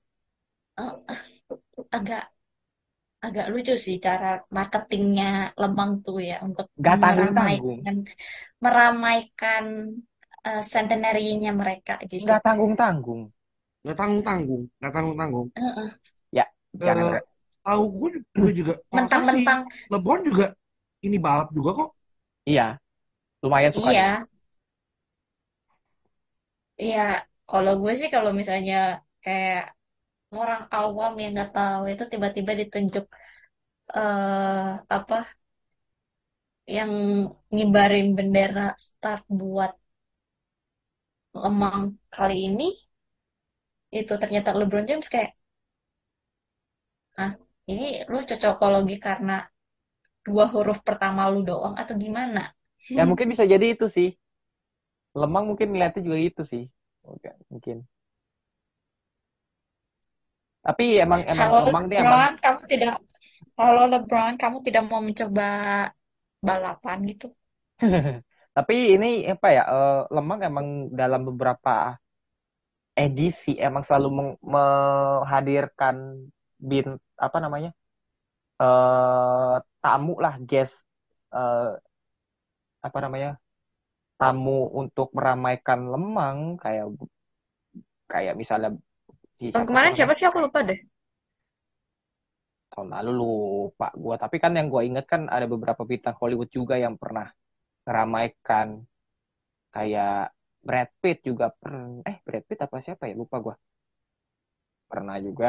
Eh, 0.81 0.97
agak 1.93 2.33
agak 3.27 3.47
lucu 3.53 3.73
sih 3.85 3.97
cara 4.07 4.27
marketingnya 4.57 5.25
Lemang 5.61 5.91
tuh 6.05 6.17
ya 6.29 6.35
untuk 6.47 6.67
tanggung 7.03 7.31
tanggung 7.39 7.81
meramaikan 7.85 7.97
meramaikan 8.65 9.65
eh, 10.47 10.61
centenary-nya 10.73 11.51
mereka 11.61 11.93
gitu. 12.13 12.17
nggak 12.23 12.41
tanggung 12.47 12.75
tanggung 12.83 13.23
Nggak 13.85 13.99
tanggung-tanggung, 14.01 14.63
nggak 14.81 14.93
tanggung-tanggung. 14.97 15.49
Heeh. 15.57 15.91
ya 16.37 16.45
jangan 16.85 17.07
Eh, 17.07 17.21
tahu 17.67 17.83
gue 17.99 18.09
gue 18.41 18.53
juga, 18.61 18.75
salah 18.93 19.27
si 19.33 19.41
Mentang-mentang 19.51 19.61
LeBron 19.93 20.21
juga 20.29 20.47
ini 21.07 21.17
balap 21.27 21.49
juga 21.57 21.71
kok. 21.79 21.91
iya 22.51 22.65
lumayan 23.43 23.73
suka 23.77 23.91
iya, 23.93 24.27
iya. 26.83 26.99
Kalau 27.51 27.73
gue 27.83 27.93
sih 28.01 28.09
kalau 28.15 28.31
misalnya 28.41 28.75
kayak 29.25 29.61
orang 30.39 30.63
awam 30.77 31.13
yang 31.21 31.31
nggak 31.35 31.51
tahu 31.57 31.83
itu 31.93 32.03
tiba-tiba 32.13 32.53
ditunjuk 32.61 33.05
eh 33.99 34.69
apa 34.97 35.15
yang 36.77 36.91
ngibarin 37.55 38.07
bendera 38.17 38.67
start 38.87 39.23
buat 39.41 39.73
Lemang 41.43 41.81
kali 42.15 42.37
ini 42.49 42.67
itu 43.99 44.13
ternyata 44.23 44.51
LeBron 44.59 44.87
James 44.89 45.07
kayak 45.13 45.31
ah 47.25 47.33
ini 47.73 47.87
lu 48.11 48.19
cocokologi 48.31 48.97
karena 49.07 49.37
dua 50.27 50.45
huruf 50.53 50.79
pertama 50.89 51.23
lu 51.33 51.41
doang 51.51 51.75
atau 51.83 51.95
gimana? 52.05 52.43
ya 52.99 53.03
mungkin 53.09 53.27
bisa 53.33 53.45
jadi 53.53 53.67
itu 53.75 53.87
sih. 53.97 54.09
Lemang 55.21 55.45
mungkin 55.51 55.69
ngeliatnya 55.75 56.03
juga 56.07 56.19
itu 56.29 56.43
sih. 56.53 56.65
Mungkin 57.51 57.77
tapi 60.67 60.85
emang 61.05 61.21
emang 61.33 61.51
Halo 61.51 61.59
lemang 61.65 61.85
dia 61.91 62.01
emang 62.07 62.23
LeBron, 62.23 62.33
kamu 62.43 62.61
tidak 62.73 62.95
Halo 63.59 63.81
LeBron, 63.93 64.35
kamu 64.43 64.57
tidak 64.67 64.83
mau 64.91 65.01
mencoba 65.07 65.45
balapan 66.47 66.99
gitu? 67.11 67.27
tapi 68.57 68.75
ini 68.95 69.07
apa 69.33 69.47
ya 69.57 69.63
eh, 69.75 70.01
lemang 70.15 70.41
emang 70.49 70.67
dalam 71.01 71.21
beberapa 71.29 71.71
edisi 72.99 73.51
emang 73.67 73.83
selalu 73.87 74.09
meng- 74.19 74.41
menghadirkan 74.55 75.97
bin 76.61 76.87
apa 77.27 77.39
namanya 77.45 77.71
eh 78.63 79.55
tamu 79.83 80.13
lah 80.25 80.35
guest 80.49 80.77
eh, 81.37 81.71
apa 82.87 82.99
namanya 83.05 83.31
tamu 84.21 84.59
untuk 84.83 85.09
meramaikan 85.17 85.81
lemang 85.93 86.39
kayak 86.63 86.87
kayak 88.11 88.35
misalnya 88.41 88.69
si 89.41 89.47
Tahun 89.53 89.67
siapa 89.67 89.75
tuh 89.81 89.85
kemarin 89.85 89.93
siapa 89.97 90.13
namanya 90.13 90.17
sih 90.17 90.27
aku 90.29 90.39
lupa 90.45 90.61
deh. 90.69 90.79
tahun 92.71 92.89
lalu 92.95 93.11
lupa 93.23 93.87
gua. 94.03 94.15
Tapi 94.23 94.37
kan 94.43 94.53
yang 94.59 94.69
gua 94.73 94.83
inget 94.89 95.05
kan 95.13 95.23
ada 95.35 95.47
beberapa 95.53 95.83
bintang 95.91 96.15
Hollywood 96.21 96.51
juga 96.59 96.75
yang 96.85 96.95
pernah 97.03 97.27
meramaikan 97.87 98.69
kayak 99.75 100.15
Brad 100.67 100.91
Pitt 101.03 101.19
juga 101.29 101.47
pernah 101.61 102.03
eh 102.11 102.17
Brad 102.27 102.45
Pitt 102.49 102.61
apa 102.67 102.77
siapa 102.85 103.05
ya? 103.11 103.15
Lupa 103.23 103.37
gua. 103.45 103.55
Pernah 104.91 105.17
juga 105.27 105.49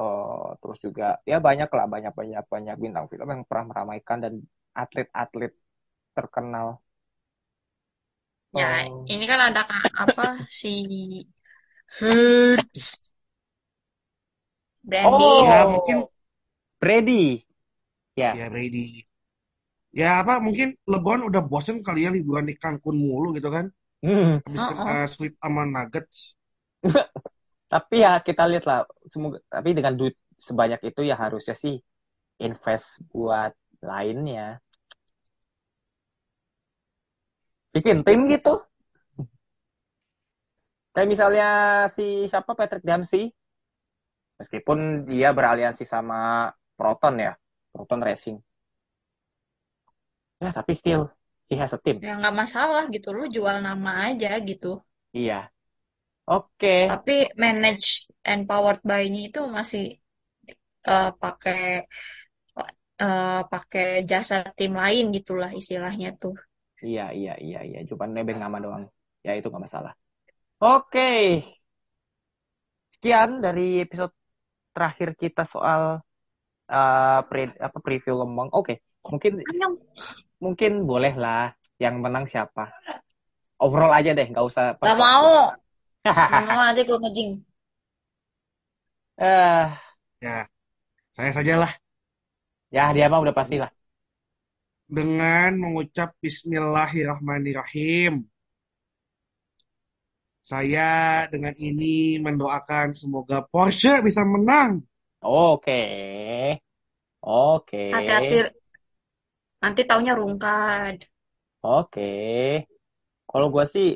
eh 0.00 0.48
terus 0.60 0.78
juga 0.86 1.04
ya 1.30 1.36
banyak 1.46 1.68
lah 1.76 1.86
banyak 1.94 2.12
banyak 2.20 2.42
banyak 2.54 2.74
bintang 2.82 3.06
film 3.10 3.28
yang 3.34 3.42
pernah 3.48 3.66
meramaikan 3.70 4.18
dan 4.24 4.34
atlet-atlet 4.82 5.52
terkenal. 6.16 6.68
Ya, 8.58 8.66
Eh, 8.66 8.84
ini 9.12 9.24
kan 9.30 9.40
ada 9.48 9.60
apa 10.02 10.22
si 10.60 10.68
Hurts, 11.96 13.08
Brandy. 14.84 15.24
Ya 15.44 15.58
oh 15.64 15.68
mungkin 15.72 15.96
Brady 16.78 17.24
ya 18.18 18.30
ya 18.34 18.46
ready. 18.52 19.06
Ya 19.94 20.20
apa 20.20 20.38
mungkin 20.38 20.76
LeBron 20.84 21.24
udah 21.32 21.42
bosen 21.42 21.80
kali 21.80 22.04
ya 22.04 22.10
liburan 22.12 22.44
di 22.44 22.54
Cancun 22.60 22.96
mulu 22.98 23.32
gitu 23.32 23.48
kan. 23.48 23.72
Hmm. 24.04 24.38
Habis 24.44 24.62
Oh, 24.62 24.74
oh. 24.78 24.84
uh, 24.84 25.06
sleep 25.08 25.34
sama 25.40 25.62
Nuggets. 25.64 26.36
Tapi 27.72 27.96
ya 28.00 28.16
kita 28.24 28.48
lihat 28.48 28.64
lah, 28.64 28.88
semoga 29.12 29.44
tapi 29.52 29.76
dengan 29.76 29.92
duit 29.92 30.16
sebanyak 30.40 30.80
itu 30.88 31.04
ya 31.04 31.20
harusnya 31.20 31.52
sih 31.52 31.76
invest 32.40 32.96
buat 33.12 33.52
lainnya. 33.84 34.56
Bikin 37.76 38.00
tim 38.08 38.24
gitu. 38.32 38.64
Kayak 40.98 41.14
misalnya 41.14 41.48
si 41.94 42.26
siapa 42.26 42.58
Patrick 42.58 42.82
Dempsey, 42.82 43.30
meskipun 44.42 45.06
dia 45.06 45.30
beraliansi 45.30 45.86
sama 45.86 46.50
Proton 46.74 47.22
ya, 47.22 47.38
Proton 47.70 48.02
Racing. 48.02 48.34
Ya, 50.42 50.50
tapi 50.50 50.74
still 50.74 51.06
he 51.46 51.54
has 51.54 51.70
a 51.70 51.78
team. 51.78 52.02
Ya 52.02 52.18
nggak 52.18 52.34
masalah 52.34 52.90
gitu, 52.90 53.14
lu 53.14 53.30
jual 53.30 53.62
nama 53.62 54.10
aja 54.10 54.34
gitu. 54.42 54.82
Iya. 55.14 55.54
Oke. 56.26 56.90
Tapi 56.90 57.30
manage 57.38 58.10
and 58.26 58.42
powered 58.50 58.82
by-nya 58.82 59.30
itu 59.30 59.46
masih 59.46 60.02
eh, 60.82 61.10
pakai 61.14 61.86
eh, 62.98 63.40
pakai 63.46 64.02
jasa 64.02 64.34
tim 64.58 64.74
lain 64.74 65.14
gitulah 65.14 65.54
istilahnya 65.54 66.10
tuh. 66.18 66.34
Iya, 66.82 67.14
iya, 67.14 67.32
iya, 67.38 67.58
iya. 67.62 67.78
Cuma 67.86 68.10
nebeng 68.10 68.38
nama 68.42 68.58
doang. 68.58 68.84
Ya, 69.22 69.38
itu 69.38 69.46
nggak 69.50 69.64
masalah. 69.70 69.97
Oke. 70.58 71.08
Sekian 72.94 73.38
dari 73.38 73.84
episode 73.84 74.10
terakhir 74.74 75.14
kita 75.14 75.46
soal 75.46 76.02
uh, 76.70 77.20
pre, 77.30 77.54
apa 77.58 77.78
preview 77.78 78.18
Lemong. 78.18 78.50
Oke, 78.50 78.82
mungkin 79.06 79.38
mungkin 80.42 80.72
boleh 80.82 81.14
lah 81.14 81.54
yang 81.78 82.02
menang 82.02 82.26
siapa. 82.26 82.74
Overall 83.58 83.94
aja 83.94 84.14
deh, 84.14 84.26
nggak 84.26 84.46
usah. 84.46 84.74
Gak 84.78 84.98
mau. 84.98 85.54
Gak 86.06 86.42
mau 86.46 86.62
nanti 86.62 86.82
gue 86.86 86.98
ngejing. 86.98 87.30
Eh, 89.18 89.66
Ya, 90.18 90.50
saya 91.14 91.30
sajalah 91.30 91.70
ya 92.74 92.90
dia 92.90 93.06
mah 93.06 93.22
udah 93.22 93.34
pasti 93.34 93.62
lah. 93.62 93.70
dengan 94.90 95.54
mengucap 95.62 96.18
Bismillahirrahmanirrahim. 96.18 98.26
Saya 100.48 101.28
dengan 101.28 101.52
ini 101.60 102.16
mendoakan 102.24 102.96
semoga 102.96 103.44
Porsche 103.44 104.00
bisa 104.00 104.24
menang. 104.24 104.80
Oke. 105.20 105.84
Oke. 107.20 107.92
Hati-hati. 107.92 108.48
Nanti 109.60 109.84
taunya 109.84 110.16
rungkad. 110.16 111.04
Oke. 111.60 112.12
Kalau 113.28 113.52
gue 113.52 113.64
sih, 113.68 113.92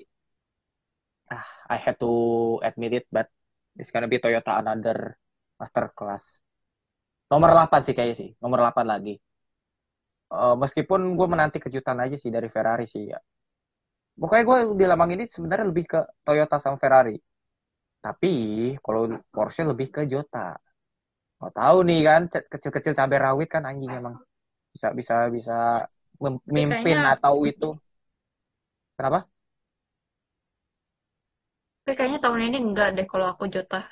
ah, 1.33 1.73
I 1.73 1.81
have 1.81 1.97
to 1.97 2.13
admit 2.61 3.01
it, 3.01 3.05
but 3.09 3.33
it's 3.81 3.89
gonna 3.89 4.05
be 4.05 4.21
Toyota 4.21 4.61
another 4.61 5.17
masterclass. 5.57 6.37
Nomor 7.33 7.57
8 7.57 7.81
sih 7.81 7.97
kayaknya 7.97 8.17
sih, 8.21 8.31
nomor 8.45 8.61
8 8.61 8.85
lagi. 8.85 9.17
Eh, 10.29 10.57
meskipun 10.61 11.17
gue 11.17 11.29
menanti 11.33 11.65
kejutan 11.65 11.97
aja 11.97 12.21
sih 12.21 12.29
dari 12.29 12.53
Ferrari 12.53 12.85
sih 12.85 13.09
ya. 13.09 13.17
Pokoknya 14.21 14.45
gue 14.49 14.59
di 14.81 14.85
Lemang 14.91 15.11
ini 15.17 15.25
sebenarnya 15.27 15.67
lebih 15.73 15.85
ke 15.93 16.01
Toyota 16.27 16.57
sama 16.61 16.77
Ferrari. 16.83 17.17
Tapi 18.03 18.33
kalau 18.85 19.03
Porsche 19.35 19.63
lebih 19.67 19.89
ke 19.95 20.03
Jota. 20.11 20.59
Mau 21.41 21.51
tahu 21.51 21.79
nih 21.89 22.01
kan, 22.09 22.23
kecil-kecil 22.31 22.95
cabai 22.99 23.19
rawit 23.19 23.49
kan 23.51 23.63
anjing 23.67 23.91
emang 23.91 24.15
bisa 24.75 24.89
bisa 24.95 25.15
bisa 25.37 25.57
memimpin 26.23 26.97
kayaknya- 26.97 27.13
atau 27.19 27.35
itu. 27.51 27.69
Kenapa? 28.97 29.27
Tapi 31.83 31.93
kayaknya 31.99 32.21
tahun 32.23 32.41
ini 32.49 32.59
enggak 32.63 32.89
deh 32.95 33.07
kalau 33.11 33.27
aku 33.33 33.45
Jota. 33.51 33.83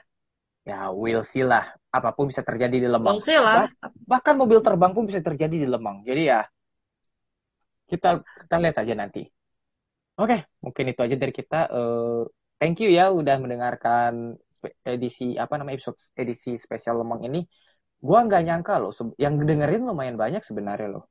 Ya, 0.69 0.93
we'll 0.93 1.25
see 1.27 1.43
lah. 1.43 1.75
Apa 1.91 2.15
pun 2.15 2.31
bisa 2.31 2.45
terjadi 2.47 2.77
di 2.85 2.89
Lemang. 2.89 3.17
We'll 3.19 3.25
see 3.25 3.41
lah. 3.41 3.67
Bahkan 4.07 4.35
mobil 4.39 4.61
terbang 4.63 4.93
pun 4.95 5.05
bisa 5.11 5.19
terjadi 5.25 5.57
di 5.65 5.67
Lemang. 5.67 6.07
Jadi 6.07 6.23
ya, 6.31 6.41
kita 7.91 8.23
kita 8.47 8.57
lihat 8.63 8.77
aja 8.79 8.95
nanti. 8.95 9.23
Oke, 10.21 10.37
mungkin 10.61 10.85
itu 10.93 11.01
aja 11.01 11.17
dari 11.17 11.33
kita. 11.33 11.61
Eh, 11.73 12.21
thank 12.61 12.77
you 12.85 12.93
ya 12.93 13.09
udah 13.09 13.41
mendengarkan 13.41 14.37
edisi 14.85 15.41
apa 15.41 15.57
namanya 15.57 15.81
episode 15.81 15.97
edisi 16.13 16.61
spesial 16.61 17.01
Lemang 17.01 17.25
ini. 17.25 17.41
Gua 18.01 18.25
nggak 18.29 18.43
nyangka 18.45 18.81
loh, 18.81 18.93
yang 19.17 19.41
dengerin 19.41 19.85
lumayan 19.89 20.21
banyak 20.21 20.45
sebenarnya 20.45 20.89
loh. 21.01 21.05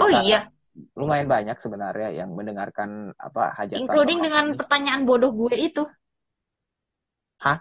Oh 0.00 0.08
Kita- 0.08 0.24
iya, 0.24 0.40
lumayan 0.96 1.28
banyak 1.28 1.56
sebenarnya 1.56 2.12
yang 2.16 2.32
mendengarkan 2.36 3.12
apa 3.16 3.52
hajatan 3.56 3.80
including 3.84 4.20
dengan 4.24 4.52
ini. 4.52 4.56
pertanyaan 4.60 5.02
bodoh 5.08 5.32
gue 5.32 5.56
itu. 5.56 5.84
Hah? 7.40 7.60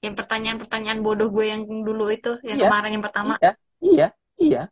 Yang 0.00 0.14
pertanyaan-pertanyaan 0.24 1.00
bodoh 1.04 1.28
gue 1.28 1.44
yang 1.48 1.64
dulu 1.64 2.08
itu, 2.12 2.36
yang 2.44 2.56
Iya. 2.56 2.68
kemarin 2.68 2.90
yang 2.96 3.04
pertama. 3.04 3.34
Iya, 3.40 3.52
iya, 3.80 4.08
iya. 4.40 4.62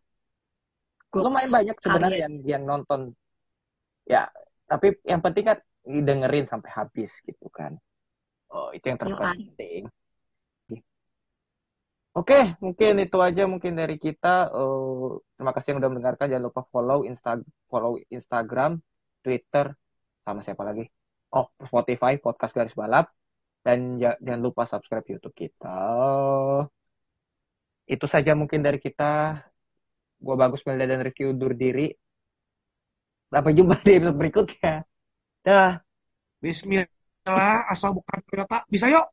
Goks. 1.09 1.25
lumayan 1.25 1.49
banyak 1.53 1.77
sebenarnya 1.81 2.19
yang 2.29 2.35
yang 2.45 2.63
nonton 2.69 3.17
ya 4.09 4.33
tapi 4.65 4.97
yang 5.05 5.21
penting 5.21 5.45
kan 5.45 5.59
dengerin 5.85 6.49
sampai 6.49 6.69
habis 6.73 7.21
gitu 7.25 7.49
kan. 7.53 7.77
Oh 8.53 8.73
itu 8.73 8.89
yang 8.89 8.97
terpenting. 9.01 9.85
Oke 12.17 12.59
mungkin 12.65 12.99
itu 12.99 13.19
aja 13.21 13.45
mungkin 13.45 13.79
dari 13.79 13.97
kita. 14.01 14.49
Eh, 14.51 15.09
terima 15.37 15.53
kasih 15.55 15.69
yang 15.77 15.81
udah 15.85 15.91
mendengarkan. 15.93 16.27
Jangan 16.33 16.45
lupa 16.49 16.63
follow 16.73 17.05
insta 17.05 17.39
follow 17.71 18.01
Instagram 18.11 18.81
Twitter 19.25 19.73
sama 20.25 20.41
siapa 20.45 20.65
lagi? 20.65 20.85
Oh 21.33 21.49
Spotify 21.63 22.17
podcast 22.19 22.53
garis 22.57 22.75
balap. 22.75 23.13
Dan 23.65 24.01
ja- 24.01 24.19
jangan 24.25 24.41
lupa 24.41 24.65
subscribe 24.65 25.05
YouTube 25.05 25.37
kita. 25.37 25.79
Itu 27.89 28.05
saja 28.09 28.33
mungkin 28.37 28.61
dari 28.65 28.81
kita. 28.81 29.41
Gua 30.19 30.35
bagus 30.35 30.67
Melda 30.67 30.85
dan 30.91 31.01
Review 31.07 31.31
undur 31.33 31.55
diri 31.55 31.95
sampai 33.33 33.53
jumpa 33.59 33.75
di 33.85 33.91
episode 33.99 34.19
berikutnya 34.21 34.75
dah 35.47 35.71
Bismillah, 36.39 37.67
asal 37.67 37.91
bukan 37.99 38.19
Toyota. 38.31 38.63
Bisa 38.71 38.87
yuk. 38.87 39.07